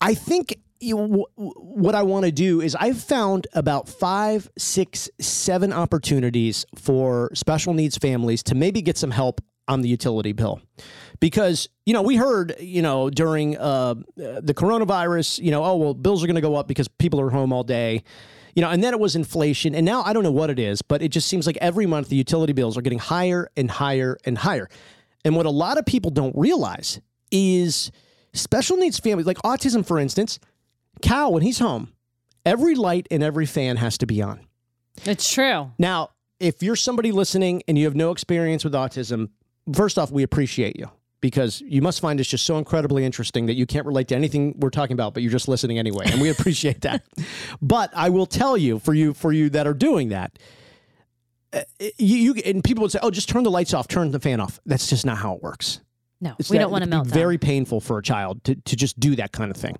I 0.00 0.14
think 0.14 0.58
you, 0.80 1.26
what 1.36 1.94
I 1.94 2.02
want 2.02 2.24
to 2.24 2.32
do 2.32 2.60
is 2.60 2.74
I've 2.74 3.00
found 3.00 3.46
about 3.52 3.88
five, 3.88 4.50
six, 4.56 5.10
seven 5.20 5.72
opportunities 5.72 6.64
for 6.74 7.30
special 7.34 7.74
needs 7.74 7.98
families 7.98 8.42
to 8.44 8.54
maybe 8.54 8.82
get 8.82 8.96
some 8.96 9.10
help 9.10 9.40
on 9.68 9.82
the 9.82 9.88
utility 9.88 10.32
bill 10.32 10.60
because 11.20 11.68
you 11.86 11.92
know 11.92 12.02
we 12.02 12.16
heard 12.16 12.54
you 12.58 12.82
know 12.82 13.10
during 13.10 13.56
uh, 13.58 13.94
the 14.16 14.54
coronavirus 14.54 15.42
you 15.42 15.50
know 15.50 15.64
oh 15.64 15.76
well 15.76 15.94
bills 15.94 16.24
are 16.24 16.26
going 16.26 16.34
to 16.34 16.40
go 16.40 16.56
up 16.56 16.66
because 16.66 16.88
people 16.88 17.20
are 17.20 17.30
home 17.30 17.52
all 17.52 17.62
day 17.62 18.02
you 18.54 18.62
know 18.62 18.70
and 18.70 18.82
then 18.82 18.92
it 18.92 18.98
was 18.98 19.14
inflation 19.14 19.74
and 19.74 19.84
now 19.86 20.02
i 20.02 20.12
don't 20.12 20.22
know 20.22 20.32
what 20.32 20.50
it 20.50 20.58
is 20.58 20.82
but 20.82 21.02
it 21.02 21.08
just 21.08 21.28
seems 21.28 21.46
like 21.46 21.58
every 21.60 21.86
month 21.86 22.08
the 22.08 22.16
utility 22.16 22.52
bills 22.52 22.76
are 22.76 22.82
getting 22.82 22.98
higher 22.98 23.48
and 23.56 23.70
higher 23.70 24.16
and 24.24 24.38
higher. 24.38 24.68
And 25.22 25.36
what 25.36 25.44
a 25.44 25.50
lot 25.50 25.76
of 25.76 25.84
people 25.84 26.10
don't 26.10 26.34
realize 26.34 26.98
is 27.30 27.92
special 28.32 28.78
needs 28.78 28.98
families 28.98 29.26
like 29.26 29.36
autism 29.38 29.84
for 29.84 29.98
instance 29.98 30.38
cal 31.02 31.32
when 31.32 31.42
he's 31.42 31.58
home 31.58 31.92
every 32.46 32.74
light 32.74 33.06
and 33.10 33.22
every 33.22 33.46
fan 33.46 33.76
has 33.76 33.98
to 33.98 34.06
be 34.06 34.22
on. 34.22 34.40
It's 35.04 35.30
true. 35.30 35.70
now, 35.78 36.10
if 36.40 36.62
you're 36.62 36.76
somebody 36.76 37.12
listening 37.12 37.62
and 37.68 37.78
you 37.78 37.84
have 37.84 37.94
no 37.94 38.10
experience 38.10 38.64
with 38.64 38.72
autism, 38.72 39.28
first 39.74 39.98
off, 39.98 40.10
we 40.10 40.22
appreciate 40.22 40.78
you 40.78 40.90
because 41.20 41.60
you 41.62 41.82
must 41.82 42.00
find 42.00 42.18
us 42.20 42.26
just 42.26 42.44
so 42.44 42.56
incredibly 42.58 43.04
interesting 43.04 43.46
that 43.46 43.54
you 43.54 43.66
can't 43.66 43.86
relate 43.86 44.08
to 44.08 44.14
anything 44.16 44.54
we're 44.58 44.70
talking 44.70 44.94
about, 44.94 45.12
but 45.14 45.22
you're 45.22 45.32
just 45.32 45.48
listening 45.48 45.78
anyway, 45.78 46.06
and 46.10 46.20
we 46.20 46.30
appreciate 46.36 46.80
that. 46.82 47.02
But 47.60 47.90
I 47.94 48.08
will 48.10 48.26
tell 48.26 48.56
you, 48.56 48.78
for 48.78 48.94
you, 48.94 49.12
for 49.14 49.32
you 49.32 49.50
that 49.50 49.66
are 49.66 49.74
doing 49.74 50.08
that, 50.10 50.38
uh, 51.52 51.62
you, 51.98 52.34
you 52.34 52.42
and 52.44 52.62
people 52.62 52.82
would 52.82 52.92
say, 52.92 53.00
"Oh, 53.02 53.10
just 53.10 53.28
turn 53.28 53.42
the 53.42 53.50
lights 53.50 53.74
off, 53.74 53.88
turn 53.88 54.10
the 54.12 54.20
fan 54.20 54.40
off." 54.40 54.60
That's 54.66 54.88
just 54.88 55.04
not 55.04 55.18
how 55.18 55.34
it 55.34 55.42
works. 55.42 55.80
No, 56.20 56.34
It's 56.38 56.50
we 56.50 56.56
that- 56.58 56.62
don't 56.64 56.72
want 56.72 56.84
to 56.84 56.90
melt. 56.90 57.06
Very 57.06 57.38
painful 57.38 57.80
for 57.80 57.98
a 57.98 58.02
child 58.02 58.44
to, 58.44 58.54
to 58.54 58.76
just 58.76 59.00
do 59.00 59.16
that 59.16 59.32
kind 59.32 59.50
of 59.50 59.56
thing. 59.56 59.76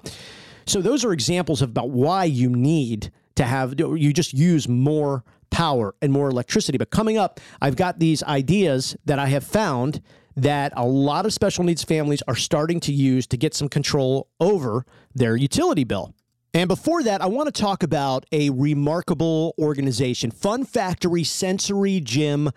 So 0.67 0.81
those 0.81 1.05
are 1.05 1.13
examples 1.13 1.63
of 1.63 1.71
about 1.71 1.91
why 1.91 2.25
you 2.25 2.49
need 2.49 3.13
to 3.37 3.45
have 3.45 3.79
you 3.79 4.13
just 4.13 4.33
use 4.35 4.69
more 4.69 5.23
power 5.51 5.95
and 6.01 6.13
more 6.13 6.29
electricity. 6.29 6.79
But 6.79 6.91
coming 6.91 7.19
up, 7.19 7.41
I've 7.61 7.77
got 7.77 7.99
these 7.99 8.23
ideas 8.23 8.97
that 9.05 9.19
I 9.19 9.27
have 9.27 9.45
found 9.45 10.01
that 10.37 10.73
a 10.77 10.85
lot 10.85 11.27
of 11.27 11.33
special 11.33 11.65
needs 11.65 11.83
families 11.83 12.23
are 12.29 12.37
starting 12.37 12.81
to 12.81 12.93
use 12.93 13.27
to 13.29 13.37
get 13.37 13.55
some 13.55 13.69
control 13.69 14.29
over 14.41 14.85
their 15.15 15.37
utility 15.37 15.85
bill. 15.85 16.15
And 16.53 16.69
before 16.69 17.03
that, 17.05 17.23
I 17.23 17.27
want 17.27 17.53
to 17.53 17.61
talk 17.61 17.83
about 17.83 18.27
a 18.33 18.51
remarkable 18.51 19.55
organization, 19.59 20.31
Fun 20.31 20.65
Factory 20.65 21.23
Sensory 21.23 22.01
Gym 22.01 22.51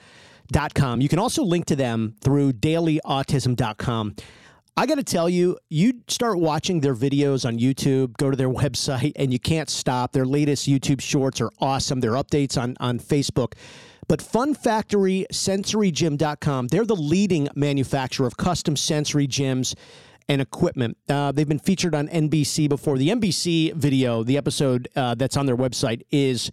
com. 0.75 1.01
You 1.01 1.09
can 1.09 1.19
also 1.19 1.43
link 1.43 1.65
to 1.65 1.75
them 1.75 2.15
through 2.21 2.53
dailyautism.com. 2.53 4.15
I 4.75 4.87
got 4.87 4.95
to 4.95 5.03
tell 5.03 5.29
you, 5.29 5.57
you 5.69 6.01
start 6.07 6.39
watching 6.39 6.79
their 6.79 6.95
videos 6.95 7.45
on 7.45 7.59
YouTube, 7.59 8.17
go 8.17 8.31
to 8.31 8.37
their 8.37 8.49
website, 8.63 9.13
and 9.15 9.31
you 9.31 9.39
can't 9.39 9.69
stop. 9.69 10.13
Their 10.13 10.25
latest 10.25 10.67
YouTube 10.67 11.01
shorts 11.01 11.41
are 11.41 11.51
awesome. 11.59 11.99
Their 11.99 12.13
updates 12.13 12.59
on, 12.59 12.75
on 12.79 12.99
Facebook. 12.99 13.53
But 14.07 14.21
Fun 14.21 14.53
Factory 14.53 15.25
SensoryGym.com, 15.31 16.67
they're 16.67 16.85
the 16.85 16.95
leading 16.95 17.49
manufacturer 17.55 18.27
of 18.27 18.37
custom 18.37 18.75
sensory 18.75 19.27
gyms 19.27 19.75
and 20.29 20.41
equipment. 20.41 20.97
Uh, 21.09 21.31
they've 21.31 21.47
been 21.47 21.59
featured 21.59 21.95
on 21.95 22.07
NBC 22.07 22.69
before. 22.69 22.97
The 22.97 23.09
NBC 23.09 23.73
video, 23.73 24.23
the 24.23 24.37
episode 24.37 24.87
uh, 24.95 25.15
that's 25.15 25.37
on 25.37 25.45
their 25.45 25.57
website, 25.57 26.03
is 26.11 26.51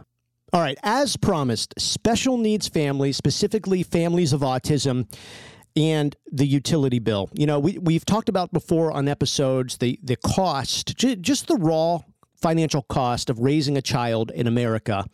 All 0.52 0.60
right, 0.60 0.76
as 0.82 1.16
promised, 1.16 1.74
special 1.78 2.36
needs 2.36 2.66
families, 2.66 3.16
specifically 3.16 3.84
families 3.84 4.32
of 4.32 4.40
autism, 4.40 5.06
and 5.80 6.14
the 6.30 6.46
utility 6.46 6.98
bill. 6.98 7.30
You 7.32 7.46
know, 7.46 7.58
we 7.58 7.78
we've 7.78 8.04
talked 8.04 8.28
about 8.28 8.52
before 8.52 8.92
on 8.92 9.08
episodes 9.08 9.78
the 9.78 9.98
the 10.02 10.16
cost, 10.16 10.96
ju- 10.96 11.16
just 11.16 11.46
the 11.46 11.56
raw 11.56 12.00
financial 12.36 12.82
cost 12.82 13.30
of 13.30 13.38
raising 13.38 13.76
a 13.78 13.82
child 13.82 14.30
in 14.30 14.46
America. 14.46 15.06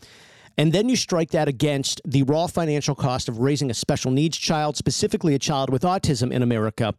And 0.58 0.72
then 0.72 0.88
you 0.88 0.96
strike 0.96 1.30
that 1.30 1.48
against 1.48 2.00
the 2.04 2.22
raw 2.22 2.46
financial 2.46 2.94
cost 2.94 3.28
of 3.28 3.38
raising 3.38 3.70
a 3.70 3.74
special 3.74 4.10
needs 4.10 4.38
child, 4.38 4.76
specifically 4.76 5.34
a 5.34 5.38
child 5.38 5.70
with 5.70 5.82
autism 5.82 6.32
in 6.32 6.42
America. 6.42 6.94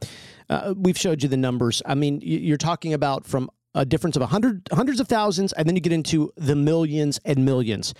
Uh, 0.50 0.76
we've 0.78 0.98
showed 0.98 1.24
you 1.24 1.30
the 1.30 1.38
numbers. 1.38 1.82
I 1.86 1.96
mean, 1.96 2.20
you're 2.22 2.58
talking 2.58 2.94
about 2.94 3.26
from 3.26 3.50
a 3.74 3.84
difference 3.84 4.16
of 4.16 4.22
hundred, 4.30 4.70
hundreds 4.72 5.00
of 5.00 5.08
thousands, 5.08 5.54
and 5.54 5.68
then 5.68 5.76
you 5.76 5.82
get 5.82 5.92
into 5.92 6.32
the 6.38 6.56
millions 6.56 7.20
and 7.26 7.44
millions. 7.44 7.94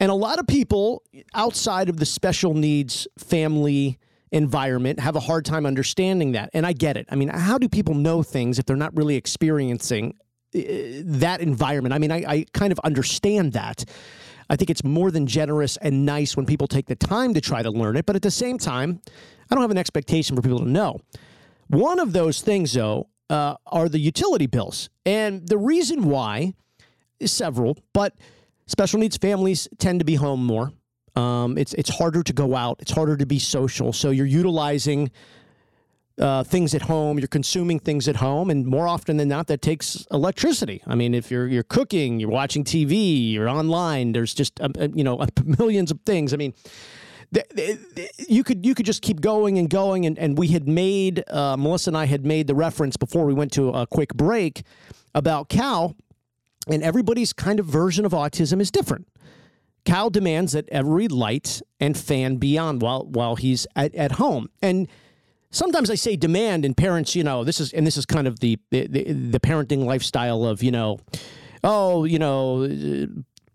And 0.00 0.10
a 0.10 0.14
lot 0.14 0.38
of 0.38 0.46
people 0.46 1.02
outside 1.34 1.88
of 1.88 1.98
the 1.98 2.06
special 2.06 2.54
needs 2.54 3.06
family 3.18 3.98
environment 4.32 5.00
have 5.00 5.16
a 5.16 5.20
hard 5.20 5.44
time 5.44 5.66
understanding 5.66 6.32
that. 6.32 6.50
And 6.52 6.66
I 6.66 6.72
get 6.72 6.96
it. 6.96 7.06
I 7.10 7.14
mean, 7.14 7.28
how 7.28 7.58
do 7.58 7.68
people 7.68 7.94
know 7.94 8.22
things 8.22 8.58
if 8.58 8.66
they're 8.66 8.76
not 8.76 8.96
really 8.96 9.16
experiencing 9.16 10.14
uh, 10.54 10.60
that 11.04 11.40
environment? 11.40 11.94
I 11.94 11.98
mean, 11.98 12.12
I, 12.12 12.24
I 12.26 12.46
kind 12.52 12.72
of 12.72 12.78
understand 12.80 13.52
that. 13.52 13.84
I 14.48 14.56
think 14.56 14.70
it's 14.70 14.84
more 14.84 15.10
than 15.10 15.26
generous 15.26 15.76
and 15.78 16.06
nice 16.06 16.36
when 16.36 16.46
people 16.46 16.66
take 16.66 16.86
the 16.86 16.94
time 16.94 17.34
to 17.34 17.40
try 17.40 17.62
to 17.62 17.70
learn 17.70 17.96
it. 17.96 18.06
But 18.06 18.16
at 18.16 18.22
the 18.22 18.30
same 18.30 18.58
time, 18.58 19.00
I 19.50 19.54
don't 19.54 19.62
have 19.62 19.70
an 19.70 19.78
expectation 19.78 20.36
for 20.36 20.42
people 20.42 20.60
to 20.60 20.68
know. 20.68 21.00
One 21.68 21.98
of 21.98 22.12
those 22.12 22.42
things, 22.42 22.72
though, 22.72 23.08
uh, 23.28 23.56
are 23.66 23.88
the 23.88 23.98
utility 23.98 24.46
bills. 24.46 24.88
And 25.04 25.48
the 25.48 25.58
reason 25.58 26.04
why 26.04 26.54
is 27.18 27.32
several, 27.32 27.76
but 27.92 28.14
special 28.66 29.00
needs 29.00 29.16
families 29.16 29.66
tend 29.78 29.98
to 30.00 30.04
be 30.04 30.14
home 30.14 30.44
more. 30.44 30.72
Um, 31.16 31.56
it's 31.58 31.72
it's 31.74 31.90
harder 31.98 32.22
to 32.22 32.32
go 32.32 32.54
out. 32.54 32.78
It's 32.80 32.92
harder 32.92 33.16
to 33.16 33.26
be 33.26 33.38
social. 33.38 33.92
So 33.92 34.10
you're 34.10 34.26
utilizing 34.26 35.10
uh, 36.18 36.44
things 36.44 36.74
at 36.74 36.82
home. 36.82 37.18
You're 37.18 37.28
consuming 37.28 37.78
things 37.78 38.06
at 38.08 38.16
home, 38.16 38.50
and 38.50 38.66
more 38.66 38.86
often 38.86 39.16
than 39.16 39.28
not, 39.28 39.46
that 39.48 39.62
takes 39.62 40.06
electricity. 40.10 40.82
I 40.86 40.94
mean, 40.94 41.14
if 41.14 41.30
you're 41.30 41.46
you're 41.46 41.62
cooking, 41.62 42.20
you're 42.20 42.30
watching 42.30 42.64
TV, 42.64 43.32
you're 43.32 43.48
online. 43.48 44.12
There's 44.12 44.34
just 44.34 44.60
um, 44.60 44.72
uh, 44.78 44.88
you 44.94 45.04
know 45.04 45.24
millions 45.44 45.90
of 45.90 46.00
things. 46.06 46.32
I 46.32 46.36
mean. 46.36 46.52
th- 47.34 47.48
th- 47.56 47.78
th- 47.96 48.10
You 48.28 48.44
could 48.44 48.64
you 48.64 48.74
could 48.74 48.86
just 48.86 49.02
keep 49.02 49.20
going 49.20 49.58
and 49.58 49.68
going, 49.70 50.06
and, 50.06 50.18
and 50.18 50.38
we 50.38 50.48
had 50.48 50.68
made 50.68 51.24
uh, 51.30 51.56
Melissa 51.56 51.90
and 51.90 51.96
I 51.96 52.06
had 52.06 52.24
made 52.24 52.46
the 52.46 52.54
reference 52.54 52.96
before 52.96 53.24
we 53.26 53.34
went 53.34 53.52
to 53.52 53.70
a 53.70 53.86
quick 53.86 54.14
break 54.14 54.62
about 55.14 55.48
Cal, 55.48 55.96
and 56.68 56.82
everybody's 56.82 57.32
kind 57.32 57.58
of 57.58 57.66
version 57.66 58.04
of 58.06 58.12
autism 58.12 58.60
is 58.60 58.70
different. 58.70 59.08
Cal 59.86 60.10
demands 60.10 60.52
that 60.52 60.68
every 60.70 61.08
light 61.08 61.62
and 61.80 61.96
fan 61.96 62.36
be 62.36 62.58
on 62.58 62.80
while 62.80 63.06
while 63.06 63.36
he's 63.36 63.66
at, 63.74 63.94
at 63.94 64.12
home. 64.12 64.50
And 64.60 64.88
sometimes 65.50 65.88
I 65.90 65.94
say 65.94 66.16
demand, 66.16 66.64
and 66.64 66.76
parents, 66.76 67.14
you 67.14 67.24
know, 67.24 67.44
this 67.44 67.60
is 67.60 67.72
and 67.72 67.86
this 67.86 67.96
is 67.96 68.04
kind 68.04 68.26
of 68.26 68.40
the 68.40 68.58
the, 68.70 68.86
the 68.86 69.40
parenting 69.40 69.84
lifestyle 69.84 70.44
of 70.44 70.62
you 70.62 70.72
know, 70.72 70.98
oh, 71.64 72.04
you 72.04 72.18
know, 72.18 72.68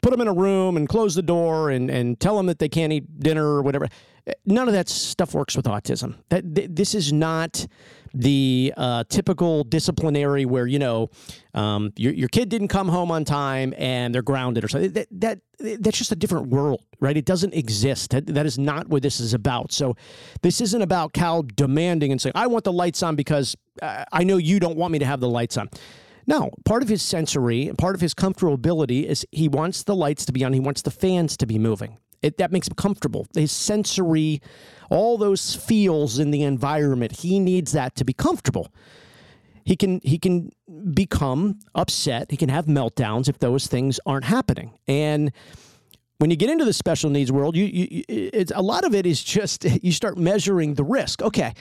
put 0.01 0.11
them 0.11 0.21
in 0.21 0.27
a 0.27 0.33
room 0.33 0.77
and 0.77 0.89
close 0.89 1.13
the 1.13 1.21
door 1.21 1.69
and 1.69 1.91
and 1.91 2.19
tell 2.19 2.37
them 2.37 2.47
that 2.47 2.59
they 2.59 2.69
can't 2.69 2.93
eat 2.93 3.19
dinner 3.19 3.45
or 3.45 3.61
whatever. 3.61 3.87
None 4.45 4.67
of 4.67 4.73
that 4.73 4.87
stuff 4.87 5.33
works 5.33 5.57
with 5.57 5.65
autism. 5.65 6.15
That 6.29 6.55
th- 6.55 6.69
this 6.71 6.95
is 6.95 7.11
not 7.11 7.67
the 8.13 8.73
uh, 8.77 9.03
typical 9.09 9.63
disciplinary 9.63 10.45
where 10.45 10.67
you 10.67 10.79
know 10.79 11.09
um, 11.53 11.91
your 11.95 12.13
your 12.13 12.29
kid 12.29 12.49
didn't 12.49 12.69
come 12.69 12.87
home 12.87 13.11
on 13.11 13.25
time 13.25 13.73
and 13.77 14.13
they're 14.13 14.21
grounded 14.21 14.63
or 14.63 14.67
something. 14.67 14.91
That, 14.91 15.07
that 15.11 15.39
that's 15.59 15.97
just 15.97 16.11
a 16.11 16.15
different 16.15 16.47
world, 16.47 16.83
right? 16.99 17.15
It 17.15 17.25
doesn't 17.25 17.53
exist. 17.53 18.11
That, 18.11 18.25
that 18.27 18.45
is 18.45 18.57
not 18.57 18.87
what 18.87 19.03
this 19.03 19.19
is 19.19 19.33
about. 19.33 19.71
So 19.71 19.95
this 20.41 20.59
isn't 20.61 20.81
about 20.81 21.13
Cal 21.13 21.43
demanding 21.43 22.11
and 22.11 22.21
saying, 22.21 22.33
"I 22.35 22.47
want 22.47 22.63
the 22.63 22.73
lights 22.73 23.03
on 23.03 23.15
because 23.15 23.55
uh, 23.81 24.05
I 24.11 24.23
know 24.23 24.37
you 24.37 24.59
don't 24.59 24.77
want 24.77 24.91
me 24.91 24.99
to 24.99 25.05
have 25.05 25.19
the 25.19 25.29
lights 25.29 25.57
on." 25.57 25.69
No, 26.27 26.51
part 26.65 26.83
of 26.83 26.89
his 26.89 27.01
sensory, 27.01 27.71
part 27.77 27.95
of 27.95 28.01
his 28.01 28.13
comfortability 28.13 29.05
is 29.05 29.25
he 29.31 29.47
wants 29.47 29.83
the 29.83 29.95
lights 29.95 30.25
to 30.25 30.31
be 30.31 30.43
on, 30.43 30.53
he 30.53 30.59
wants 30.59 30.83
the 30.83 30.91
fans 30.91 31.35
to 31.37 31.47
be 31.47 31.57
moving. 31.57 31.97
It, 32.21 32.37
that 32.37 32.51
makes 32.51 32.67
him 32.67 32.75
comfortable. 32.75 33.27
His 33.33 33.51
sensory, 33.51 34.41
all 34.89 35.17
those 35.17 35.55
feels 35.55 36.19
in 36.19 36.31
the 36.31 36.43
environment, 36.43 37.11
he 37.13 37.39
needs 37.39 37.71
that 37.71 37.95
to 37.95 38.05
be 38.05 38.13
comfortable. 38.13 38.71
He 39.63 39.75
can 39.75 40.01
he 40.03 40.17
can 40.17 40.51
become 40.93 41.59
upset. 41.75 42.31
He 42.31 42.37
can 42.37 42.49
have 42.49 42.65
meltdowns 42.65 43.29
if 43.29 43.39
those 43.39 43.67
things 43.67 43.99
aren't 44.05 44.25
happening. 44.25 44.77
And 44.87 45.31
when 46.17 46.29
you 46.29 46.35
get 46.35 46.49
into 46.49 46.65
the 46.65 46.73
special 46.73 47.09
needs 47.09 47.31
world, 47.31 47.55
you, 47.55 47.65
you 47.65 48.03
it's 48.07 48.51
a 48.55 48.61
lot 48.61 48.83
of 48.85 48.93
it 48.95 49.05
is 49.05 49.23
just 49.23 49.63
you 49.83 49.91
start 49.91 50.17
measuring 50.17 50.75
the 50.75 50.83
risk. 50.83 51.21
Okay, 51.21 51.53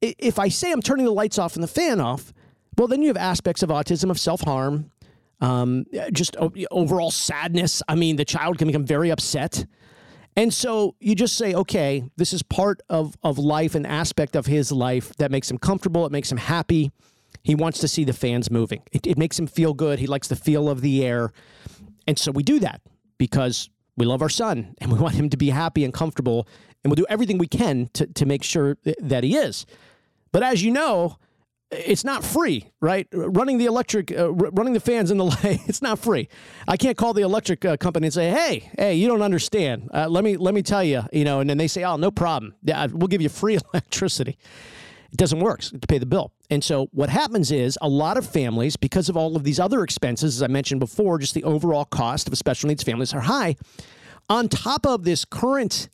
if 0.00 0.38
I 0.38 0.48
say 0.48 0.72
I'm 0.72 0.82
turning 0.82 1.04
the 1.04 1.12
lights 1.12 1.38
off 1.38 1.54
and 1.54 1.62
the 1.62 1.68
fan 1.68 2.00
off, 2.00 2.32
well, 2.78 2.88
then 2.88 3.02
you 3.02 3.08
have 3.08 3.16
aspects 3.16 3.62
of 3.62 3.68
autism 3.68 4.10
of 4.10 4.18
self 4.18 4.40
harm, 4.40 4.90
um, 5.40 5.84
just 6.12 6.36
overall 6.70 7.10
sadness. 7.10 7.82
I 7.88 7.94
mean, 7.94 8.16
the 8.16 8.24
child 8.24 8.58
can 8.58 8.66
become 8.66 8.86
very 8.86 9.10
upset. 9.10 9.66
And 10.36 10.52
so 10.52 10.94
you 10.98 11.14
just 11.14 11.36
say, 11.36 11.54
okay, 11.54 12.04
this 12.16 12.32
is 12.32 12.42
part 12.42 12.80
of, 12.88 13.16
of 13.22 13.38
life, 13.38 13.74
an 13.74 13.84
aspect 13.84 14.34
of 14.34 14.46
his 14.46 14.72
life 14.72 15.14
that 15.16 15.30
makes 15.30 15.50
him 15.50 15.58
comfortable, 15.58 16.06
it 16.06 16.12
makes 16.12 16.32
him 16.32 16.38
happy. 16.38 16.90
He 17.42 17.54
wants 17.54 17.80
to 17.80 17.88
see 17.88 18.04
the 18.04 18.12
fans 18.12 18.50
moving. 18.50 18.82
It, 18.92 19.06
it 19.06 19.18
makes 19.18 19.38
him 19.38 19.46
feel 19.46 19.74
good. 19.74 19.98
He 19.98 20.06
likes 20.06 20.28
the 20.28 20.36
feel 20.36 20.68
of 20.68 20.80
the 20.80 21.04
air. 21.04 21.32
And 22.06 22.18
so 22.18 22.30
we 22.30 22.42
do 22.42 22.60
that 22.60 22.80
because 23.18 23.68
we 23.96 24.06
love 24.06 24.22
our 24.22 24.28
son 24.28 24.74
and 24.78 24.92
we 24.92 24.98
want 25.00 25.14
him 25.14 25.28
to 25.30 25.36
be 25.36 25.50
happy 25.50 25.84
and 25.84 25.92
comfortable. 25.92 26.46
And 26.82 26.90
we'll 26.90 26.96
do 26.96 27.06
everything 27.08 27.38
we 27.38 27.46
can 27.46 27.88
to, 27.94 28.06
to 28.06 28.26
make 28.26 28.42
sure 28.42 28.78
that 29.00 29.24
he 29.24 29.36
is. 29.36 29.66
But 30.30 30.42
as 30.42 30.62
you 30.62 30.70
know, 30.70 31.18
it's 31.72 32.04
not 32.04 32.22
free, 32.22 32.70
right? 32.80 33.08
Running 33.12 33.58
the 33.58 33.64
electric, 33.66 34.12
uh, 34.12 34.32
running 34.32 34.74
the 34.74 34.80
fans 34.80 35.10
in 35.10 35.18
the 35.18 35.24
light, 35.42 35.60
it's 35.66 35.82
not 35.82 35.98
free. 35.98 36.28
I 36.68 36.76
can't 36.76 36.96
call 36.96 37.14
the 37.14 37.22
electric 37.22 37.64
uh, 37.64 37.76
company 37.76 38.06
and 38.06 38.14
say, 38.14 38.30
"Hey, 38.30 38.70
hey, 38.78 38.94
you 38.94 39.08
don't 39.08 39.22
understand. 39.22 39.90
Uh, 39.92 40.08
let 40.08 40.22
me 40.24 40.36
let 40.36 40.54
me 40.54 40.62
tell 40.62 40.84
you," 40.84 41.02
you 41.12 41.24
know, 41.24 41.40
and 41.40 41.48
then 41.48 41.58
they 41.58 41.68
say, 41.68 41.82
"Oh, 41.84 41.96
no 41.96 42.10
problem. 42.10 42.54
Yeah, 42.62 42.86
we'll 42.92 43.08
give 43.08 43.22
you 43.22 43.28
free 43.28 43.58
electricity." 43.72 44.38
It 45.10 45.18
doesn't 45.18 45.40
work 45.40 45.60
to 45.60 45.86
pay 45.86 45.98
the 45.98 46.06
bill. 46.06 46.32
And 46.48 46.64
so 46.64 46.88
what 46.92 47.10
happens 47.10 47.52
is 47.52 47.78
a 47.82 47.88
lot 47.88 48.16
of 48.16 48.26
families, 48.26 48.76
because 48.76 49.10
of 49.10 49.16
all 49.16 49.36
of 49.36 49.44
these 49.44 49.60
other 49.60 49.82
expenses, 49.82 50.36
as 50.36 50.42
I 50.42 50.46
mentioned 50.46 50.80
before, 50.80 51.18
just 51.18 51.34
the 51.34 51.44
overall 51.44 51.84
cost 51.84 52.28
of 52.28 52.38
special 52.38 52.68
needs 52.68 52.82
families 52.82 53.12
are 53.12 53.20
high. 53.20 53.56
On 54.30 54.48
top 54.48 54.86
of 54.86 55.04
this 55.04 55.26
current, 55.26 55.90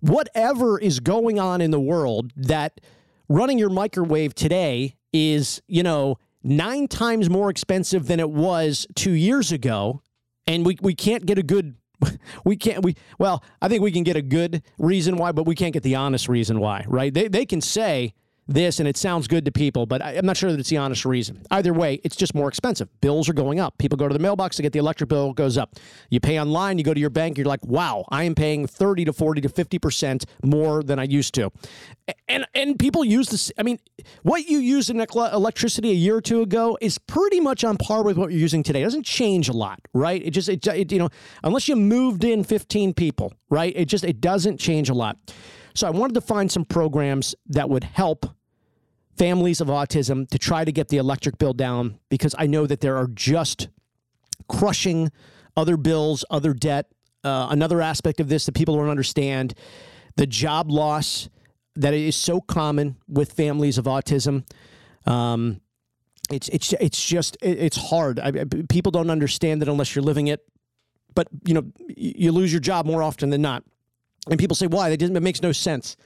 whatever 0.00 0.78
is 0.78 1.00
going 1.00 1.38
on 1.38 1.60
in 1.60 1.70
the 1.70 1.80
world, 1.80 2.32
that 2.34 2.80
running 3.28 3.58
your 3.58 3.68
microwave 3.68 4.34
today 4.34 4.95
is, 5.16 5.62
you 5.66 5.82
know, 5.82 6.18
nine 6.42 6.88
times 6.88 7.28
more 7.28 7.50
expensive 7.50 8.06
than 8.06 8.20
it 8.20 8.30
was 8.30 8.86
two 8.94 9.12
years 9.12 9.52
ago. 9.52 10.02
And 10.46 10.64
we, 10.64 10.76
we 10.80 10.94
can't 10.94 11.26
get 11.26 11.38
a 11.38 11.42
good 11.42 11.76
we 12.44 12.56
can't 12.56 12.84
we 12.84 12.94
well 13.18 13.42
i 13.62 13.68
think 13.68 13.82
we 13.82 13.90
can 13.90 14.02
get 14.02 14.16
a 14.16 14.22
good 14.22 14.62
reason 14.78 15.16
why 15.16 15.32
but 15.32 15.46
we 15.46 15.54
can't 15.54 15.72
get 15.72 15.82
the 15.82 15.94
honest 15.94 16.28
reason 16.28 16.60
why 16.60 16.84
right 16.88 17.14
they, 17.14 17.26
they 17.26 17.46
can 17.46 17.62
say 17.62 18.12
this 18.48 18.78
and 18.78 18.88
it 18.88 18.96
sounds 18.96 19.26
good 19.26 19.44
to 19.44 19.52
people, 19.52 19.86
but 19.86 20.02
I, 20.02 20.12
am 20.12 20.26
not 20.26 20.36
sure 20.36 20.50
that 20.52 20.60
it's 20.60 20.68
the 20.68 20.76
honest 20.76 21.04
reason. 21.04 21.42
Either 21.50 21.72
way, 21.72 22.00
it's 22.04 22.16
just 22.16 22.34
more 22.34 22.48
expensive. 22.48 22.88
Bills 23.00 23.28
are 23.28 23.32
going 23.32 23.58
up. 23.60 23.76
People 23.78 23.96
go 23.96 24.06
to 24.06 24.12
the 24.12 24.20
mailbox 24.20 24.56
to 24.56 24.62
get 24.62 24.72
the 24.72 24.78
electric 24.78 25.08
bill 25.08 25.32
goes 25.32 25.58
up. 25.58 25.76
You 26.10 26.20
pay 26.20 26.40
online, 26.40 26.78
you 26.78 26.84
go 26.84 26.94
to 26.94 27.00
your 27.00 27.10
bank, 27.10 27.38
you're 27.38 27.46
like, 27.46 27.64
wow, 27.64 28.04
I 28.10 28.24
am 28.24 28.34
paying 28.34 28.66
30 28.66 29.06
to 29.06 29.12
40 29.12 29.40
to 29.42 29.48
50% 29.48 30.24
more 30.44 30.82
than 30.82 30.98
I 30.98 31.04
used 31.04 31.34
to. 31.34 31.50
And 32.28 32.46
and 32.54 32.78
people 32.78 33.04
use 33.04 33.28
this. 33.28 33.50
I 33.58 33.64
mean, 33.64 33.80
what 34.22 34.48
you 34.48 34.58
used 34.58 34.90
in 34.90 35.00
electricity 35.00 35.90
a 35.90 35.94
year 35.94 36.16
or 36.16 36.20
two 36.20 36.42
ago 36.42 36.78
is 36.80 36.98
pretty 36.98 37.40
much 37.40 37.64
on 37.64 37.76
par 37.76 38.04
with 38.04 38.16
what 38.16 38.30
you're 38.30 38.40
using 38.40 38.62
today. 38.62 38.82
It 38.82 38.84
doesn't 38.84 39.06
change 39.06 39.48
a 39.48 39.52
lot, 39.52 39.80
right? 39.92 40.22
It 40.24 40.30
just, 40.30 40.48
it, 40.48 40.64
it 40.68 40.92
you 40.92 40.98
know, 41.00 41.08
unless 41.42 41.66
you 41.66 41.74
moved 41.74 42.22
in 42.22 42.44
15 42.44 42.94
people, 42.94 43.32
right? 43.50 43.72
It 43.74 43.86
just, 43.86 44.04
it 44.04 44.20
doesn't 44.20 44.58
change 44.58 44.88
a 44.88 44.94
lot. 44.94 45.18
So 45.74 45.86
I 45.86 45.90
wanted 45.90 46.14
to 46.14 46.20
find 46.20 46.50
some 46.50 46.64
programs 46.64 47.34
that 47.48 47.68
would 47.68 47.84
help 47.84 48.35
families 49.16 49.60
of 49.60 49.68
autism 49.68 50.28
to 50.28 50.38
try 50.38 50.64
to 50.64 50.72
get 50.72 50.88
the 50.88 50.96
electric 50.98 51.38
bill 51.38 51.52
down 51.52 51.98
because 52.08 52.34
I 52.38 52.46
know 52.46 52.66
that 52.66 52.80
there 52.80 52.96
are 52.96 53.08
just 53.08 53.68
crushing 54.48 55.10
other 55.56 55.76
bills, 55.76 56.24
other 56.30 56.52
debt. 56.52 56.86
Uh, 57.24 57.48
another 57.50 57.80
aspect 57.80 58.20
of 58.20 58.28
this 58.28 58.46
that 58.46 58.52
people 58.52 58.76
don't 58.76 58.88
understand 58.88 59.54
the 60.16 60.26
job 60.26 60.70
loss 60.70 61.28
that 61.74 61.92
is 61.92 62.16
so 62.16 62.40
common 62.40 62.96
with 63.08 63.32
families 63.32 63.78
of 63.78 63.86
autism. 63.86 64.46
Um, 65.06 65.60
it's 66.30 66.48
it's 66.48 66.72
it's 66.74 67.04
just 67.04 67.36
it's 67.40 67.76
hard. 67.76 68.18
I, 68.18 68.44
people 68.68 68.90
don't 68.90 69.10
understand 69.10 69.62
it 69.62 69.68
unless 69.68 69.94
you're 69.94 70.04
living 70.04 70.26
it. 70.26 70.44
But 71.14 71.28
you 71.46 71.54
know, 71.54 71.62
you 71.96 72.30
lose 72.30 72.52
your 72.52 72.60
job 72.60 72.86
more 72.86 73.02
often 73.02 73.30
than 73.30 73.42
not. 73.42 73.64
And 74.30 74.38
people 74.38 74.54
say, 74.54 74.66
why? 74.66 74.90
That 74.90 74.98
doesn't, 74.98 75.16
it 75.16 75.22
makes 75.22 75.40
no 75.40 75.52
sense. 75.52 75.96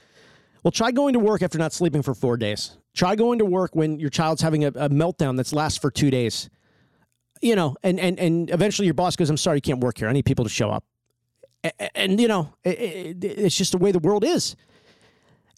Well, 0.63 0.71
try 0.71 0.91
going 0.91 1.13
to 1.13 1.19
work 1.19 1.41
after 1.41 1.57
not 1.57 1.73
sleeping 1.73 2.01
for 2.01 2.13
four 2.13 2.37
days. 2.37 2.77
Try 2.93 3.15
going 3.15 3.39
to 3.39 3.45
work 3.45 3.75
when 3.75 3.99
your 3.99 4.09
child's 4.09 4.41
having 4.41 4.63
a, 4.65 4.67
a 4.69 4.89
meltdown 4.89 5.37
that's 5.37 5.53
lasts 5.53 5.79
for 5.79 5.91
two 5.91 6.11
days. 6.11 6.49
You 7.41 7.55
know, 7.55 7.75
and, 7.81 7.99
and, 7.99 8.19
and 8.19 8.49
eventually 8.51 8.85
your 8.85 8.93
boss 8.93 9.15
goes, 9.15 9.29
I'm 9.29 9.37
sorry, 9.37 9.57
you 9.57 9.61
can't 9.61 9.79
work 9.79 9.97
here. 9.97 10.07
I 10.07 10.11
need 10.11 10.25
people 10.25 10.45
to 10.45 10.49
show 10.49 10.69
up. 10.69 10.83
And, 11.63 11.73
and 11.95 12.21
you 12.21 12.27
know, 12.27 12.53
it, 12.63 12.79
it, 12.79 13.23
it's 13.23 13.57
just 13.57 13.71
the 13.71 13.77
way 13.77 13.91
the 13.91 13.99
world 13.99 14.23
is. 14.23 14.55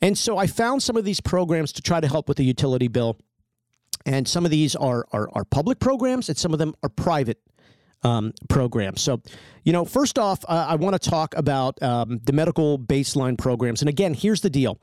And 0.02 0.18
so 0.18 0.38
I 0.38 0.48
found 0.48 0.84
some 0.84 0.98
of 0.98 1.06
these 1.06 1.22
programs 1.22 1.72
to 1.74 1.82
try 1.82 2.00
to 2.00 2.08
help 2.08 2.28
with 2.28 2.38
the 2.38 2.44
utility 2.44 2.88
bill. 2.88 3.18
And 4.06 4.28
some 4.28 4.44
of 4.44 4.52
these 4.52 4.76
are, 4.76 5.06
are, 5.12 5.30
are 5.34 5.46
public 5.46 5.80
programs, 5.80 6.28
and 6.28 6.38
some 6.38 6.52
of 6.52 6.60
them 6.60 6.76
are 6.84 6.90
private 6.90 7.40
um, 8.04 8.34
program. 8.50 8.98
So, 8.98 9.22
you 9.64 9.72
know, 9.72 9.86
first 9.86 10.20
off, 10.20 10.44
uh, 10.48 10.66
I 10.68 10.76
want 10.76 11.02
to 11.02 11.10
talk 11.10 11.36
about 11.38 11.82
um, 11.82 12.20
the 12.24 12.34
medical 12.34 12.78
baseline 12.78 13.38
programs. 13.38 13.82
And 13.82 13.88
again, 13.88 14.14
here's 14.14 14.42
the 14.42 14.50
deal. 14.50 14.78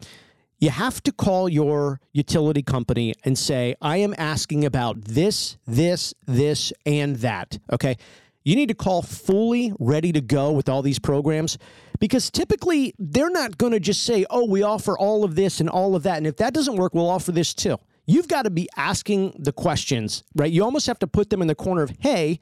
You 0.60 0.68
have 0.68 1.02
to 1.04 1.12
call 1.12 1.48
your 1.48 2.00
utility 2.12 2.62
company 2.62 3.14
and 3.24 3.38
say, 3.38 3.74
I 3.80 3.96
am 3.96 4.14
asking 4.18 4.66
about 4.66 5.02
this, 5.04 5.56
this, 5.66 6.12
this, 6.26 6.70
and 6.84 7.16
that. 7.16 7.58
Okay. 7.72 7.96
You 8.44 8.56
need 8.56 8.68
to 8.68 8.74
call 8.74 9.00
fully 9.00 9.72
ready 9.78 10.12
to 10.12 10.20
go 10.20 10.52
with 10.52 10.68
all 10.68 10.82
these 10.82 10.98
programs 10.98 11.56
because 11.98 12.30
typically 12.30 12.94
they're 12.98 13.30
not 13.30 13.56
going 13.58 13.72
to 13.72 13.80
just 13.80 14.02
say, 14.02 14.26
oh, 14.28 14.46
we 14.46 14.62
offer 14.62 14.98
all 14.98 15.24
of 15.24 15.34
this 15.34 15.60
and 15.60 15.68
all 15.68 15.96
of 15.96 16.02
that. 16.02 16.18
And 16.18 16.26
if 16.26 16.36
that 16.36 16.52
doesn't 16.52 16.76
work, 16.76 16.94
we'll 16.94 17.08
offer 17.08 17.32
this 17.32 17.54
too. 17.54 17.78
You've 18.06 18.28
got 18.28 18.42
to 18.42 18.50
be 18.50 18.68
asking 18.76 19.36
the 19.38 19.52
questions, 19.52 20.24
right? 20.34 20.50
You 20.50 20.64
almost 20.64 20.86
have 20.86 20.98
to 20.98 21.06
put 21.06 21.30
them 21.30 21.40
in 21.42 21.48
the 21.48 21.54
corner 21.54 21.82
of, 21.82 21.92
hey, 22.00 22.40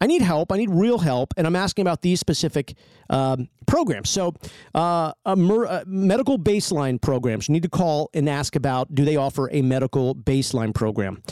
I 0.00 0.06
need 0.06 0.22
help. 0.22 0.50
I 0.50 0.56
need 0.56 0.70
real 0.70 0.98
help, 0.98 1.34
and 1.36 1.46
I'm 1.46 1.56
asking 1.56 1.82
about 1.82 2.00
these 2.00 2.20
specific 2.20 2.74
um, 3.10 3.48
programs. 3.66 4.08
So, 4.08 4.34
uh, 4.74 5.12
mer- 5.36 5.66
uh, 5.66 5.84
medical 5.86 6.38
baseline 6.38 7.00
programs. 7.00 7.48
You 7.48 7.52
need 7.52 7.64
to 7.64 7.68
call 7.68 8.08
and 8.14 8.28
ask 8.28 8.56
about: 8.56 8.94
Do 8.94 9.04
they 9.04 9.16
offer 9.16 9.50
a 9.52 9.60
medical 9.62 10.14
baseline 10.14 10.74
program? 10.74 11.22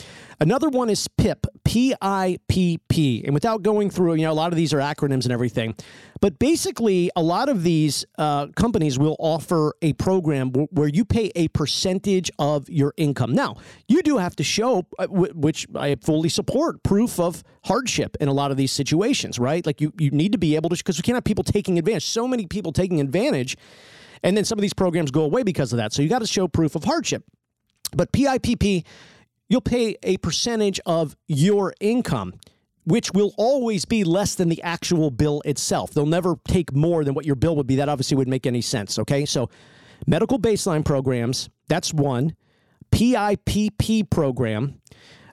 Another 0.41 0.69
one 0.69 0.89
is 0.89 1.07
PIP, 1.07 1.47
P 1.65 1.93
I 2.01 2.37
P 2.47 2.79
P. 2.87 3.23
And 3.25 3.33
without 3.33 3.61
going 3.61 3.89
through, 3.89 4.13
you 4.15 4.21
know, 4.21 4.31
a 4.31 4.33
lot 4.33 4.53
of 4.53 4.57
these 4.57 4.73
are 4.73 4.79
acronyms 4.79 5.25
and 5.25 5.31
everything. 5.31 5.75
But 6.21 6.39
basically, 6.39 7.11
a 7.15 7.21
lot 7.21 7.49
of 7.49 7.63
these 7.63 8.05
uh, 8.17 8.47
companies 8.55 8.97
will 8.97 9.17
offer 9.19 9.73
a 9.81 9.93
program 9.93 10.49
w- 10.51 10.67
where 10.71 10.87
you 10.87 11.03
pay 11.03 11.31
a 11.35 11.49
percentage 11.49 12.31
of 12.39 12.69
your 12.69 12.93
income. 12.95 13.33
Now, 13.33 13.57
you 13.89 14.01
do 14.01 14.17
have 14.17 14.35
to 14.37 14.43
show, 14.43 14.87
uh, 14.97 15.07
w- 15.07 15.33
which 15.33 15.67
I 15.75 15.95
fully 15.95 16.29
support, 16.29 16.83
proof 16.83 17.19
of 17.19 17.43
hardship 17.65 18.15
in 18.21 18.29
a 18.29 18.33
lot 18.33 18.51
of 18.51 18.57
these 18.57 18.71
situations, 18.71 19.39
right? 19.39 19.65
Like 19.65 19.81
you, 19.81 19.91
you 19.99 20.11
need 20.11 20.31
to 20.31 20.37
be 20.37 20.55
able 20.55 20.69
to, 20.69 20.77
because 20.77 20.97
we 20.97 21.03
can't 21.03 21.15
have 21.17 21.25
people 21.25 21.43
taking 21.43 21.77
advantage. 21.77 22.05
So 22.05 22.27
many 22.27 22.45
people 22.47 22.71
taking 22.71 23.01
advantage. 23.01 23.57
And 24.23 24.37
then 24.37 24.45
some 24.45 24.57
of 24.57 24.61
these 24.61 24.73
programs 24.73 25.11
go 25.11 25.23
away 25.23 25.43
because 25.43 25.73
of 25.73 25.77
that. 25.77 25.91
So 25.91 26.01
you 26.01 26.09
got 26.09 26.19
to 26.19 26.27
show 26.27 26.47
proof 26.47 26.75
of 26.75 26.85
hardship. 26.85 27.23
But 27.93 28.11
PIPP 28.11 28.85
you'll 29.49 29.61
pay 29.61 29.97
a 30.03 30.17
percentage 30.17 30.79
of 30.85 31.17
your 31.27 31.73
income, 31.81 32.33
which 32.85 33.11
will 33.13 33.33
always 33.37 33.83
be 33.83 34.03
less 34.03 34.35
than 34.35 34.47
the 34.47 34.61
actual 34.63 35.11
bill 35.11 35.41
itself. 35.43 35.91
They'll 35.91 36.05
never 36.05 36.35
take 36.47 36.73
more 36.73 37.03
than 37.03 37.13
what 37.13 37.25
your 37.25 37.35
bill 37.35 37.55
would 37.57 37.67
be. 37.67 37.75
That 37.75 37.89
obviously 37.89 38.15
wouldn't 38.15 38.31
make 38.31 38.47
any 38.47 38.61
sense. 38.61 38.97
Okay. 38.99 39.25
So, 39.25 39.49
medical 40.07 40.39
baseline 40.39 40.85
programs, 40.85 41.49
that's 41.67 41.93
one. 41.93 42.35
PIPP 42.91 44.09
program. 44.09 44.81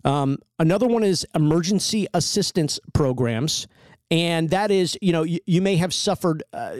Um, 0.04 0.38
another 0.58 0.86
one 0.86 1.02
is 1.02 1.26
emergency 1.34 2.06
assistance 2.14 2.78
programs. 2.92 3.66
And 4.10 4.50
that 4.50 4.70
is, 4.70 4.96
you 5.02 5.12
know, 5.12 5.24
you, 5.24 5.40
you 5.46 5.60
may 5.60 5.76
have 5.76 5.92
suffered. 5.92 6.42
Uh, 6.52 6.76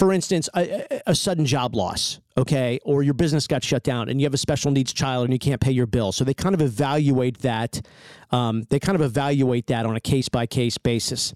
for 0.00 0.14
instance, 0.14 0.48
a, 0.56 1.02
a, 1.06 1.14
sudden 1.14 1.44
job 1.44 1.74
loss, 1.76 2.20
okay, 2.38 2.80
or 2.86 3.02
your 3.02 3.12
business 3.12 3.46
got 3.46 3.62
shut 3.62 3.82
down 3.82 4.08
and 4.08 4.18
you 4.18 4.24
have 4.24 4.32
a 4.32 4.38
special 4.38 4.70
needs 4.70 4.94
child 4.94 5.24
and 5.24 5.32
you 5.34 5.38
can't 5.38 5.60
pay 5.60 5.72
your 5.72 5.86
bill. 5.86 6.10
So 6.10 6.24
they 6.24 6.32
kind 6.32 6.54
of 6.54 6.62
evaluate 6.62 7.40
that. 7.40 7.82
Um, 8.30 8.62
they 8.70 8.78
kind 8.78 8.96
of 8.96 9.02
evaluate 9.02 9.66
that 9.66 9.84
on 9.84 9.96
a 9.96 10.00
case 10.00 10.30
by 10.30 10.46
case 10.46 10.78
basis. 10.78 11.34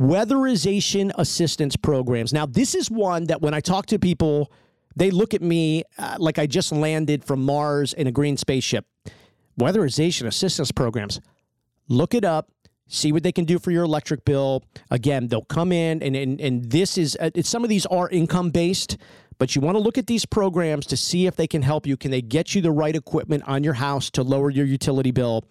Weatherization 0.00 1.12
assistance 1.14 1.76
programs. 1.76 2.32
Now, 2.32 2.46
this 2.46 2.74
is 2.74 2.90
one 2.90 3.26
that 3.26 3.40
when 3.40 3.54
I 3.54 3.60
talk 3.60 3.86
to 3.86 3.98
people, 4.00 4.50
they 4.96 5.12
look 5.12 5.32
at 5.32 5.40
me 5.40 5.84
uh, 5.96 6.16
like 6.18 6.40
I 6.40 6.48
just 6.48 6.72
landed 6.72 7.24
from 7.24 7.44
Mars 7.44 7.92
in 7.92 8.08
a 8.08 8.12
green 8.12 8.36
spaceship. 8.36 8.86
Weatherization 9.56 10.26
assistance 10.26 10.72
programs. 10.72 11.20
look 11.86 12.12
it 12.12 12.24
up 12.24 12.50
see 12.88 13.12
what 13.12 13.22
they 13.22 13.32
can 13.32 13.44
do 13.44 13.58
for 13.58 13.70
your 13.70 13.84
electric 13.84 14.24
bill. 14.24 14.64
Again 14.90 15.28
they'll 15.28 15.42
come 15.42 15.72
in 15.72 16.02
and 16.02 16.16
and, 16.16 16.40
and 16.40 16.70
this 16.70 16.98
is 16.98 17.16
uh, 17.20 17.30
some 17.42 17.62
of 17.62 17.70
these 17.70 17.86
are 17.86 18.08
income 18.08 18.50
based 18.50 18.96
but 19.38 19.54
you 19.54 19.60
want 19.60 19.76
to 19.76 19.80
look 19.80 19.98
at 19.98 20.06
these 20.06 20.24
programs 20.24 20.86
to 20.86 20.96
see 20.96 21.26
if 21.26 21.36
they 21.36 21.46
can 21.46 21.62
help 21.62 21.86
you. 21.86 21.96
Can 21.96 22.10
they 22.10 22.22
get 22.22 22.54
you 22.54 22.62
the 22.62 22.70
right 22.70 22.94
equipment 22.94 23.42
on 23.46 23.64
your 23.64 23.74
house 23.74 24.10
to 24.10 24.22
lower 24.22 24.50
your 24.50 24.66
utility 24.66 25.10
bill? 25.10 25.44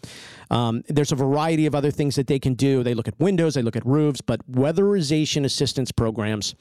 Um, 0.49 0.83
there's 0.87 1.11
a 1.11 1.15
variety 1.15 1.65
of 1.65 1.75
other 1.75 1.91
things 1.91 2.15
that 2.15 2.27
they 2.27 2.39
can 2.39 2.53
do. 2.53 2.83
They 2.83 2.93
look 2.93 3.07
at 3.07 3.19
windows 3.19 3.55
they 3.55 3.61
look 3.61 3.75
at 3.75 3.85
roofs 3.85 4.21
but 4.21 4.39
weatherization 4.51 5.45
assistance 5.45 5.91
programs. 5.91 6.55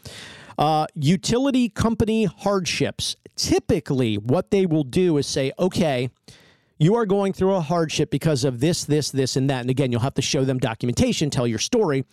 Uh, 0.59 0.87
utility 0.95 1.69
company 1.69 2.25
hardships. 2.25 3.17
Typically 3.37 4.17
what 4.17 4.51
they 4.51 4.67
will 4.67 4.85
do 4.85 5.17
is 5.17 5.27
say 5.27 5.53
okay 5.59 6.11
you 6.83 6.97
are 6.97 7.07
going 7.07 7.33
through 7.33 7.55
a 7.55 7.61
hardship 7.61 8.11
because 8.11 8.43
of 8.43 8.59
this, 8.59 8.85
this, 8.85 9.13
this, 9.13 9.37
and 9.37 9.49
that. 9.49 9.61
And 9.61 9.71
again, 9.71 9.93
you'll 9.93 10.01
have 10.01 10.15
to 10.15 10.23
show 10.23 10.45
them 10.45 10.59
documentation, 10.59 11.31
tell 11.31 11.47
your 11.47 11.61
story. 11.61 12.05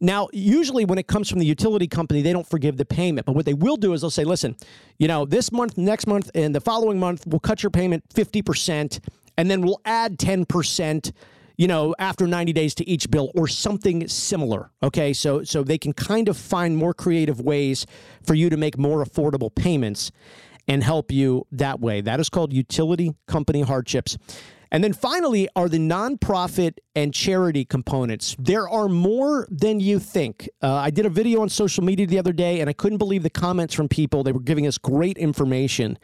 Now, 0.00 0.28
usually 0.32 0.86
when 0.86 0.98
it 0.98 1.06
comes 1.06 1.28
from 1.28 1.40
the 1.40 1.44
utility 1.44 1.86
company, 1.86 2.22
they 2.22 2.32
don't 2.32 2.46
forgive 2.46 2.78
the 2.78 2.86
payment. 2.86 3.26
But 3.26 3.34
what 3.34 3.44
they 3.44 3.52
will 3.52 3.76
do 3.76 3.92
is 3.92 4.00
they'll 4.00 4.10
say, 4.10 4.24
listen, 4.24 4.56
you 4.98 5.08
know, 5.08 5.26
this 5.26 5.52
month, 5.52 5.76
next 5.76 6.06
month, 6.06 6.30
and 6.34 6.54
the 6.54 6.60
following 6.60 6.98
month, 6.98 7.26
we'll 7.26 7.38
cut 7.38 7.62
your 7.62 7.68
payment 7.68 8.02
50%, 8.14 8.98
and 9.36 9.50
then 9.50 9.60
we'll 9.60 9.80
add 9.84 10.18
10%, 10.18 11.12
you 11.58 11.68
know, 11.68 11.94
after 11.98 12.26
90 12.26 12.52
days 12.54 12.74
to 12.76 12.88
each 12.88 13.10
bill 13.10 13.30
or 13.34 13.46
something 13.46 14.08
similar. 14.08 14.70
Okay. 14.82 15.12
So 15.12 15.44
so 15.44 15.62
they 15.62 15.78
can 15.78 15.92
kind 15.92 16.30
of 16.30 16.38
find 16.38 16.78
more 16.78 16.94
creative 16.94 17.42
ways 17.42 17.86
for 18.24 18.32
you 18.32 18.48
to 18.48 18.56
make 18.56 18.78
more 18.78 19.04
affordable 19.04 19.54
payments 19.54 20.10
and 20.68 20.82
help 20.82 21.10
you 21.10 21.46
that 21.52 21.80
way. 21.80 22.00
That 22.00 22.20
is 22.20 22.28
called 22.28 22.52
utility 22.52 23.14
company 23.26 23.62
hardships. 23.62 24.16
And 24.72 24.82
then 24.82 24.94
finally 24.94 25.50
are 25.54 25.68
the 25.68 25.78
nonprofit 25.78 26.78
and 26.96 27.12
charity 27.12 27.66
components. 27.66 28.34
There 28.38 28.66
are 28.66 28.88
more 28.88 29.46
than 29.50 29.80
you 29.80 29.98
think. 29.98 30.48
Uh, 30.62 30.72
I 30.72 30.88
did 30.88 31.04
a 31.04 31.10
video 31.10 31.42
on 31.42 31.50
social 31.50 31.84
media 31.84 32.06
the 32.06 32.18
other 32.18 32.32
day, 32.32 32.60
and 32.60 32.70
I 32.70 32.72
couldn't 32.72 32.96
believe 32.96 33.22
the 33.22 33.30
comments 33.30 33.74
from 33.74 33.86
people. 33.86 34.22
They 34.22 34.32
were 34.32 34.40
giving 34.40 34.66
us 34.66 34.78
great 34.78 35.18
information. 35.18 35.98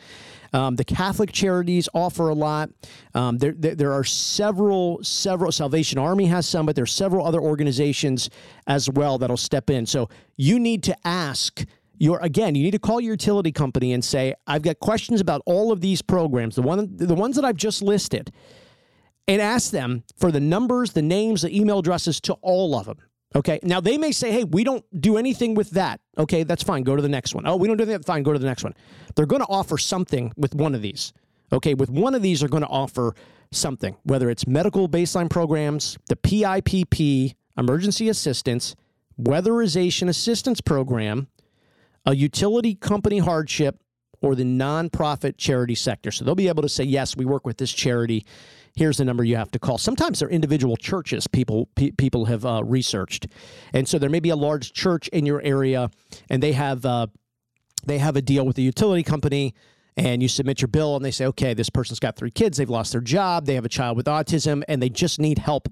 Um, 0.52 0.76
the 0.76 0.84
Catholic 0.84 1.32
charities 1.32 1.88
offer 1.94 2.28
a 2.28 2.34
lot. 2.34 2.68
Um, 3.14 3.38
there, 3.38 3.54
there, 3.56 3.74
there, 3.74 3.92
are 3.92 4.04
several, 4.04 5.02
several. 5.02 5.50
Salvation 5.50 5.98
Army 5.98 6.26
has 6.26 6.46
some, 6.46 6.66
but 6.66 6.74
there 6.74 6.84
are 6.84 6.86
several 6.86 7.26
other 7.26 7.40
organizations 7.40 8.28
as 8.66 8.88
well 8.90 9.16
that'll 9.16 9.38
step 9.38 9.70
in. 9.70 9.86
So 9.86 10.10
you 10.36 10.58
need 10.58 10.82
to 10.84 10.96
ask 11.06 11.64
you're 11.98 12.18
again, 12.20 12.54
you 12.54 12.62
need 12.62 12.72
to 12.72 12.78
call 12.78 13.00
your 13.00 13.12
utility 13.12 13.52
company 13.52 13.92
and 13.92 14.04
say, 14.04 14.34
I've 14.46 14.62
got 14.62 14.78
questions 14.80 15.20
about 15.20 15.42
all 15.46 15.72
of 15.72 15.80
these 15.80 16.02
programs, 16.02 16.54
the 16.56 16.62
one 16.62 16.96
the 16.96 17.14
ones 17.14 17.36
that 17.36 17.44
I've 17.44 17.56
just 17.56 17.82
listed, 17.82 18.32
and 19.26 19.42
ask 19.42 19.70
them 19.70 20.04
for 20.16 20.32
the 20.32 20.40
numbers, 20.40 20.92
the 20.92 21.02
names, 21.02 21.42
the 21.42 21.56
email 21.56 21.80
addresses 21.80 22.20
to 22.22 22.34
all 22.34 22.74
of 22.74 22.86
them. 22.86 22.98
Okay. 23.34 23.60
Now 23.62 23.80
they 23.80 23.98
may 23.98 24.12
say, 24.12 24.32
hey, 24.32 24.44
we 24.44 24.64
don't 24.64 24.84
do 25.00 25.18
anything 25.18 25.54
with 25.54 25.70
that. 25.70 26.00
Okay, 26.16 26.44
that's 26.44 26.62
fine. 26.62 26.82
Go 26.82 26.96
to 26.96 27.02
the 27.02 27.08
next 27.08 27.34
one. 27.34 27.46
Oh, 27.46 27.56
we 27.56 27.68
don't 27.68 27.76
do 27.76 27.84
that. 27.86 28.04
Fine, 28.04 28.22
go 28.22 28.32
to 28.32 28.38
the 28.38 28.46
next 28.46 28.64
one. 28.64 28.74
They're 29.16 29.26
going 29.26 29.42
to 29.42 29.48
offer 29.48 29.76
something 29.76 30.32
with 30.36 30.54
one 30.54 30.74
of 30.74 30.82
these. 30.82 31.12
Okay, 31.52 31.74
with 31.74 31.90
one 31.90 32.14
of 32.14 32.22
these, 32.22 32.40
they're 32.40 32.48
going 32.48 32.62
to 32.62 32.68
offer 32.68 33.14
something, 33.52 33.96
whether 34.02 34.28
it's 34.28 34.46
medical 34.46 34.88
baseline 34.88 35.30
programs, 35.30 35.98
the 36.08 36.16
PIPP, 36.16 37.34
emergency 37.56 38.08
assistance, 38.08 38.74
weatherization 39.20 40.08
assistance 40.08 40.60
program, 40.60 41.28
a 42.08 42.16
utility 42.16 42.74
company 42.74 43.18
hardship, 43.18 43.78
or 44.22 44.34
the 44.34 44.42
nonprofit 44.44 45.36
charity 45.36 45.74
sector. 45.74 46.10
So 46.10 46.24
they'll 46.24 46.34
be 46.34 46.48
able 46.48 46.62
to 46.62 46.68
say, 46.68 46.82
yes, 46.82 47.16
we 47.16 47.24
work 47.24 47.46
with 47.46 47.58
this 47.58 47.70
charity. 47.70 48.24
Here's 48.74 48.96
the 48.96 49.04
number 49.04 49.22
you 49.22 49.36
have 49.36 49.50
to 49.52 49.58
call. 49.58 49.76
Sometimes 49.76 50.18
they're 50.18 50.30
individual 50.30 50.76
churches 50.76 51.26
people 51.26 51.68
pe- 51.76 51.90
people 51.92 52.24
have 52.24 52.46
uh, 52.46 52.62
researched, 52.64 53.28
and 53.74 53.86
so 53.86 53.98
there 53.98 54.10
may 54.10 54.20
be 54.20 54.30
a 54.30 54.36
large 54.36 54.72
church 54.72 55.08
in 55.08 55.26
your 55.26 55.42
area, 55.42 55.90
and 56.30 56.42
they 56.42 56.52
have 56.52 56.86
uh, 56.86 57.08
they 57.84 57.98
have 57.98 58.16
a 58.16 58.22
deal 58.22 58.46
with 58.46 58.56
the 58.56 58.62
utility 58.62 59.02
company 59.02 59.54
and 59.96 60.22
you 60.22 60.28
submit 60.28 60.60
your 60.60 60.68
bill 60.68 60.94
and 60.94 61.04
they 61.04 61.10
say, 61.10 61.26
okay, 61.26 61.54
this 61.54 61.68
person's 61.68 61.98
got 61.98 62.14
three 62.14 62.30
kids, 62.30 62.56
they've 62.56 62.70
lost 62.70 62.92
their 62.92 63.00
job, 63.00 63.46
they 63.46 63.56
have 63.56 63.64
a 63.64 63.68
child 63.68 63.96
with 63.96 64.06
autism, 64.06 64.62
and 64.68 64.80
they 64.80 64.88
just 64.88 65.18
need 65.18 65.38
help 65.38 65.68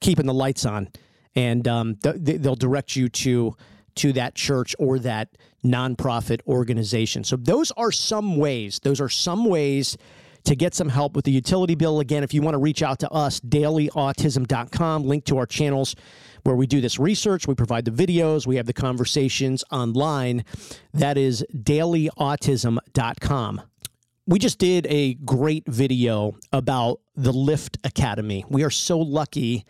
keeping 0.00 0.26
the 0.26 0.34
lights 0.34 0.66
on. 0.66 0.88
And 1.36 1.66
um, 1.68 1.94
th- 2.02 2.16
they'll 2.40 2.56
direct 2.56 2.96
you 2.96 3.08
to 3.08 3.56
to 3.98 4.12
that 4.12 4.34
church 4.34 4.74
or 4.78 4.98
that 5.00 5.28
nonprofit 5.64 6.40
organization. 6.46 7.24
So 7.24 7.36
those 7.36 7.70
are 7.72 7.92
some 7.92 8.36
ways. 8.36 8.80
Those 8.82 9.00
are 9.00 9.08
some 9.08 9.44
ways 9.44 9.96
to 10.44 10.56
get 10.56 10.74
some 10.74 10.88
help 10.88 11.14
with 11.14 11.24
the 11.24 11.30
utility 11.30 11.74
bill. 11.74 12.00
Again, 12.00 12.22
if 12.22 12.32
you 12.32 12.42
want 12.42 12.54
to 12.54 12.58
reach 12.58 12.82
out 12.82 12.98
to 13.00 13.10
us, 13.10 13.40
dailyautism.com, 13.40 15.04
link 15.04 15.24
to 15.26 15.38
our 15.38 15.46
channels 15.46 15.94
where 16.44 16.56
we 16.56 16.66
do 16.66 16.80
this 16.80 16.98
research, 16.98 17.46
we 17.46 17.54
provide 17.54 17.84
the 17.84 17.90
videos, 17.90 18.46
we 18.46 18.56
have 18.56 18.66
the 18.66 18.72
conversations 18.72 19.64
online. 19.70 20.44
That 20.94 21.18
is 21.18 21.44
dailyautism.com. 21.54 23.62
We 24.26 24.38
just 24.38 24.58
did 24.58 24.86
a 24.88 25.14
great 25.14 25.66
video 25.66 26.36
about 26.52 27.00
the 27.16 27.32
Lift 27.32 27.78
Academy. 27.84 28.44
We 28.48 28.62
are 28.62 28.70
so 28.70 28.98
lucky 28.98 29.64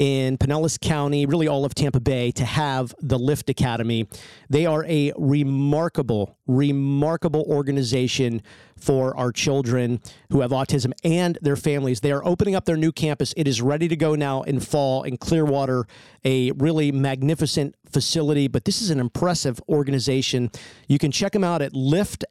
in 0.00 0.36
Pinellas 0.38 0.80
County, 0.80 1.26
really 1.26 1.46
all 1.46 1.66
of 1.66 1.74
Tampa 1.74 2.00
Bay, 2.00 2.30
to 2.30 2.46
have 2.46 2.94
the 3.00 3.18
Lift 3.18 3.50
Academy. 3.50 4.08
They 4.48 4.64
are 4.64 4.86
a 4.86 5.12
remarkable, 5.18 6.38
remarkable 6.46 7.44
organization 7.46 8.40
for 8.78 9.14
our 9.14 9.30
children 9.30 10.00
who 10.32 10.40
have 10.40 10.52
autism 10.52 10.92
and 11.04 11.36
their 11.42 11.54
families. 11.56 12.00
They 12.00 12.12
are 12.12 12.24
opening 12.24 12.54
up 12.54 12.64
their 12.64 12.78
new 12.78 12.92
campus. 12.92 13.34
It 13.36 13.46
is 13.46 13.60
ready 13.60 13.88
to 13.88 13.96
go 13.96 14.14
now 14.14 14.40
in 14.40 14.60
fall 14.60 15.02
in 15.02 15.18
Clearwater, 15.18 15.86
a 16.24 16.52
really 16.52 16.90
magnificent 16.92 17.74
facility, 17.92 18.48
but 18.48 18.64
this 18.64 18.80
is 18.80 18.88
an 18.88 19.00
impressive 19.00 19.60
organization. 19.68 20.50
You 20.88 20.96
can 20.98 21.12
check 21.12 21.32
them 21.32 21.44
out 21.44 21.60
at 21.60 21.74
liftfl.org. 21.74 22.24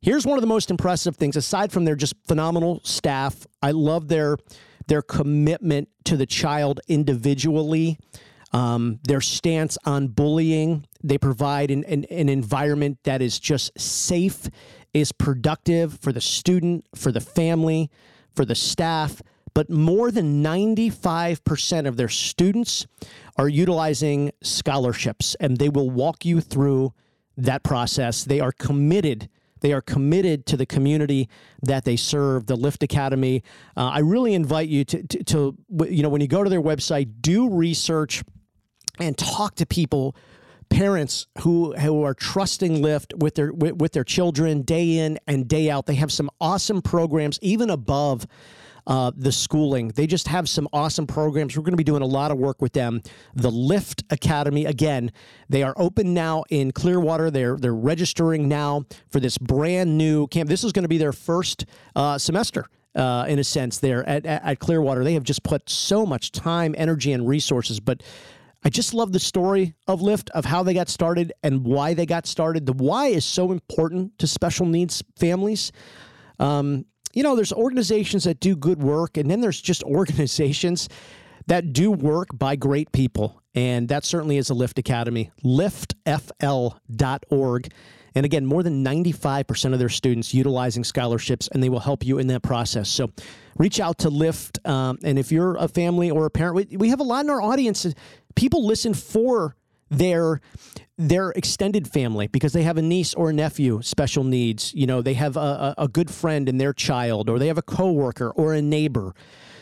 Here's 0.00 0.24
one 0.24 0.38
of 0.38 0.40
the 0.40 0.46
most 0.46 0.70
impressive 0.70 1.16
things, 1.16 1.36
aside 1.36 1.72
from 1.72 1.84
their 1.84 1.96
just 1.96 2.14
phenomenal 2.26 2.80
staff. 2.84 3.46
I 3.60 3.72
love 3.72 4.08
their 4.08 4.38
their 4.88 5.02
commitment 5.02 5.88
to 6.04 6.16
the 6.16 6.26
child 6.26 6.80
individually, 6.88 7.98
um, 8.52 8.98
their 9.04 9.20
stance 9.20 9.78
on 9.84 10.08
bullying. 10.08 10.86
They 11.04 11.18
provide 11.18 11.70
an, 11.70 11.84
an, 11.84 12.04
an 12.06 12.28
environment 12.28 12.98
that 13.04 13.22
is 13.22 13.38
just 13.38 13.78
safe, 13.78 14.48
is 14.92 15.12
productive 15.12 15.98
for 16.00 16.12
the 16.12 16.20
student, 16.20 16.86
for 16.94 17.12
the 17.12 17.20
family, 17.20 17.90
for 18.34 18.44
the 18.44 18.54
staff. 18.54 19.22
But 19.54 19.70
more 19.70 20.10
than 20.10 20.42
95% 20.42 21.86
of 21.86 21.96
their 21.96 22.08
students 22.08 22.86
are 23.36 23.48
utilizing 23.48 24.32
scholarships, 24.42 25.34
and 25.40 25.58
they 25.58 25.68
will 25.68 25.90
walk 25.90 26.24
you 26.24 26.40
through 26.40 26.92
that 27.36 27.62
process. 27.62 28.24
They 28.24 28.40
are 28.40 28.52
committed 28.52 29.28
they 29.60 29.72
are 29.72 29.80
committed 29.80 30.46
to 30.46 30.56
the 30.56 30.66
community 30.66 31.28
that 31.62 31.84
they 31.84 31.96
serve, 31.96 32.46
the 32.46 32.56
Lift 32.56 32.82
Academy. 32.82 33.42
Uh, 33.76 33.88
I 33.88 33.98
really 34.00 34.34
invite 34.34 34.68
you 34.68 34.84
to, 34.84 35.02
to, 35.02 35.24
to, 35.24 35.58
you 35.88 36.02
know, 36.02 36.08
when 36.08 36.20
you 36.20 36.28
go 36.28 36.44
to 36.44 36.50
their 36.50 36.62
website, 36.62 37.10
do 37.20 37.50
research 37.50 38.22
and 38.98 39.16
talk 39.16 39.56
to 39.56 39.66
people 39.66 40.16
parents 40.68 41.26
who 41.40 41.74
who 41.76 42.02
are 42.02 42.14
trusting 42.14 42.82
Lift 42.82 43.14
with 43.16 43.34
their 43.34 43.52
with, 43.52 43.76
with, 43.76 43.92
their 43.92 44.04
children 44.04 44.62
day 44.62 44.98
in 44.98 45.18
and 45.26 45.48
day 45.48 45.70
out. 45.70 45.86
They 45.86 45.94
have 45.94 46.12
some 46.12 46.30
awesome 46.40 46.82
programs, 46.82 47.38
even 47.40 47.70
above 47.70 48.26
uh, 48.88 49.12
the 49.14 49.30
schooling. 49.30 49.88
They 49.88 50.06
just 50.06 50.26
have 50.28 50.48
some 50.48 50.66
awesome 50.72 51.06
programs. 51.06 51.56
We're 51.56 51.62
going 51.62 51.74
to 51.74 51.76
be 51.76 51.84
doing 51.84 52.02
a 52.02 52.06
lot 52.06 52.30
of 52.30 52.38
work 52.38 52.60
with 52.60 52.72
them. 52.72 53.02
The 53.34 53.50
Lift 53.50 54.02
Academy, 54.10 54.64
again, 54.64 55.12
they 55.48 55.62
are 55.62 55.74
open 55.76 56.14
now 56.14 56.44
in 56.48 56.72
Clearwater. 56.72 57.30
They're 57.30 57.56
they're 57.56 57.74
registering 57.74 58.48
now 58.48 58.86
for 59.08 59.20
this 59.20 59.38
brand 59.38 59.96
new 59.96 60.26
camp. 60.28 60.48
This 60.48 60.64
is 60.64 60.72
going 60.72 60.84
to 60.84 60.88
be 60.88 60.98
their 60.98 61.12
first 61.12 61.66
uh, 61.94 62.18
semester. 62.18 62.66
Uh, 62.94 63.26
in 63.28 63.38
a 63.38 63.44
sense, 63.44 63.78
there 63.78 64.08
at, 64.08 64.26
at 64.26 64.58
Clearwater, 64.58 65.04
they 65.04 65.12
have 65.12 65.22
just 65.22 65.44
put 65.44 65.68
so 65.68 66.04
much 66.04 66.32
time, 66.32 66.74
energy, 66.76 67.12
and 67.12 67.28
resources. 67.28 67.78
But 67.78 68.02
I 68.64 68.70
just 68.70 68.92
love 68.92 69.12
the 69.12 69.20
story 69.20 69.74
of 69.86 70.00
Lift, 70.02 70.30
of 70.30 70.46
how 70.46 70.64
they 70.64 70.74
got 70.74 70.88
started 70.88 71.32
and 71.44 71.64
why 71.64 71.94
they 71.94 72.06
got 72.06 72.26
started. 72.26 72.66
The 72.66 72.72
why 72.72 73.08
is 73.08 73.24
so 73.24 73.52
important 73.52 74.18
to 74.18 74.26
special 74.26 74.66
needs 74.66 75.04
families. 75.16 75.70
Um, 76.40 76.86
you 77.18 77.24
know, 77.24 77.34
there's 77.34 77.52
organizations 77.52 78.22
that 78.24 78.38
do 78.38 78.54
good 78.54 78.80
work, 78.80 79.16
and 79.16 79.28
then 79.28 79.40
there's 79.40 79.60
just 79.60 79.82
organizations 79.98 80.88
that 81.48 81.72
do 81.72 81.90
work 81.90 82.28
by 82.32 82.54
great 82.54 82.92
people. 82.92 83.42
And 83.56 83.88
that 83.88 84.04
certainly 84.04 84.36
is 84.36 84.50
a 84.50 84.54
Lift 84.54 84.78
Academy, 84.78 85.32
liftfl.org. 85.44 85.98
And 88.14 88.24
again, 88.24 88.46
more 88.46 88.62
than 88.62 88.84
95% 88.84 89.72
of 89.72 89.80
their 89.80 89.88
students 89.88 90.32
utilizing 90.32 90.84
scholarships, 90.84 91.48
and 91.48 91.60
they 91.60 91.68
will 91.68 91.80
help 91.80 92.06
you 92.06 92.18
in 92.18 92.28
that 92.28 92.44
process. 92.44 92.88
So 92.88 93.10
reach 93.56 93.80
out 93.80 93.98
to 93.98 94.10
Lift. 94.10 94.64
Um, 94.64 94.98
and 95.02 95.18
if 95.18 95.32
you're 95.32 95.56
a 95.56 95.66
family 95.66 96.12
or 96.12 96.24
a 96.26 96.30
parent, 96.30 96.54
we, 96.54 96.76
we 96.76 96.90
have 96.90 97.00
a 97.00 97.04
lot 97.04 97.24
in 97.24 97.30
our 97.30 97.42
audience. 97.42 97.84
People 98.36 98.64
listen 98.64 98.94
for 98.94 99.56
their 99.90 100.40
their 100.96 101.30
extended 101.30 101.88
family 101.88 102.26
because 102.26 102.52
they 102.52 102.62
have 102.62 102.76
a 102.76 102.82
niece 102.82 103.14
or 103.14 103.30
a 103.30 103.32
nephew 103.32 103.80
special 103.82 104.24
needs 104.24 104.74
you 104.74 104.86
know 104.86 105.00
they 105.00 105.14
have 105.14 105.36
a, 105.36 105.74
a 105.78 105.88
good 105.88 106.10
friend 106.10 106.48
and 106.48 106.60
their 106.60 106.72
child 106.72 107.30
or 107.30 107.38
they 107.38 107.46
have 107.46 107.58
a 107.58 107.62
coworker 107.62 108.30
or 108.30 108.52
a 108.52 108.60
neighbor 108.60 109.14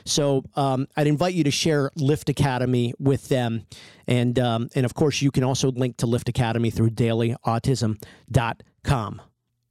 So 0.07 0.45
um, 0.55 0.87
I'd 0.97 1.07
invite 1.07 1.35
you 1.35 1.45
to 1.45 1.51
share 1.51 1.91
Lift 1.97 2.29
Academy 2.29 2.93
with 2.99 3.29
them. 3.29 3.67
And, 4.07 4.39
um, 4.39 4.69
and 4.75 4.87
of 4.87 4.95
course, 4.95 5.21
you 5.21 5.31
can 5.31 5.45
also 5.45 5.71
link 5.73 5.99
to 5.99 6.07
Lift 6.07 6.29
Academy 6.29 6.71
through 6.71 6.91
dailyautism.com. 6.91 9.23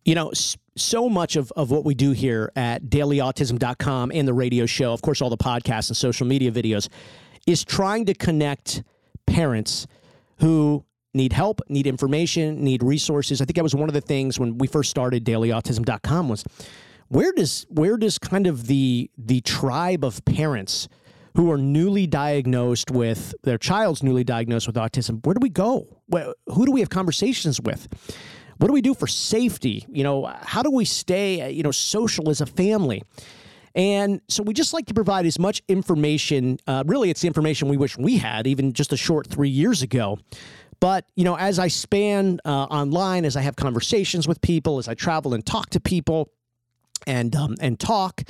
You 0.03 0.15
know, 0.15 0.31
so 0.77 1.09
much 1.09 1.35
of, 1.35 1.51
of 1.53 1.71
what 1.71 1.83
we 1.85 1.95
do 1.95 2.11
here 2.11 2.51
at 2.55 2.83
dailyautism.com 2.83 4.11
and 4.13 4.27
the 4.27 4.33
radio 4.33 4.67
show, 4.67 4.93
of 4.93 5.01
course, 5.01 5.21
all 5.21 5.29
the 5.29 5.37
podcasts 5.37 5.89
and 5.89 5.97
social 5.97 6.27
media 6.27 6.51
videos, 6.51 6.89
is 7.47 7.63
trying 7.63 8.05
to 8.05 8.13
connect 8.13 8.83
parents 9.25 9.87
who 10.37 10.85
need 11.13 11.33
help, 11.33 11.61
need 11.69 11.87
information, 11.87 12.63
need 12.63 12.83
resources. 12.83 13.41
I 13.41 13.45
think 13.45 13.55
that 13.55 13.63
was 13.63 13.75
one 13.75 13.89
of 13.89 13.93
the 13.93 14.01
things 14.01 14.39
when 14.39 14.57
we 14.57 14.67
first 14.67 14.89
started 14.89 15.23
dailyautism.com 15.23 16.29
was 16.29 16.43
where 17.07 17.31
does 17.31 17.65
where 17.69 17.97
does 17.97 18.17
kind 18.17 18.47
of 18.47 18.67
the 18.67 19.09
the 19.17 19.41
tribe 19.41 20.03
of 20.03 20.23
parents 20.25 20.87
who 21.35 21.51
are 21.51 21.57
newly 21.57 22.07
diagnosed 22.07 22.91
with 22.91 23.35
their 23.43 23.57
child's 23.57 24.01
newly 24.01 24.23
diagnosed 24.23 24.67
with 24.67 24.75
autism, 24.77 25.25
where 25.25 25.33
do 25.33 25.39
we 25.41 25.49
go? 25.49 25.85
Who 26.47 26.65
do 26.65 26.71
we 26.71 26.79
have 26.79 26.89
conversations 26.89 27.59
with? 27.59 27.87
What 28.57 28.67
do 28.67 28.73
we 28.73 28.81
do 28.81 28.93
for 28.93 29.05
safety? 29.05 29.85
You 29.89 30.03
know, 30.03 30.33
how 30.41 30.63
do 30.63 30.71
we 30.71 30.85
stay, 30.85 31.51
you 31.51 31.61
know, 31.61 31.71
social 31.71 32.29
as 32.29 32.39
a 32.39 32.45
family? 32.45 33.03
And 33.75 34.21
so 34.29 34.41
we 34.41 34.53
just 34.53 34.73
like 34.73 34.85
to 34.85 34.93
provide 34.93 35.25
as 35.25 35.37
much 35.37 35.61
information. 35.67 36.57
Uh, 36.65 36.83
really, 36.87 37.09
it's 37.09 37.21
the 37.21 37.27
information 37.27 37.67
we 37.67 37.77
wish 37.77 37.97
we 37.97 38.17
had 38.17 38.47
even 38.47 38.71
just 38.73 38.93
a 38.93 38.97
short 38.97 39.27
three 39.27 39.49
years 39.49 39.81
ago. 39.81 40.17
But, 40.79 41.05
you 41.15 41.23
know, 41.23 41.37
as 41.37 41.59
I 41.59 41.67
span 41.67 42.39
uh, 42.45 42.49
online, 42.49 43.25
as 43.25 43.35
I 43.35 43.41
have 43.41 43.55
conversations 43.55 44.27
with 44.27 44.41
people, 44.41 44.77
as 44.77 44.87
I 44.87 44.93
travel 44.93 45.33
and 45.33 45.45
talk 45.45 45.69
to 45.71 45.79
people 45.79 46.31
and, 47.05 47.35
um, 47.35 47.55
and 47.59 47.79
talk, 47.79 48.23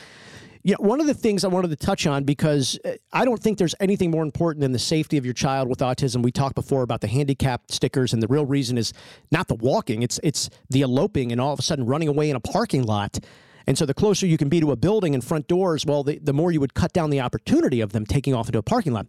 you 0.64 0.72
know, 0.72 0.78
one 0.80 1.00
of 1.00 1.06
the 1.06 1.14
things 1.14 1.44
I 1.44 1.48
wanted 1.48 1.70
to 1.70 1.76
touch 1.76 2.08
on 2.08 2.24
because 2.24 2.80
uh, 2.84 2.94
I 3.14 3.24
don't 3.24 3.40
think 3.40 3.60
there's 3.60 3.76
anything 3.80 4.10
more 4.10 4.24
important 4.24 4.62
than 4.62 4.72
the 4.72 4.80
safety 4.80 5.16
of 5.18 5.24
your 5.24 5.36
child 5.36 5.70
with 5.70 5.78
autism. 5.80 6.24
We 6.24 6.32
talked 6.32 6.56
before 6.56 6.82
about 6.82 7.02
the 7.02 7.08
handicap 7.08 7.70
stickers, 7.70 8.14
and 8.14 8.24
the 8.24 8.28
real 8.28 8.48
reason 8.48 8.76
is 8.76 8.92
not 9.32 9.48
the 9.48 9.54
walking; 9.54 10.02
it's 10.02 10.20
it's 10.24 10.50
the 10.72 10.82
eloping 10.82 11.32
and 11.32 11.40
all 11.40 11.54
of 11.54 11.60
a 11.60 11.62
sudden 11.62 11.86
running 11.86 12.08
away 12.08 12.32
in 12.32 12.36
a 12.36 12.40
parking 12.40 12.82
lot. 12.82 13.20
And 13.68 13.78
so, 13.78 13.86
the 13.86 13.94
closer 13.94 14.26
you 14.26 14.38
can 14.38 14.50
be 14.50 14.60
to 14.60 14.72
a 14.72 14.76
building 14.76 15.14
and 15.14 15.24
front 15.24 15.48
doors, 15.48 15.86
well, 15.86 16.04
the, 16.04 16.20
the 16.20 16.34
more 16.34 16.52
you 16.52 16.60
would 16.60 16.74
cut 16.74 16.94
down 16.94 17.10
the 17.10 17.22
opportunity 17.22 17.82
of 17.82 17.92
them 17.92 18.06
taking 18.06 18.34
off 18.34 18.48
into 18.48 18.60
a 18.60 18.64
parking 18.64 18.94
lot. 18.94 19.08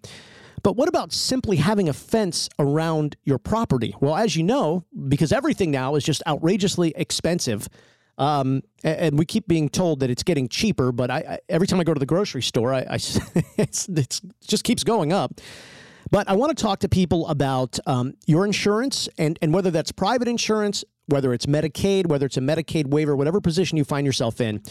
But 0.63 0.77
what 0.77 0.89
about 0.89 1.13
simply 1.13 1.57
having 1.57 1.89
a 1.89 1.93
fence 1.93 2.49
around 2.59 3.17
your 3.25 3.39
property? 3.39 3.95
Well, 4.01 4.17
as 4.17 4.35
you 4.37 4.43
know, 4.43 4.85
because 5.09 5.31
everything 5.31 5.71
now 5.71 5.95
is 5.95 6.05
just 6.05 6.23
outrageously 6.27 6.93
expensive 6.97 7.69
um, 8.19 8.63
and 8.83 9.19
we 9.19 9.27
keep 9.27 9.47
being 9.47 9.69
told 9.69 10.01
that 10.01 10.11
it's 10.11 10.23
getting 10.23 10.49
cheaper, 10.49 10.91
but 10.91 11.11
I, 11.11 11.19
I 11.19 11.39
every 11.49 11.67
time 11.67 11.81
I 11.81 11.85
go 11.85 11.93
to 11.93 12.01
the 12.01 12.07
grocery 12.07 12.43
store, 12.43 12.73
I, 12.73 12.81
I 12.81 12.95
it's, 13.59 13.89
it's 13.89 14.21
just 14.47 14.65
keeps 14.65 14.85
going 14.85 15.13
up. 15.13 15.41
But 16.11 16.29
I 16.29 16.35
want 16.35 16.57
to 16.57 16.63
talk 16.63 16.81
to 16.81 16.89
people 16.89 17.27
about 17.27 17.79
um, 17.87 18.15
your 18.27 18.47
insurance 18.47 19.09
and, 19.19 19.39
and 19.43 19.53
whether 19.53 19.71
that's 19.71 19.91
private 19.93 20.29
insurance, 20.29 20.85
whether 21.07 21.33
it's 21.33 21.47
Medicaid, 21.47 22.07
whether 22.07 22.27
it's 22.27 22.37
a 22.37 22.41
Medicaid 22.41 22.89
waiver, 22.89 23.17
whatever 23.17 23.41
position 23.41 23.79
you 23.79 23.85
find 23.85 24.07
yourself 24.07 24.41
in. 24.41 24.63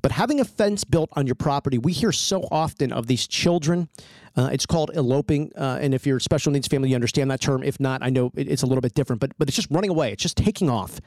But 0.00 0.12
having 0.12 0.40
a 0.40 0.44
fence 0.44 0.84
built 0.84 1.10
on 1.14 1.26
your 1.26 1.34
property, 1.34 1.78
we 1.78 1.92
hear 1.92 2.12
so 2.12 2.46
often 2.50 2.92
of 2.92 3.06
these 3.06 3.26
children. 3.26 3.88
Uh, 4.36 4.50
it's 4.52 4.66
called 4.66 4.90
eloping, 4.94 5.52
uh, 5.56 5.78
and 5.80 5.92
if 5.92 6.06
you're 6.06 6.18
a 6.18 6.20
special 6.20 6.52
needs 6.52 6.68
family, 6.68 6.90
you 6.90 6.94
understand 6.94 7.30
that 7.30 7.40
term. 7.40 7.62
If 7.64 7.80
not, 7.80 8.02
I 8.02 8.10
know 8.10 8.30
it's 8.36 8.62
a 8.62 8.66
little 8.66 8.82
bit 8.82 8.94
different, 8.94 9.20
but 9.20 9.32
but 9.38 9.48
it's 9.48 9.56
just 9.56 9.70
running 9.70 9.90
away. 9.90 10.12
It's 10.12 10.22
just 10.22 10.36
taking 10.36 10.70
off. 10.70 11.00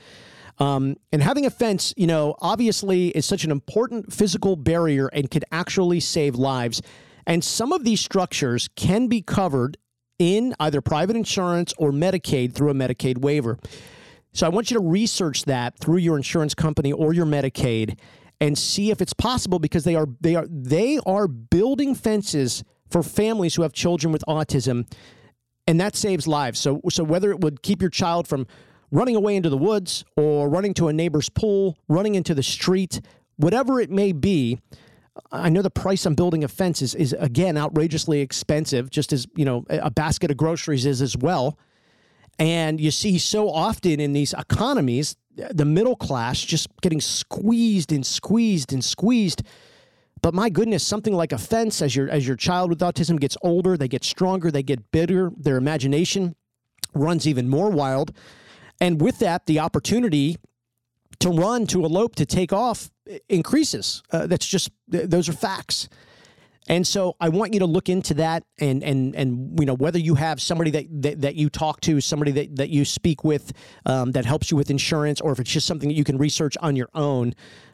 Um, 0.60 0.98
and 1.12 1.24
having 1.24 1.46
a 1.46 1.50
fence, 1.50 1.94
you 1.96 2.08
know, 2.08 2.36
obviously 2.40 3.08
is 3.10 3.26
such 3.26 3.44
an 3.44 3.52
important 3.52 4.12
physical 4.12 4.56
barrier 4.56 5.08
and 5.08 5.32
can 5.32 5.44
actually 5.52 6.00
save 6.02 6.36
lives. 6.36 6.82
And 7.26 7.44
some 7.44 7.72
of 7.72 7.84
these 7.84 8.02
structures 8.02 8.70
can 8.76 9.08
be 9.08 9.22
covered 9.22 9.78
in 10.20 10.54
either 10.60 10.82
private 10.82 11.16
insurance 11.16 11.74
or 11.78 11.92
Medicaid 11.92 12.54
through 12.54 12.70
a 12.70 12.74
Medicaid 12.74 13.20
waiver. 13.20 13.58
So 14.34 14.46
I 14.46 14.50
want 14.50 14.72
you 14.72 14.78
to 14.78 14.84
research 14.84 15.44
that 15.46 15.78
through 15.78 15.98
your 15.98 16.16
insurance 16.16 16.54
company 16.54 16.92
or 16.92 17.14
your 17.14 17.26
Medicaid 17.26 18.00
and 18.40 18.58
see 18.58 18.90
if 18.90 19.02
it's 19.02 19.14
possible 19.14 19.60
because 19.60 19.84
they 19.84 19.96
are 19.96 20.08
they 20.20 20.36
are 20.36 20.48
they 20.50 21.00
are 21.06 21.28
building 21.28 21.94
fences 21.96 22.64
for 22.90 23.04
families 23.04 23.56
who 23.56 23.62
have 23.62 23.74
children 23.74 24.12
with 24.12 24.24
autism 24.28 24.92
and 25.68 25.80
that 25.80 25.96
saves 25.96 26.28
lives. 26.28 26.60
So 26.60 26.82
so 26.90 27.04
whether 27.04 27.32
it 27.32 27.42
would 27.42 27.62
keep 27.62 27.82
your 27.82 27.90
child 27.90 28.28
from 28.28 28.48
running 28.92 29.16
away 29.16 29.36
into 29.36 29.50
the 29.50 29.58
woods 29.58 30.04
or 30.18 30.50
running 30.50 30.74
to 30.76 30.88
a 30.88 30.94
neighbor's 30.94 31.30
pool, 31.30 31.78
running 31.88 32.16
into 32.16 32.34
the 32.34 32.44
street, 32.44 33.02
whatever 33.38 33.80
it 33.80 33.90
may 33.90 34.12
be. 34.12 34.60
I 35.32 35.50
know 35.50 35.62
the 35.62 35.70
price 35.70 36.06
on 36.06 36.16
building 36.16 36.44
a 36.44 36.48
fence 36.48 36.82
is, 36.82 36.96
is 36.96 37.14
again 37.14 37.58
outrageously 37.58 38.22
expensive, 38.22 38.90
just 38.90 39.12
as 39.12 39.28
you 39.36 39.44
know 39.44 39.66
a 39.70 39.92
basket 39.92 40.32
of 40.32 40.38
groceries 40.38 40.86
is 40.86 41.02
as 41.02 41.18
well. 41.18 41.58
And 42.40 42.82
you 42.82 42.92
see 42.92 43.20
so 43.20 43.50
often 43.50 44.00
in 44.00 44.14
these 44.14 44.34
economies, 44.34 45.16
the 45.36 45.66
middle 45.66 45.96
class 45.96 46.42
just 46.42 46.68
getting 46.82 47.02
squeezed 47.02 47.92
and 47.92 48.06
squeezed 48.06 48.74
and 48.74 48.84
squeezed. 48.84 49.44
But 50.22 50.34
my 50.34 50.50
goodness, 50.50 50.86
something 50.86 51.14
like 51.14 51.32
a 51.32 51.38
fence, 51.38 51.82
as 51.82 51.96
your 51.96 52.10
as 52.10 52.28
your 52.28 52.36
child 52.36 52.70
with 52.70 52.80
autism 52.80 53.20
gets 53.20 53.38
older, 53.42 53.78
they 53.78 53.88
get 53.88 54.04
stronger, 54.04 54.52
they 54.52 54.64
get 54.64 54.92
bitter, 54.92 55.32
their 55.38 55.58
imagination 55.58 56.36
runs 56.94 57.28
even 57.28 57.48
more 57.50 57.70
wild. 57.70 58.12
And 58.80 59.02
with 59.02 59.20
that, 59.20 59.46
the 59.46 59.60
opportunity 59.60 60.38
to 61.20 61.30
run, 61.30 61.68
to 61.68 61.86
elope, 61.86 62.16
to 62.16 62.26
take 62.26 62.52
off 62.52 62.90
increases. 63.30 64.04
Uh, 64.12 64.28
that's 64.28 64.48
just, 64.48 64.72
those 64.88 65.30
are 65.30 65.34
facts. 65.34 65.88
And 66.68 66.86
so 66.86 67.16
I 67.20 67.30
want 67.30 67.54
you 67.54 67.60
to 67.62 67.66
look 67.66 67.90
into 67.90 68.14
that 68.16 68.44
and 68.60 68.84
and 68.84 69.16
and 69.16 69.60
you 69.60 69.66
know 69.66 69.74
whether 69.74 69.98
you 69.98 70.16
have 70.16 70.40
somebody 70.40 70.70
that 70.72 70.86
that, 71.02 71.22
that 71.22 71.36
you 71.36 71.50
talk 71.50 71.82
to, 71.82 72.00
somebody 72.00 72.32
that, 72.32 72.56
that 72.58 72.70
you 72.70 72.86
speak 72.86 73.24
with 73.24 73.52
um, 73.86 74.12
that 74.12 74.26
helps 74.26 74.52
you 74.52 74.58
with 74.58 74.70
insurance, 74.70 75.20
or 75.22 75.32
if 75.32 75.40
it's 75.40 75.52
just 75.52 75.66
something 75.66 75.90
that 75.90 75.96
you 75.96 76.04
can 76.04 76.18
research 76.18 76.56
on 76.62 76.76
your 76.76 76.90
own. 76.94 77.34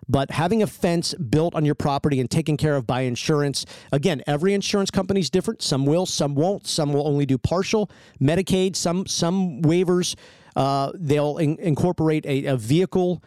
But 0.09 0.31
having 0.31 0.63
a 0.63 0.67
fence 0.67 1.13
built 1.15 1.53
on 1.53 1.65
your 1.65 1.75
property 1.75 2.21
and 2.21 2.31
taken 2.31 2.55
care 2.55 2.77
of 2.77 2.87
by 2.87 3.01
insurance, 3.01 3.65
again, 3.91 4.23
every 4.25 4.53
insurance 4.53 4.89
company 4.89 5.19
is 5.19 5.29
different. 5.29 5.61
Some 5.61 5.85
will, 5.85 6.05
some 6.05 6.33
won't. 6.33 6.65
Some 6.65 6.93
will 6.93 7.05
only 7.05 7.25
do 7.25 7.37
partial 7.37 7.91
Medicaid. 8.21 8.77
Some 8.77 9.05
some 9.05 9.61
waivers 9.63 10.15
uh, 10.55 10.91
they'll 10.95 11.37
in- 11.37 11.59
incorporate 11.59 12.25
a, 12.25 12.45
a 12.45 12.57
vehicle. 12.57 13.21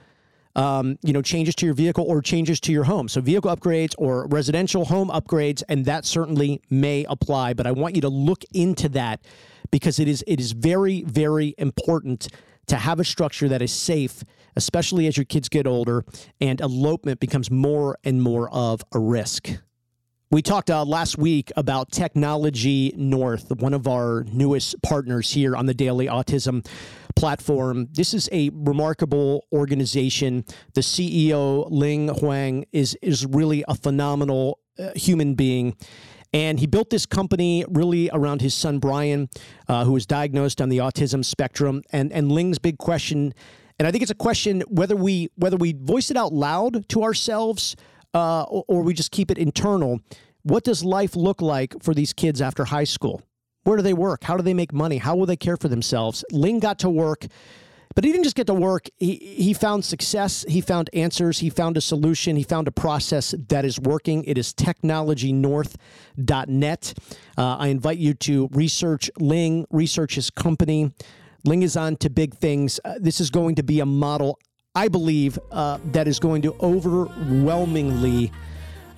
Um, 0.57 0.99
you 1.03 1.13
know, 1.13 1.23
changes 1.23 1.55
to 1.57 1.67
your 1.67 1.77
vehicle 1.77 2.05
or 2.05 2.21
changes 2.21 2.59
to 2.63 2.73
your 2.73 2.83
home. 2.83 3.09
So, 3.09 3.21
vehicle 3.21 3.55
upgrades 3.55 3.95
or 3.99 4.27
residential 4.27 4.85
home 4.85 5.09
upgrades, 5.09 5.63
and 5.69 5.85
that 5.85 6.05
certainly 6.05 6.61
may 6.69 7.05
apply. 7.09 7.55
But 7.55 7.69
I 7.69 7.73
want 7.73 7.95
you 7.95 8.01
to 8.01 8.09
look 8.09 8.45
into 8.53 8.89
that 8.91 9.25
because 9.71 10.01
it 10.01 10.09
is 10.09 10.25
it 10.27 10.41
is 10.41 10.51
very 10.51 11.03
very 11.05 11.55
important 11.57 12.29
to 12.67 12.77
have 12.77 13.01
a 13.01 13.05
structure 13.05 13.49
that 13.49 13.63
is 13.63 13.73
safe, 13.73 14.25
especially 14.57 15.07
as 15.07 15.17
your 15.17 15.25
kids 15.25 15.49
get 15.49 15.67
older, 15.67 16.05
and 16.41 16.61
elopement 16.61 17.21
becomes 17.21 17.51
more 17.51 17.99
and 18.05 18.23
more 18.23 18.51
of 18.51 18.83
a 18.93 18.99
risk. 18.99 19.51
We 20.33 20.43
talked 20.43 20.71
uh, 20.71 20.85
last 20.85 21.19
week 21.19 21.51
about 21.57 21.91
Technology 21.91 22.95
North, 22.97 23.51
one 23.57 23.75
of 23.75 23.89
our 23.89 24.25
newest 24.33 24.81
partners 24.81 25.33
here 25.33 25.57
on 25.57 25.67
the 25.67 25.75
Daily 25.75 26.07
Autism 26.07 26.65
platform. 27.21 27.87
This 27.93 28.15
is 28.15 28.31
a 28.33 28.49
remarkable 28.55 29.45
organization. 29.53 30.43
The 30.73 30.81
CEO, 30.81 31.67
Ling 31.71 32.09
Huang, 32.09 32.65
is, 32.73 32.97
is 33.03 33.27
really 33.27 33.63
a 33.69 33.75
phenomenal 33.75 34.59
uh, 34.79 34.93
human 34.97 35.35
being. 35.35 35.77
And 36.33 36.59
he 36.59 36.67
built 36.67 36.89
this 36.89 37.05
company 37.05 37.67
really 37.69 38.09
around 38.11 38.41
his 38.41 38.55
son, 38.55 38.79
Brian, 38.79 39.29
uh, 39.69 39.85
who 39.85 39.93
was 39.93 40.07
diagnosed 40.07 40.63
on 40.63 40.71
the 40.71 40.79
autism 40.79 41.23
spectrum. 41.23 41.83
And, 41.93 42.11
and 42.11 42.33
Ling's 42.33 42.59
big 42.59 42.79
question, 42.79 43.35
and 43.79 43.87
I 43.87 43.91
think 43.91 44.01
it's 44.01 44.11
a 44.11 44.15
question 44.15 44.63
whether 44.69 44.97
we, 44.97 45.29
whether 45.35 45.59
we 45.59 45.75
voice 45.75 46.11
it 46.11 46.17
out 46.17 46.33
loud 46.33 46.89
to 46.89 47.03
ourselves 47.03 47.77
uh, 48.15 48.45
or, 48.45 48.65
or 48.67 48.83
we 48.83 48.95
just 48.95 49.11
keep 49.11 49.31
it 49.31 49.37
internal. 49.37 50.01
What 50.43 50.65
does 50.65 50.83
life 50.83 51.17
look 51.17 51.43
like 51.43 51.83
for 51.83 51.93
these 51.93 52.15
kids 52.15 52.41
after 52.41 52.65
high 52.65 52.85
school? 52.85 53.21
Where 53.71 53.77
do 53.77 53.85
they 53.85 53.95
work? 53.95 54.25
How 54.25 54.37
do 54.37 54.43
they 54.43 54.53
make 54.53 54.73
money? 54.73 54.99
How 54.99 55.15
will 55.15 55.27
they 55.27 55.37
care 55.37 55.57
for 55.57 55.69
themselves? 55.69 56.25
Ling 56.33 56.59
got 56.59 56.81
to 56.81 56.91
work, 56.91 57.25
but 57.95 58.03
he 58.03 58.11
didn't 58.11 58.25
just 58.25 58.35
get 58.35 58.49
to 58.49 58.55
work. 58.55 58.89
He, 58.97 59.15
he 59.15 59.55
found 59.55 59.85
success. 59.85 60.45
He 60.49 60.61
found 60.61 60.91
answers. 60.93 61.39
He 61.39 61.51
found 61.51 61.77
a 61.77 61.81
solution. 61.81 62.35
He 62.35 62.43
found 62.43 62.67
a 62.67 62.73
process 62.73 63.33
that 63.47 63.65
is 63.65 63.79
working. 63.79 64.25
It 64.25 64.39
is 64.39 64.53
technologynorth.net. 64.55 66.95
Uh, 67.39 67.57
I 67.61 67.69
invite 67.69 67.99
you 67.99 68.15
to 68.15 68.49
research 68.51 69.09
Ling, 69.21 69.67
research 69.71 70.17
his 70.17 70.31
company. 70.31 70.93
Ling 71.45 71.63
is 71.63 71.77
on 71.77 71.95
to 71.99 72.11
big 72.11 72.35
things. 72.35 72.81
Uh, 72.85 72.95
this 72.99 73.21
is 73.21 73.31
going 73.31 73.55
to 73.55 73.63
be 73.63 73.79
a 73.79 73.87
model 73.87 74.41
I 74.75 74.89
believe 74.89 75.39
uh, 75.53 75.79
that 75.93 76.09
is 76.09 76.19
going 76.19 76.43
to 76.43 76.57
overwhelmingly, 76.61 78.33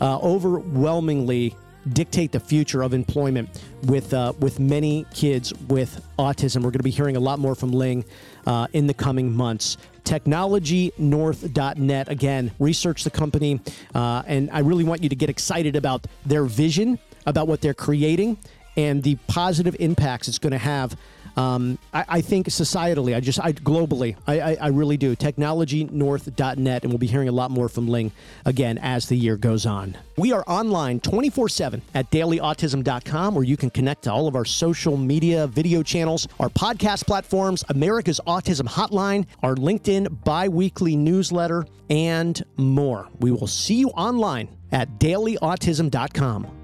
uh, 0.01 0.19
overwhelmingly 0.21 1.55
dictate 1.93 2.33
the 2.33 2.41
future 2.41 2.83
of 2.83 2.95
employment 2.95 3.63
with 3.85 4.15
uh, 4.15 4.33
with 4.41 4.59
many 4.61 5.07
kids 5.13 5.53
with 5.69 6.05
autism. 6.19 6.57
We're 6.57 6.71
going 6.71 6.79
to 6.79 6.83
be 6.83 6.91
hearing 6.91 7.17
a 7.17 7.21
lot 7.21 7.39
more 7.39 7.55
from 7.55 7.73
Ling 7.73 8.05
uh, 8.47 8.67
in 8.73 8.87
the 8.87 8.95
coming 8.95 9.33
months. 9.33 9.77
technologynorth.net. 10.05 12.09
Again, 12.09 12.51
research 12.59 13.05
the 13.05 13.11
company, 13.11 13.61
uh, 13.95 14.23
and 14.27 14.51
I 14.51 14.61
really 14.61 14.85
want 14.85 15.03
you 15.03 15.09
to 15.09 15.17
get 15.17 15.31
excited 15.31 15.77
about 15.77 16.07
their 16.27 16.45
vision, 16.45 16.99
about 17.27 17.49
what 17.49 17.61
they're 17.61 17.75
creating, 17.75 18.39
and 18.77 19.03
the 19.03 19.17
positive 19.27 19.77
impacts 19.81 20.29
it's 20.29 20.39
going 20.39 20.53
to 20.53 20.59
have 20.59 20.97
um, 21.37 21.79
I, 21.95 22.05
I, 22.09 22.21
think 22.21 22.49
societally, 22.49 23.17
I 23.17 23.21
just, 23.21 23.41
I 23.41 23.53
globally, 23.53 24.17
I, 24.27 24.41
I, 24.41 24.57
I, 24.61 24.69
really 24.69 24.97
do. 24.97 25.17
TechnologyNorth.net, 25.17 26.83
and 26.83 26.93
we'll 26.93 26.99
be 26.99 27.07
hearing 27.07 27.29
a 27.29 27.33
lot 27.33 27.51
more 27.51 27.69
from 27.69 27.89
Ling 27.89 28.13
again 28.45 28.79
as 28.79 29.09
the 29.09 29.17
year 29.17 29.37
goes 29.37 29.65
on. 29.65 29.97
We 30.19 30.33
are 30.33 30.45
online 30.47 31.01
24 31.01 31.49
7 31.49 31.83
at 31.95 32.11
dailyautism.com, 32.11 33.35
where 33.35 33.45
you 33.45 33.57
can 33.57 33.71
connect 33.71 34.03
to 34.05 34.13
all 34.13 34.27
of 34.27 34.37
our 34.37 34.45
social 34.45 34.97
media 34.97 35.47
video 35.47 35.83
channels, 35.83 36.29
our 36.39 36.51
podcast 36.51 37.07
platforms, 37.07 37.65
America's 37.71 38.21
Autism 38.27 38.69
Hotline, 38.69 39.27
our 39.43 39.55
LinkedIn 39.55 40.25
bi 40.25 40.49
weekly 40.49 40.97
newsletter, 40.97 41.67
and 41.89 42.43
more. 42.57 43.09
We 43.21 43.31
will 43.31 43.47
see 43.47 43.77
you 43.77 43.89
online 43.91 44.49
at 44.71 44.99
dailyautism.com. 44.99 46.62